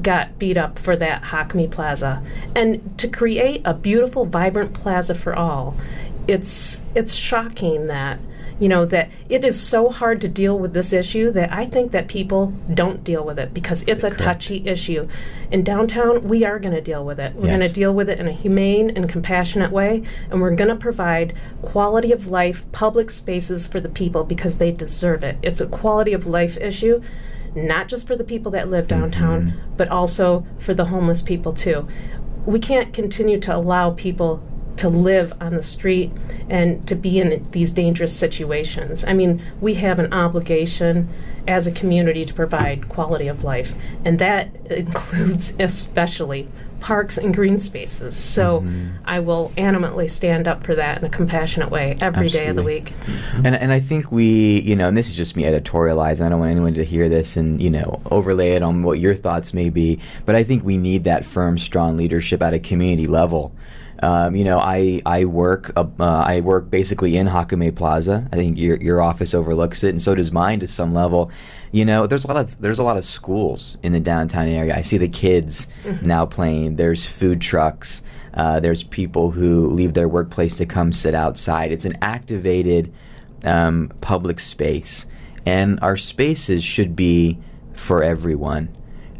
got 0.00 0.38
beat 0.38 0.56
up 0.56 0.78
for 0.78 0.94
that 0.96 1.22
Jácome 1.22 1.70
Plaza. 1.70 2.22
And 2.54 2.98
to 2.98 3.08
create 3.08 3.62
a 3.64 3.74
beautiful, 3.74 4.26
vibrant 4.26 4.74
plaza 4.74 5.14
for 5.14 5.34
all, 5.34 5.74
it's 6.28 6.82
it's 6.94 7.14
shocking 7.14 7.86
that 7.86 8.18
you 8.58 8.68
know 8.68 8.84
that 8.86 9.10
it 9.28 9.44
is 9.44 9.60
so 9.60 9.88
hard 9.88 10.20
to 10.20 10.28
deal 10.28 10.58
with 10.58 10.72
this 10.72 10.92
issue 10.92 11.30
that 11.32 11.52
I 11.52 11.66
think 11.66 11.92
that 11.92 12.08
people 12.08 12.52
don't 12.72 13.04
deal 13.04 13.24
with 13.24 13.38
it 13.38 13.54
because 13.54 13.82
it's 13.86 14.04
a 14.04 14.10
touchy 14.10 14.66
issue. 14.66 15.04
In 15.50 15.62
downtown, 15.62 16.26
we 16.26 16.44
are 16.44 16.58
going 16.58 16.74
to 16.74 16.80
deal 16.80 17.04
with 17.04 17.20
it. 17.20 17.34
We're 17.34 17.46
going 17.46 17.60
to 17.60 17.68
deal 17.68 17.94
with 17.94 18.10
it 18.10 18.18
in 18.18 18.26
a 18.26 18.32
humane 18.32 18.90
and 18.90 19.08
compassionate 19.08 19.70
way, 19.70 20.02
and 20.30 20.40
we're 20.40 20.54
going 20.54 20.68
to 20.68 20.76
provide 20.76 21.34
quality 21.62 22.12
of 22.12 22.26
life 22.26 22.70
public 22.72 23.10
spaces 23.10 23.66
for 23.66 23.80
the 23.80 23.88
people 23.88 24.24
because 24.24 24.56
they 24.56 24.72
deserve 24.72 25.22
it. 25.22 25.38
It's 25.42 25.60
a 25.60 25.66
quality 25.66 26.12
of 26.12 26.26
life 26.26 26.56
issue, 26.56 26.98
not 27.54 27.88
just 27.88 28.06
for 28.06 28.16
the 28.16 28.24
people 28.24 28.50
that 28.52 28.68
live 28.68 28.88
downtown, 28.88 29.50
mm-hmm. 29.52 29.76
but 29.76 29.88
also 29.88 30.46
for 30.58 30.74
the 30.74 30.86
homeless 30.86 31.22
people 31.22 31.52
too. 31.52 31.86
We 32.44 32.58
can't 32.58 32.92
continue 32.92 33.38
to 33.40 33.54
allow 33.54 33.90
people 33.90 34.42
to 34.78 34.88
live 34.88 35.32
on 35.40 35.54
the 35.54 35.62
street 35.62 36.12
and 36.48 36.86
to 36.88 36.94
be 36.94 37.18
in 37.20 37.48
these 37.50 37.72
dangerous 37.72 38.16
situations. 38.16 39.04
I 39.04 39.12
mean, 39.12 39.42
we 39.60 39.74
have 39.74 39.98
an 39.98 40.12
obligation 40.12 41.08
as 41.46 41.66
a 41.66 41.72
community 41.72 42.24
to 42.24 42.34
provide 42.34 42.88
quality 42.88 43.28
of 43.28 43.44
life, 43.44 43.72
and 44.04 44.18
that 44.18 44.54
includes 44.70 45.52
especially 45.58 46.46
parks 46.80 47.18
and 47.18 47.34
green 47.34 47.58
spaces. 47.58 48.16
So 48.16 48.60
mm-hmm. 48.60 48.90
I 49.04 49.20
will 49.20 49.52
animately 49.56 50.08
stand 50.08 50.46
up 50.46 50.62
for 50.62 50.74
that 50.76 50.98
in 50.98 51.04
a 51.04 51.08
compassionate 51.08 51.70
way 51.70 51.96
every 52.00 52.28
day 52.28 52.46
of 52.46 52.56
the 52.56 52.62
Absolutely. 52.62 52.74
week. 52.74 52.94
Mm-hmm. 53.00 53.46
And, 53.46 53.56
and 53.56 53.72
I 53.72 53.80
think 53.80 54.12
we, 54.12 54.60
you 54.60 54.76
know, 54.76 54.88
and 54.88 54.96
this 54.96 55.08
is 55.08 55.16
just 55.16 55.36
me 55.36 55.44
editorializing. 55.44 56.24
I 56.24 56.28
don't 56.28 56.38
want 56.38 56.50
anyone 56.50 56.74
to 56.74 56.84
hear 56.84 57.08
this 57.08 57.36
and, 57.36 57.60
you 57.60 57.70
know, 57.70 58.00
overlay 58.10 58.52
it 58.52 58.62
on 58.62 58.82
what 58.82 59.00
your 59.00 59.14
thoughts 59.14 59.52
may 59.52 59.70
be. 59.70 60.00
But 60.24 60.36
I 60.36 60.44
think 60.44 60.64
we 60.64 60.76
need 60.76 61.04
that 61.04 61.24
firm, 61.24 61.58
strong 61.58 61.96
leadership 61.96 62.42
at 62.42 62.54
a 62.54 62.60
community 62.60 63.06
level. 63.06 63.52
Um, 64.02 64.36
you 64.36 64.44
know, 64.44 64.58
I 64.60 65.02
I 65.04 65.24
work 65.24 65.72
uh, 65.76 65.84
I 66.00 66.40
work 66.40 66.70
basically 66.70 67.16
in 67.16 67.26
Jácome 67.26 67.74
Plaza. 67.74 68.28
I 68.32 68.36
think 68.36 68.56
your 68.58 68.76
your 68.76 69.02
office 69.02 69.34
overlooks 69.34 69.82
it, 69.82 69.90
and 69.90 70.00
so 70.00 70.14
does 70.14 70.30
mine 70.30 70.60
to 70.60 70.68
some 70.68 70.94
level. 70.94 71.30
You 71.72 71.84
know, 71.84 72.06
there's 72.06 72.24
a 72.24 72.28
lot 72.28 72.36
of 72.36 72.60
there's 72.60 72.78
a 72.78 72.84
lot 72.84 72.96
of 72.96 73.04
schools 73.04 73.76
in 73.82 73.92
the 73.92 74.00
downtown 74.00 74.46
area. 74.48 74.76
I 74.76 74.82
see 74.82 74.98
the 74.98 75.08
kids 75.08 75.66
Mhm. 75.84 76.02
now 76.02 76.26
playing. 76.26 76.76
There's 76.76 77.04
food 77.04 77.40
trucks. 77.40 78.02
Uh, 78.34 78.60
there's 78.60 78.84
people 78.84 79.32
who 79.32 79.66
leave 79.66 79.94
their 79.94 80.08
workplace 80.08 80.56
to 80.58 80.66
come 80.66 80.92
sit 80.92 81.14
outside. 81.14 81.72
It's 81.72 81.84
an 81.84 81.96
activated 82.00 82.92
um, 83.44 83.90
public 84.00 84.38
space, 84.38 85.06
and 85.44 85.78
our 85.82 85.96
spaces 85.96 86.62
should 86.62 86.94
be 86.94 87.38
for 87.74 88.02
everyone. 88.04 88.68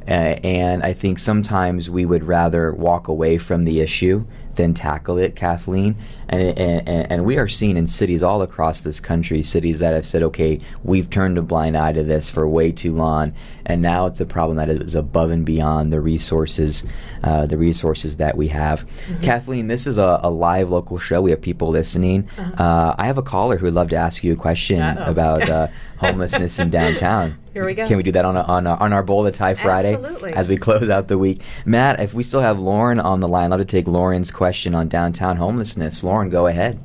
Uh, 0.06 0.38
and 0.42 0.82
I 0.82 0.92
think 0.94 1.18
sometimes 1.18 1.90
we 1.90 2.06
would 2.06 2.24
rather 2.24 2.72
walk 2.72 3.08
away 3.08 3.36
from 3.38 3.62
the 3.62 3.80
issue 3.80 4.24
then 4.58 4.74
tackle 4.74 5.16
it, 5.16 5.34
Kathleen. 5.34 5.96
And, 6.28 6.58
and, 6.58 7.10
and 7.10 7.24
we 7.24 7.38
are 7.38 7.48
seeing 7.48 7.78
in 7.78 7.86
cities 7.86 8.22
all 8.22 8.42
across 8.42 8.82
this 8.82 9.00
country, 9.00 9.42
cities 9.42 9.78
that 9.78 9.94
have 9.94 10.04
said, 10.04 10.22
okay, 10.22 10.60
we've 10.84 11.08
turned 11.08 11.38
a 11.38 11.42
blind 11.42 11.74
eye 11.74 11.94
to 11.94 12.04
this 12.04 12.28
for 12.28 12.46
way 12.46 12.70
too 12.70 12.92
long, 12.92 13.32
and 13.68 13.82
now 13.82 14.06
it's 14.06 14.20
a 14.20 14.26
problem 14.26 14.56
that 14.56 14.70
is 14.70 14.94
above 14.94 15.30
and 15.30 15.44
beyond 15.44 15.92
the 15.92 16.00
resources, 16.00 16.84
uh, 17.22 17.46
the 17.46 17.58
resources 17.58 18.16
that 18.16 18.36
we 18.36 18.48
have. 18.48 18.86
Mm-hmm. 18.86 19.20
Kathleen, 19.20 19.68
this 19.68 19.86
is 19.86 19.98
a, 19.98 20.20
a 20.22 20.30
live 20.30 20.70
local 20.70 20.98
show. 20.98 21.20
We 21.20 21.30
have 21.30 21.42
people 21.42 21.68
listening. 21.68 22.28
Uh-huh. 22.38 22.62
Uh, 22.62 22.94
I 22.98 23.06
have 23.06 23.18
a 23.18 23.22
caller 23.22 23.58
who 23.58 23.66
would 23.66 23.74
love 23.74 23.90
to 23.90 23.96
ask 23.96 24.24
you 24.24 24.32
a 24.32 24.36
question 24.36 24.80
Uh-oh. 24.80 25.10
about 25.10 25.48
uh, 25.48 25.68
homelessness 25.98 26.58
in 26.58 26.70
downtown. 26.70 27.38
Here 27.52 27.66
we 27.66 27.74
go. 27.74 27.86
Can 27.86 27.98
we 27.98 28.02
do 28.02 28.12
that 28.12 28.24
on 28.24 28.36
a, 28.36 28.42
on 28.42 28.66
a, 28.66 28.74
on 28.74 28.92
our 28.92 29.02
Bola 29.02 29.32
Tie 29.32 29.54
Friday 29.54 29.94
Absolutely. 29.94 30.32
as 30.32 30.48
we 30.48 30.56
close 30.56 30.88
out 30.88 31.08
the 31.08 31.18
week? 31.18 31.42
Matt, 31.66 32.00
if 32.00 32.14
we 32.14 32.22
still 32.22 32.40
have 32.40 32.58
Lauren 32.58 32.98
on 32.98 33.20
the 33.20 33.28
line, 33.28 33.52
I'd 33.52 33.58
love 33.58 33.60
to 33.60 33.64
take 33.64 33.86
Lauren's 33.86 34.30
question 34.30 34.74
on 34.74 34.88
downtown 34.88 35.36
homelessness. 35.36 36.02
Lauren, 36.02 36.30
go 36.30 36.46
ahead. 36.46 36.80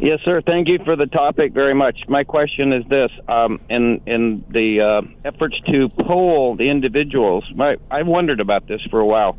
Yes, 0.00 0.20
sir. 0.24 0.40
Thank 0.40 0.68
you 0.68 0.78
for 0.84 0.96
the 0.96 1.06
topic 1.06 1.52
very 1.52 1.74
much. 1.74 1.98
My 2.08 2.24
question 2.24 2.72
is 2.72 2.86
this: 2.88 3.10
um, 3.28 3.60
in 3.68 4.00
in 4.06 4.44
the 4.48 4.80
uh, 4.80 5.02
efforts 5.24 5.56
to 5.68 5.88
poll 5.88 6.56
the 6.56 6.68
individuals, 6.68 7.44
my, 7.54 7.76
I 7.90 8.02
wondered 8.02 8.40
about 8.40 8.68
this 8.68 8.80
for 8.90 9.00
a 9.00 9.06
while. 9.06 9.36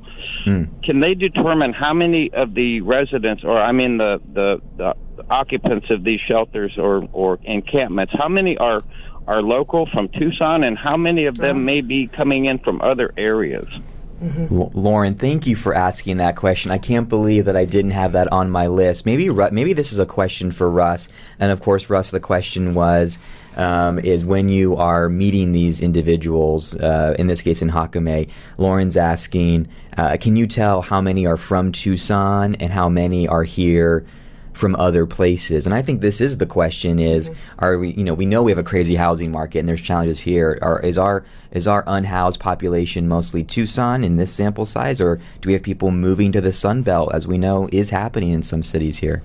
Can 0.83 0.99
they 0.99 1.13
determine 1.13 1.73
how 1.73 1.93
many 1.93 2.31
of 2.33 2.53
the 2.53 2.81
residents, 2.81 3.43
or 3.43 3.57
I 3.57 3.71
mean 3.71 3.97
the 3.97 4.21
the, 4.33 4.61
the 4.77 4.95
occupants 5.29 5.87
of 5.91 6.03
these 6.03 6.19
shelters 6.27 6.77
or 6.77 7.07
or 7.13 7.39
encampments, 7.43 8.13
how 8.17 8.27
many 8.27 8.57
are 8.57 8.79
are 9.27 9.41
local 9.41 9.85
from 9.85 10.09
Tucson, 10.09 10.63
and 10.63 10.77
how 10.77 10.97
many 10.97 11.25
of 11.25 11.37
them 11.37 11.63
may 11.63 11.81
be 11.81 12.07
coming 12.07 12.45
in 12.45 12.59
from 12.59 12.81
other 12.81 13.13
areas? 13.17 13.67
L- 14.21 14.71
Lauren, 14.73 15.15
thank 15.15 15.47
you 15.47 15.55
for 15.55 15.73
asking 15.73 16.17
that 16.17 16.35
question. 16.35 16.71
I 16.71 16.77
can't 16.77 17.07
believe 17.07 17.45
that 17.45 17.55
I 17.55 17.65
didn't 17.65 17.91
have 17.91 18.11
that 18.13 18.31
on 18.31 18.49
my 18.49 18.67
list. 18.67 19.05
Maybe 19.05 19.29
Ru- 19.29 19.51
maybe 19.51 19.73
this 19.73 19.91
is 19.91 19.99
a 19.99 20.05
question 20.05 20.51
for 20.51 20.69
Russ. 20.69 21.09
And 21.39 21.51
of 21.51 21.61
course, 21.61 21.89
Russ, 21.89 22.11
the 22.11 22.19
question 22.19 22.73
was 22.73 23.17
um, 23.55 23.99
is 23.99 24.25
when 24.25 24.49
you 24.49 24.75
are 24.75 25.09
meeting 25.09 25.51
these 25.51 25.81
individuals, 25.81 26.75
uh, 26.75 27.15
in 27.17 27.27
this 27.27 27.41
case 27.41 27.61
in 27.61 27.69
Jácome, 27.69 28.29
Lauren's 28.57 28.97
asking, 28.97 29.67
uh, 29.97 30.17
can 30.19 30.35
you 30.35 30.47
tell 30.47 30.81
how 30.81 31.01
many 31.01 31.25
are 31.25 31.37
from 31.37 31.71
Tucson 31.71 32.55
and 32.55 32.71
how 32.71 32.89
many 32.89 33.27
are 33.27 33.43
here? 33.43 34.05
From 34.59 34.75
other 34.75 35.05
places. 35.05 35.65
And 35.65 35.73
I 35.73 35.81
think 35.81 36.01
this 36.01 36.19
is 36.19 36.37
the 36.37 36.45
question 36.45 36.99
is 36.99 37.29
mm-hmm. 37.29 37.65
are 37.65 37.77
we 37.77 37.91
you 37.93 38.03
know 38.03 38.13
we 38.13 38.25
know 38.25 38.43
we 38.43 38.51
have 38.51 38.57
a 38.57 38.63
crazy 38.63 38.95
housing 38.95 39.31
market 39.31 39.59
and 39.59 39.69
there's 39.69 39.81
challenges 39.81 40.19
here. 40.19 40.59
Are, 40.61 40.81
is 40.81 40.97
our 40.97 41.23
is 41.51 41.65
our 41.65 41.83
unhoused 41.87 42.39
population 42.39 43.07
mostly 43.07 43.43
Tucson 43.43 44.03
in 44.03 44.17
this 44.17 44.33
sample 44.33 44.65
size 44.65 44.99
or 44.99 45.15
do 45.41 45.47
we 45.47 45.53
have 45.53 45.63
people 45.63 45.91
moving 45.91 46.31
to 46.33 46.41
the 46.41 46.51
Sun 46.51 46.83
Belt 46.83 47.11
as 47.13 47.25
we 47.25 47.37
know 47.37 47.69
is 47.71 47.89
happening 47.89 48.31
in 48.31 48.43
some 48.43 48.61
cities 48.61 48.97
here? 48.97 49.23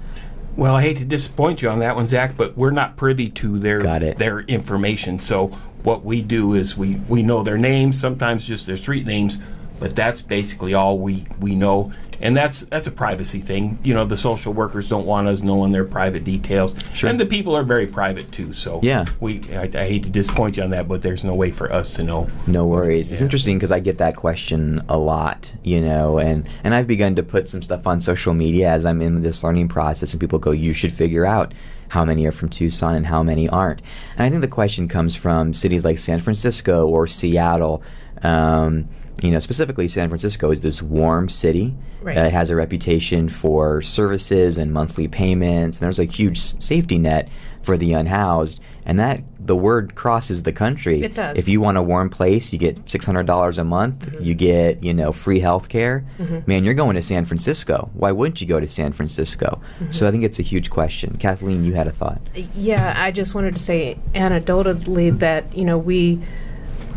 Well, 0.56 0.76
I 0.76 0.82
hate 0.82 0.98
to 0.98 1.04
disappoint 1.04 1.62
you 1.62 1.68
on 1.68 1.80
that 1.80 1.96
one, 1.96 2.06
Zach, 2.06 2.36
but 2.36 2.56
we're 2.56 2.70
not 2.70 2.96
privy 2.96 3.28
to 3.30 3.58
their 3.58 3.82
their 3.82 4.40
information. 4.40 5.18
So 5.18 5.48
what 5.82 6.04
we 6.04 6.22
do 6.22 6.54
is 6.54 6.76
we, 6.76 6.94
we 7.08 7.22
know 7.22 7.42
their 7.42 7.58
names, 7.58 8.00
sometimes 8.00 8.46
just 8.46 8.66
their 8.66 8.76
street 8.76 9.04
names, 9.04 9.38
but 9.80 9.94
that's 9.96 10.20
basically 10.22 10.74
all 10.74 10.98
we, 10.98 11.24
we 11.40 11.54
know. 11.54 11.92
And 12.20 12.36
that's 12.36 12.60
that's 12.66 12.86
a 12.86 12.92
privacy 12.92 13.40
thing. 13.40 13.76
You 13.82 13.92
know, 13.92 14.04
the 14.04 14.16
social 14.16 14.52
workers 14.52 14.88
don't 14.88 15.04
want 15.04 15.26
us 15.26 15.42
knowing 15.42 15.72
their 15.72 15.84
private 15.84 16.22
details. 16.22 16.72
Sure. 16.94 17.10
And 17.10 17.18
the 17.18 17.26
people 17.26 17.56
are 17.56 17.64
very 17.64 17.88
private 17.88 18.30
too. 18.30 18.52
So 18.52 18.78
Yeah. 18.82 19.04
we 19.20 19.40
I, 19.52 19.62
I 19.74 19.86
hate 19.88 20.04
to 20.04 20.10
disappoint 20.10 20.56
you 20.56 20.62
on 20.62 20.70
that, 20.70 20.86
but 20.86 21.02
there's 21.02 21.24
no 21.24 21.34
way 21.34 21.50
for 21.50 21.70
us 21.72 21.92
to 21.94 22.04
know. 22.04 22.28
No 22.46 22.66
worries. 22.66 23.10
It's 23.10 23.20
interesting 23.20 23.58
because 23.58 23.72
I 23.72 23.80
get 23.80 23.98
that 23.98 24.14
question 24.16 24.80
a 24.88 24.96
lot, 24.96 25.52
you 25.64 25.80
know, 25.80 26.18
and 26.18 26.48
and 26.62 26.72
I've 26.72 26.86
begun 26.86 27.16
to 27.16 27.24
put 27.24 27.48
some 27.48 27.62
stuff 27.62 27.84
on 27.86 28.00
social 28.00 28.32
media 28.32 28.70
as 28.70 28.86
I'm 28.86 29.02
in 29.02 29.22
this 29.22 29.42
learning 29.42 29.68
process, 29.68 30.12
and 30.12 30.20
people 30.20 30.38
go, 30.38 30.52
"You 30.52 30.72
should 30.72 30.92
figure 30.92 31.26
out 31.26 31.52
how 31.88 32.04
many 32.04 32.24
are 32.26 32.32
from 32.32 32.48
Tucson 32.48 32.94
and 32.94 33.06
how 33.06 33.24
many 33.24 33.48
aren't." 33.48 33.82
And 34.16 34.22
I 34.24 34.30
think 34.30 34.40
the 34.40 34.48
question 34.48 34.86
comes 34.88 35.16
from 35.16 35.52
cities 35.52 35.84
like 35.84 35.98
San 35.98 36.20
Francisco 36.20 36.86
or 36.86 37.08
Seattle. 37.08 37.82
Um, 38.22 38.88
you 39.22 39.30
know, 39.30 39.38
specifically 39.38 39.88
San 39.88 40.08
Francisco 40.08 40.50
is 40.50 40.60
this 40.60 40.82
warm 40.82 41.28
city. 41.28 41.74
Right. 42.02 42.18
Uh, 42.18 42.24
it 42.24 42.32
has 42.32 42.50
a 42.50 42.56
reputation 42.56 43.28
for 43.28 43.80
services 43.80 44.58
and 44.58 44.72
monthly 44.72 45.08
payments, 45.08 45.78
and 45.78 45.86
there's 45.86 45.98
a 45.98 46.04
huge 46.04 46.38
safety 46.62 46.98
net 46.98 47.28
for 47.62 47.76
the 47.78 47.92
unhoused. 47.94 48.60
And 48.86 49.00
that 49.00 49.22
the 49.40 49.56
word 49.56 49.94
crosses 49.94 50.42
the 50.42 50.52
country. 50.52 51.02
It 51.02 51.14
does. 51.14 51.38
If 51.38 51.48
you 51.48 51.62
want 51.62 51.78
a 51.78 51.82
warm 51.82 52.10
place, 52.10 52.52
you 52.52 52.58
get 52.58 52.86
six 52.88 53.06
hundred 53.06 53.24
dollars 53.26 53.56
a 53.56 53.64
month. 53.64 54.14
You 54.20 54.34
get 54.34 54.82
you 54.84 54.92
know 54.92 55.10
free 55.12 55.40
health 55.40 55.70
care. 55.70 56.04
Mhm. 56.18 56.46
Man, 56.46 56.64
you're 56.64 56.74
going 56.74 56.94
to 56.96 57.00
San 57.02 57.24
Francisco. 57.24 57.88
Why 57.94 58.12
wouldn't 58.12 58.42
you 58.42 58.46
go 58.46 58.60
to 58.60 58.68
San 58.68 58.92
Francisco? 58.92 59.62
So 59.88 60.06
I 60.06 60.10
think 60.10 60.24
it's 60.24 60.38
a 60.38 60.42
huge 60.42 60.68
question. 60.68 61.16
Kathleen, 61.18 61.64
you 61.64 61.72
had 61.72 61.86
a 61.86 61.92
thought. 61.92 62.20
Yeah, 62.54 62.92
I 62.96 63.10
just 63.10 63.34
wanted 63.34 63.54
to 63.56 63.62
say 63.62 63.96
anecdotally 64.14 65.18
that 65.20 65.56
you 65.56 65.64
know 65.64 65.78
we 65.78 66.20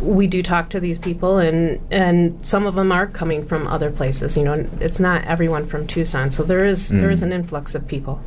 we 0.02 0.28
do 0.28 0.44
talk 0.44 0.70
to 0.70 0.80
these 0.80 1.00
people 1.00 1.38
and 1.40 1.80
and 1.92 2.38
some 2.46 2.66
of 2.68 2.76
them 2.76 2.92
are 2.92 3.08
coming 3.08 3.46
from 3.46 3.68
other 3.68 3.90
places. 3.92 4.38
You 4.38 4.44
know, 4.44 4.68
it's 4.80 5.00
not 5.00 5.24
everyone 5.26 5.66
from 5.68 5.88
Tucson, 5.88 6.30
so 6.30 6.44
there 6.44 6.66
is 6.66 6.90
there 6.90 7.10
is 7.10 7.22
Mm. 7.22 7.26
an 7.28 7.34
influx 7.34 7.74
of 7.76 7.88
people. 7.88 8.22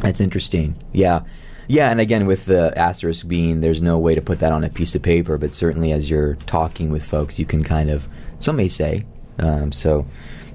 That's 0.00 0.20
interesting. 0.20 0.74
Yeah. 0.92 1.20
Yeah, 1.68 1.90
and 1.90 2.00
again, 2.00 2.26
with 2.26 2.46
the 2.46 2.76
asterisk 2.76 3.28
being 3.28 3.60
there's 3.60 3.80
no 3.80 3.96
way 3.98 4.14
to 4.16 4.20
put 4.20 4.40
that 4.40 4.52
on 4.52 4.64
a 4.64 4.68
piece 4.68 4.94
of 4.96 5.02
paper, 5.02 5.38
but 5.38 5.54
certainly 5.54 5.92
as 5.92 6.10
you're 6.10 6.34
talking 6.46 6.90
with 6.90 7.04
folks, 7.04 7.38
you 7.38 7.46
can 7.46 7.62
kind 7.62 7.88
of, 7.88 8.08
some 8.40 8.56
may 8.56 8.66
say. 8.68 9.04
Um, 9.38 9.70
so, 9.70 10.04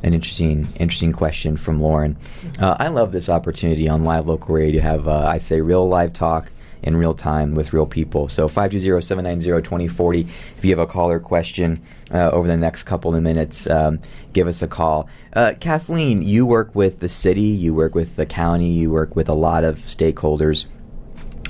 an 0.03 0.13
interesting, 0.13 0.67
interesting 0.77 1.13
question 1.13 1.55
from 1.57 1.81
Lauren. 1.81 2.17
Uh, 2.59 2.75
I 2.77 2.89
love 2.89 3.13
this 3.13 3.29
opportunity 3.29 3.87
on 3.87 4.03
live 4.03 4.27
local 4.27 4.53
radio 4.55 4.81
to 4.81 4.87
have, 4.87 5.07
uh, 5.07 5.25
I 5.25 5.37
say, 5.39 5.61
real 5.61 5.87
live 5.87 6.11
talk 6.13 6.51
in 6.83 6.97
real 6.97 7.13
time 7.13 7.55
with 7.55 7.73
real 7.73 7.85
people. 7.85 8.27
So 8.27 8.47
520-790-2040. 8.47 10.27
If 10.55 10.65
you 10.65 10.71
have 10.71 10.79
a 10.79 10.87
caller 10.87 11.19
question 11.19 11.81
uh, 12.13 12.29
over 12.31 12.47
the 12.47 12.57
next 12.57 12.83
couple 12.83 13.15
of 13.15 13.23
minutes, 13.23 13.67
um, 13.69 13.99
give 14.33 14.47
us 14.47 14.61
a 14.61 14.67
call. 14.67 15.09
Uh, 15.33 15.53
Kathleen, 15.59 16.21
you 16.21 16.45
work 16.45 16.73
with 16.75 16.99
the 16.99 17.09
city, 17.09 17.41
you 17.41 17.73
work 17.73 17.95
with 17.95 18.15
the 18.15 18.25
county, 18.25 18.69
you 18.69 18.91
work 18.91 19.15
with 19.15 19.29
a 19.29 19.33
lot 19.33 19.63
of 19.63 19.79
stakeholders. 19.79 20.65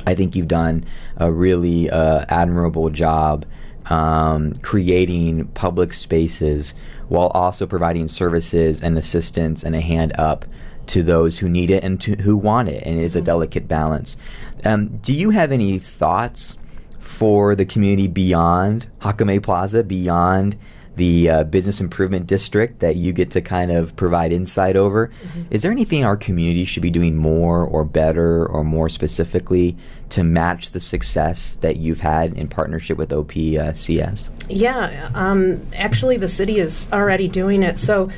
I 0.06 0.16
think 0.16 0.36
you've 0.36 0.48
done 0.48 0.86
a 1.18 1.32
really 1.32 1.90
uh, 1.90 2.26
admirable 2.30 2.90
job 2.90 3.46
um, 3.90 4.54
creating 4.56 5.48
public 5.50 5.94
spaces 5.94 6.74
while 7.08 7.28
also 7.28 7.66
providing 7.66 8.08
services 8.08 8.82
and 8.82 8.98
assistance 8.98 9.64
and 9.64 9.76
a 9.76 9.82
hand 9.82 10.14
up 10.18 10.46
to 10.88 11.04
those 11.04 11.40
who 11.40 11.50
need 11.50 11.70
it 11.70 11.84
and 11.84 12.00
to 12.02 12.16
who 12.16 12.36
want 12.36 12.70
it. 12.70 12.84
And 12.86 12.98
it 12.98 13.04
is 13.04 13.16
a 13.16 13.22
delicate 13.22 13.68
balance. 13.68 14.18
Um, 14.66 14.98
do 14.98 15.14
you 15.14 15.30
have 15.32 15.52
any 15.52 15.80
thoughts 15.80 16.58
for 17.00 17.56
the 17.56 17.66
community 17.66 18.08
beyond 18.08 18.88
Jácome 19.02 19.42
Plaza, 19.42 19.84
beyond 19.84 20.58
the 20.98 21.30
uh, 21.30 21.44
business 21.44 21.80
improvement 21.80 22.28
district 22.28 22.80
that 22.80 22.96
you 22.96 23.14
get 23.14 23.32
to 23.32 23.40
kind 23.40 23.72
of 23.72 23.96
provide 23.96 24.34
insight 24.34 24.76
over? 24.76 25.12
Is 25.52 25.62
there 25.62 25.72
anything 25.72 26.04
our 26.04 26.18
community 26.18 26.66
should 26.66 26.84
be 26.84 26.90
doing 26.90 27.16
more 27.16 27.64
or 27.64 27.86
better 27.86 28.46
or 28.48 28.64
more 28.64 28.90
specifically 28.90 29.78
to 30.10 30.24
match 30.24 30.72
the 30.72 30.80
success 30.80 31.58
that 31.62 31.78
you've 31.78 32.00
had 32.00 32.34
in 32.34 32.48
partnership 32.48 32.98
with 32.98 33.12
OPCS? 33.12 34.32
Yeah, 34.50 35.10
um, 35.14 35.62
actually, 35.76 36.18
the 36.18 36.28
city 36.28 36.60
is 36.60 36.92
already 36.92 37.28
doing 37.28 37.64
it. 37.64 37.78
So, 37.78 38.10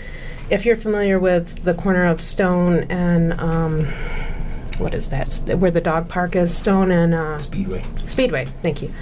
if 0.50 0.66
you're 0.66 0.78
familiar 0.78 1.20
with 1.20 1.64
the 1.64 1.76
corner 1.76 2.06
of 2.06 2.22
Stone 2.22 2.86
and 2.90 3.40
um, 3.40 3.88
what 4.80 4.94
is 4.94 5.10
that? 5.10 5.34
Where 5.58 5.72
the 5.72 5.82
dog 5.82 6.08
park 6.08 6.36
is, 6.36 6.56
Stone 6.56 6.92
and 6.92 7.14
uh, 7.14 7.40
Speedway. 7.40 7.84
Speedway. 8.06 8.46
Thank 8.62 8.82
you. 8.82 8.94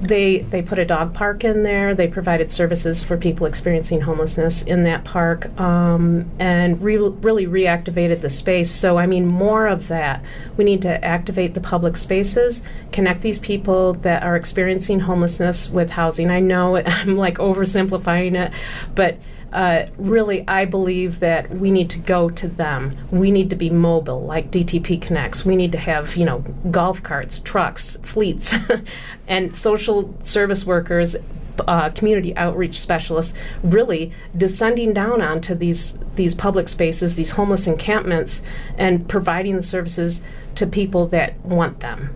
They 0.00 0.38
they 0.38 0.62
put 0.62 0.80
a 0.80 0.84
dog 0.84 1.14
park 1.14 1.44
in 1.44 1.62
there. 1.62 1.94
They 1.94 2.08
provided 2.08 2.50
services 2.50 3.04
for 3.04 3.16
people 3.16 3.46
experiencing 3.46 4.00
homelessness 4.00 4.62
in 4.62 4.82
that 4.82 5.04
park, 5.04 5.56
um, 5.60 6.28
and 6.40 6.82
re- 6.82 6.96
really 6.96 7.46
reactivated 7.46 8.20
the 8.20 8.30
space. 8.30 8.68
So 8.68 8.98
I 8.98 9.06
mean, 9.06 9.26
more 9.26 9.68
of 9.68 9.86
that. 9.88 10.24
We 10.56 10.64
need 10.64 10.82
to 10.82 11.04
activate 11.04 11.54
the 11.54 11.60
public 11.60 11.96
spaces, 11.96 12.62
connect 12.90 13.22
these 13.22 13.38
people 13.38 13.94
that 13.94 14.24
are 14.24 14.34
experiencing 14.34 15.00
homelessness 15.00 15.70
with 15.70 15.90
housing. 15.90 16.32
I 16.32 16.40
know 16.40 16.76
I'm 16.84 17.16
like 17.16 17.36
oversimplifying 17.36 18.34
it, 18.34 18.52
but 18.96 19.18
uh, 19.52 19.86
really, 19.98 20.46
I 20.48 20.64
believe 20.64 21.20
that 21.20 21.50
we 21.50 21.70
need 21.70 21.90
to 21.90 21.98
go 21.98 22.30
to 22.30 22.48
them. 22.48 22.96
We 23.10 23.30
need 23.30 23.50
to 23.50 23.56
be 23.56 23.68
mobile, 23.70 24.22
like 24.22 24.50
DTP 24.50 25.00
connects. 25.00 25.44
We 25.44 25.56
need 25.56 25.72
to 25.72 25.78
have, 25.78 26.16
you 26.16 26.24
know, 26.24 26.38
golf 26.70 27.02
carts, 27.02 27.38
trucks, 27.38 27.96
fleets, 28.02 28.54
and 29.28 29.54
social 29.56 30.14
service 30.22 30.64
workers, 30.64 31.16
uh, 31.68 31.90
community 31.90 32.34
outreach 32.36 32.80
specialists, 32.80 33.34
really 33.62 34.12
descending 34.36 34.92
down 34.92 35.20
onto 35.20 35.54
these 35.54 35.92
these 36.16 36.34
public 36.34 36.68
spaces, 36.68 37.16
these 37.16 37.30
homeless 37.30 37.66
encampments, 37.66 38.42
and 38.76 39.08
providing 39.08 39.56
the 39.56 39.62
services 39.62 40.20
to 40.54 40.66
people 40.66 41.06
that 41.06 41.38
want 41.40 41.80
them. 41.80 42.10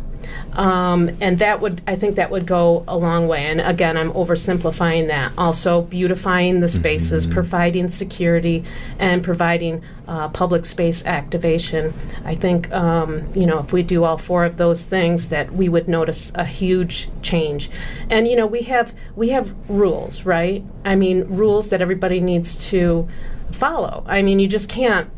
Um, 0.53 1.11
and 1.20 1.39
that 1.39 1.61
would, 1.61 1.83
I 1.87 1.97
think 1.97 2.16
that 2.16 2.31
would 2.31 2.47
go 2.47 2.85
a 2.89 2.97
long 2.97 3.29
way. 3.29 3.45
And 3.47 3.61
again, 3.61 3.97
I'm 3.97 4.12
oversimplifying 4.12 5.09
that. 5.09 5.33
Also, 5.37 5.83
beautifying 5.83 6.61
the 6.61 6.68
spaces, 6.68 7.27
providing 7.27 7.89
security, 7.89 8.64
and 8.99 9.22
providing 9.22 9.83
uh, 10.09 10.29
public 10.29 10.64
space 10.64 11.05
activation. 11.05 11.93
I 12.24 12.37
think, 12.37 12.72
um, 12.72 13.27
you 13.35 13.47
know, 13.47 13.59
if 13.59 13.72
we 13.72 13.83
do 13.83 14.05
all 14.05 14.18
four 14.18 14.45
of 14.45 14.57
those 14.57 14.85
things, 14.85 15.29
that 15.29 15.53
we 15.53 15.68
would 15.68 15.89
notice 15.89 16.33
a 16.35 16.45
huge 16.45 17.09
change. 17.22 17.70
And 18.09 18.27
you 18.29 18.37
know, 18.37 18.47
we 18.47 18.62
have 18.62 18.95
we 19.14 19.31
have 19.31 19.55
rules, 19.68 20.24
right? 20.24 20.64
I 20.85 20.95
mean, 20.95 21.24
rules 21.24 21.70
that 21.70 21.83
everybody 21.83 22.20
needs 22.20 22.68
to 22.70 23.09
follow. 23.51 24.05
I 24.07 24.22
mean, 24.22 24.39
you 24.39 24.49
just 24.49 24.68
can't 24.68 25.11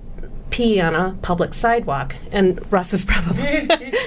pee 0.51 0.81
on 0.81 0.95
a 0.95 1.17
public 1.23 1.55
sidewalk. 1.55 2.17
And 2.33 2.61
Russ 2.73 2.93
is 2.93 3.05
probably, 3.05 3.67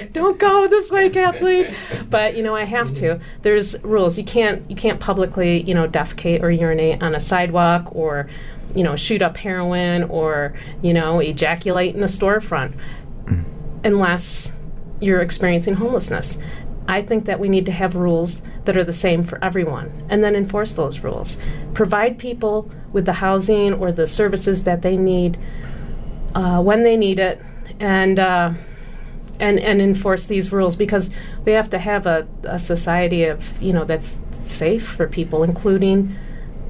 don't 0.11 0.37
go 0.37 0.67
this 0.67 0.91
way, 0.91 1.09
Kathleen. 1.09 1.73
But 2.09 2.35
you 2.35 2.43
know, 2.43 2.55
I 2.55 2.63
have 2.63 2.93
to. 2.95 3.19
There's 3.41 3.81
rules. 3.83 4.17
You 4.17 4.23
can't 4.23 4.69
you 4.69 4.75
can't 4.75 4.99
publicly 4.99 5.61
you 5.61 5.73
know 5.73 5.87
defecate 5.87 6.41
or 6.41 6.51
urinate 6.51 7.01
on 7.01 7.15
a 7.15 7.19
sidewalk 7.19 7.95
or 7.95 8.29
you 8.75 8.83
know 8.83 8.95
shoot 8.95 9.21
up 9.21 9.37
heroin 9.37 10.03
or 10.03 10.53
you 10.81 10.93
know 10.93 11.19
ejaculate 11.19 11.95
in 11.95 12.03
a 12.03 12.07
storefront 12.07 12.73
unless 13.83 14.51
you're 14.99 15.21
experiencing 15.21 15.75
homelessness. 15.75 16.37
I 16.87 17.01
think 17.01 17.25
that 17.25 17.39
we 17.39 17.47
need 17.47 17.65
to 17.67 17.71
have 17.71 17.95
rules 17.95 18.41
that 18.65 18.75
are 18.75 18.83
the 18.83 18.93
same 18.93 19.23
for 19.23 19.43
everyone 19.43 20.05
and 20.09 20.23
then 20.23 20.35
enforce 20.35 20.75
those 20.75 20.99
rules. 20.99 21.37
Provide 21.73 22.17
people 22.17 22.69
with 22.91 23.05
the 23.05 23.13
housing 23.13 23.73
or 23.73 23.91
the 23.91 24.07
services 24.07 24.63
that 24.65 24.81
they 24.81 24.97
need 24.97 25.37
uh, 26.35 26.61
when 26.61 26.83
they 26.83 26.97
need 26.97 27.19
it 27.19 27.41
and 27.79 28.19
uh, 28.19 28.51
and 29.39 29.59
and 29.59 29.81
enforce 29.81 30.25
these 30.25 30.51
rules 30.51 30.75
because 30.75 31.09
we 31.45 31.51
have 31.51 31.69
to 31.71 31.79
have 31.79 32.05
a, 32.05 32.27
a 32.43 32.59
society 32.59 33.23
of 33.25 33.61
you 33.61 33.73
know 33.73 33.83
that's 33.83 34.21
safe 34.31 34.87
for 34.87 35.07
people 35.07 35.43
including 35.43 36.15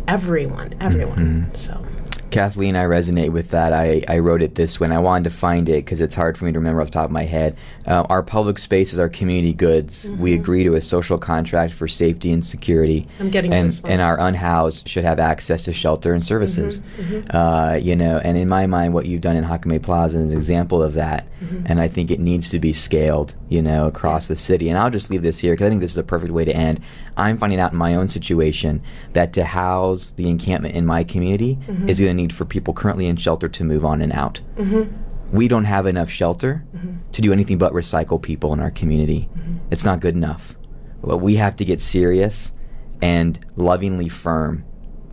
everyone 0.07 0.73
everyone. 0.81 1.49
So 1.55 1.85
Kathleen, 2.31 2.75
I 2.75 2.85
resonate 2.85 3.29
with 3.31 3.49
that. 3.51 3.73
I, 3.73 4.03
I 4.07 4.19
wrote 4.19 4.41
it 4.41 4.55
this 4.55 4.79
way, 4.79 4.85
and 4.85 4.93
I 4.93 4.99
wanted 4.99 5.25
to 5.25 5.29
find 5.35 5.67
it 5.69 5.83
because 5.85 6.01
it's 6.01 6.15
hard 6.15 6.37
for 6.37 6.45
me 6.45 6.51
to 6.53 6.57
remember 6.59 6.81
off 6.81 6.87
the 6.87 6.93
top 6.93 7.05
of 7.05 7.11
my 7.11 7.25
head. 7.25 7.57
Uh, 7.85 8.03
our 8.09 8.23
public 8.23 8.57
spaces 8.57 8.97
are 8.99 9.09
community 9.09 9.53
goods. 9.53 10.09
We 10.17 10.31
Mhm. 10.31 10.39
agree 10.39 10.63
to 10.63 10.75
a 10.75 10.81
social 10.81 11.17
contract 11.17 11.73
for 11.73 11.87
safety 11.87 12.31
and 12.31 12.43
security. 12.45 13.05
I'm 13.19 13.29
getting 13.29 13.53
and, 13.53 13.79
and 13.85 14.01
our 14.01 14.19
unhoused 14.19 14.87
should 14.87 15.03
have 15.03 15.19
access 15.19 15.63
to 15.63 15.73
shelter 15.73 16.13
and 16.13 16.23
services. 16.23 16.79
Mhm, 16.99 17.25
Uh, 17.29 17.75
you 17.81 17.95
know, 17.95 18.19
and 18.23 18.37
in 18.37 18.47
my 18.47 18.65
mind, 18.65 18.93
what 18.93 19.05
you've 19.05 19.21
done 19.21 19.35
in 19.35 19.43
Jácome 19.43 19.81
Plaza 19.81 20.19
is 20.19 20.31
an 20.31 20.37
example 20.37 20.81
of 20.81 20.93
that. 20.93 21.27
Mhm. 21.43 21.63
And 21.65 21.81
I 21.81 21.87
think 21.87 22.11
it 22.11 22.19
needs 22.19 22.49
to 22.49 22.59
be 22.59 22.71
scaled, 22.71 23.33
you 23.49 23.61
know, 23.61 23.87
across 23.87 24.27
the 24.27 24.35
city. 24.35 24.69
And 24.69 24.77
I'll 24.77 24.89
just 24.91 25.09
leave 25.09 25.21
this 25.23 25.39
here 25.39 25.53
because 25.53 25.65
I 25.67 25.69
think 25.69 25.81
this 25.81 25.91
is 25.91 25.97
a 25.97 26.03
perfect 26.03 26.31
way 26.31 26.45
to 26.45 26.55
end. 26.55 26.79
I'm 27.17 27.37
finding 27.37 27.59
out 27.59 27.73
in 27.73 27.77
my 27.77 27.93
own 27.95 28.07
situation 28.07 28.81
that 29.13 29.33
to 29.33 29.43
house 29.43 30.11
the 30.11 30.29
encampment 30.29 30.75
in 30.75 30.85
my 30.85 31.03
community 31.03 31.57
Mhm. 31.67 31.89
is 31.89 31.99
going 31.99 32.15
to 32.17 32.20
need 32.21 32.33
for 32.33 32.45
people 32.45 32.73
currently 32.73 33.07
in 33.07 33.15
shelter 33.15 33.47
to 33.49 33.63
move 33.63 33.83
on 33.85 34.01
and 34.01 34.13
out. 34.13 34.41
Mhm. 34.57 34.89
We 35.31 35.47
don't 35.47 35.65
have 35.65 35.85
enough 35.85 36.09
shelter 36.09 36.63
Mhm. 36.75 36.97
to 37.13 37.21
do 37.21 37.31
anything 37.31 37.57
but 37.57 37.73
recycle 37.73 38.21
people 38.21 38.53
in 38.53 38.59
our 38.59 38.71
community. 38.71 39.29
It's 39.69 39.85
not 39.85 39.99
good 40.01 40.15
enough. 40.15 40.55
Well, 41.01 41.19
we 41.19 41.35
have 41.37 41.55
to 41.57 41.65
get 41.65 41.79
serious 41.79 42.51
and 43.01 43.39
lovingly 43.55 44.09
firm 44.09 44.63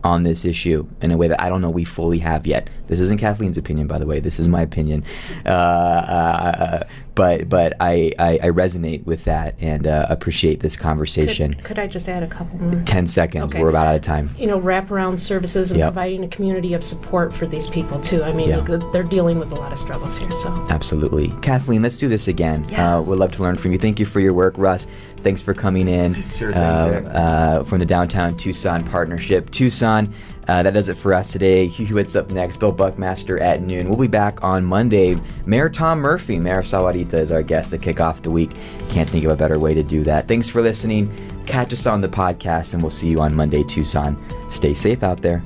on 0.03 0.23
this 0.23 0.45
issue 0.45 0.87
in 1.01 1.11
a 1.11 1.17
way 1.17 1.27
that 1.27 1.41
I 1.41 1.49
don't 1.49 1.61
know 1.61 1.69
we 1.69 1.83
fully 1.85 2.19
have 2.19 2.45
yet. 2.47 2.69
This 2.87 2.99
isn't 2.99 3.19
Kathleen's 3.19 3.57
opinion, 3.57 3.87
by 3.87 3.99
the 3.99 4.05
way. 4.05 4.19
This 4.19 4.39
is 4.39 4.47
my 4.47 4.61
opinion. 4.61 5.03
Uh, 5.45 5.49
uh, 5.49 6.83
but 7.15 7.49
but 7.49 7.73
I, 7.79 8.13
I, 8.17 8.39
I 8.41 8.47
resonate 8.49 9.05
with 9.05 9.25
that 9.25 9.55
and 9.59 9.85
uh, 9.85 10.05
appreciate 10.09 10.61
this 10.61 10.77
conversation. 10.77 11.53
could, 11.55 11.63
could 11.65 11.79
I 11.79 11.87
just 11.87 12.07
add 12.07 12.23
a 12.23 12.27
couple 12.27 12.61
more 12.61 12.81
10 12.85 13.07
seconds. 13.07 13.45
Okay. 13.47 13.61
We're 13.61 13.69
about 13.69 13.87
out 13.87 13.95
of 13.95 14.01
time. 14.01 14.29
you 14.37 14.47
know 14.47 14.59
wraparound 14.59 15.19
services 15.19 15.71
and 15.71 15.79
Yep. 15.79 15.87
providing 15.93 16.23
a 16.23 16.27
community 16.29 16.73
of 16.73 16.83
support 16.83 17.33
for 17.33 17.45
these 17.45 17.67
people 17.67 17.99
too 17.99 18.23
I 18.23 18.31
mean 18.33 18.49
Yeah. 18.49 18.65
th- 18.65 18.81
they're 18.93 19.03
dealing 19.03 19.37
with 19.39 19.51
a 19.51 19.55
lot 19.55 19.71
of 19.73 19.79
struggles 19.79 20.17
here 20.17 20.31
so 20.31 20.49
Absolutely. 20.69 21.33
Kathleen, 21.41 21.81
let's 21.81 21.97
do 21.97 22.07
this 22.07 22.27
again. 22.27 22.63
Uh, 22.73 23.01
we'd 23.01 23.15
love 23.17 23.31
to 23.33 23.43
learn 23.43 23.57
from 23.57 23.71
you. 23.73 23.77
Thank 23.77 23.99
you 23.99 24.05
for 24.05 24.19
your 24.19 24.33
work. 24.33 24.53
Russ, 24.57 24.87
thanks 25.23 25.41
for 25.41 25.53
coming 25.53 25.87
in 25.87 26.15
Sure 26.37 26.51
thing, 26.51 26.61
uh, 26.61 27.59
uh, 27.61 27.63
from 27.63 27.79
the 27.79 27.85
Downtown 27.85 28.35
Tucson 28.37 28.83
Partnership. 28.85 29.49
Tucson, 29.51 30.13
uh, 30.47 30.63
that 30.63 30.73
does 30.73 30.89
it 30.89 30.95
for 30.95 31.13
us 31.13 31.31
today. 31.31 31.67
Hugh 31.67 31.85
Hewitt's 31.85 32.15
up 32.15 32.31
next. 32.31 32.57
Bill 32.57 32.71
Buckmaster 32.71 33.39
at 33.39 33.61
noon. 33.61 33.87
We'll 33.87 33.97
be 33.97 34.07
back 34.07 34.43
on 34.43 34.65
Monday. 34.65 35.15
Mayor 35.45 35.69
Tom 35.69 35.99
Murphy, 35.99 36.39
Mayor 36.39 36.59
of 36.59 36.65
Sahuarita, 36.65 37.15
is 37.15 37.31
our 37.31 37.43
guest 37.43 37.71
to 37.71 37.77
kick 37.77 37.99
off 37.99 38.21
the 38.21 38.31
week. 38.31 38.51
Can't 38.89 39.09
think 39.09 39.23
of 39.25 39.31
a 39.31 39.35
better 39.35 39.59
way 39.59 39.73
to 39.73 39.83
do 39.83 40.03
that. 40.05 40.27
Thanks 40.27 40.49
for 40.49 40.61
listening. 40.61 41.11
Catch 41.45 41.73
us 41.73 41.85
on 41.85 42.01
the 42.01 42.09
podcast, 42.09 42.73
and 42.73 42.81
we'll 42.81 42.91
see 42.91 43.09
you 43.09 43.21
on 43.21 43.35
Monday, 43.35 43.63
Tucson. 43.63 44.17
Stay 44.49 44.73
safe 44.73 45.03
out 45.03 45.21
there. 45.21 45.43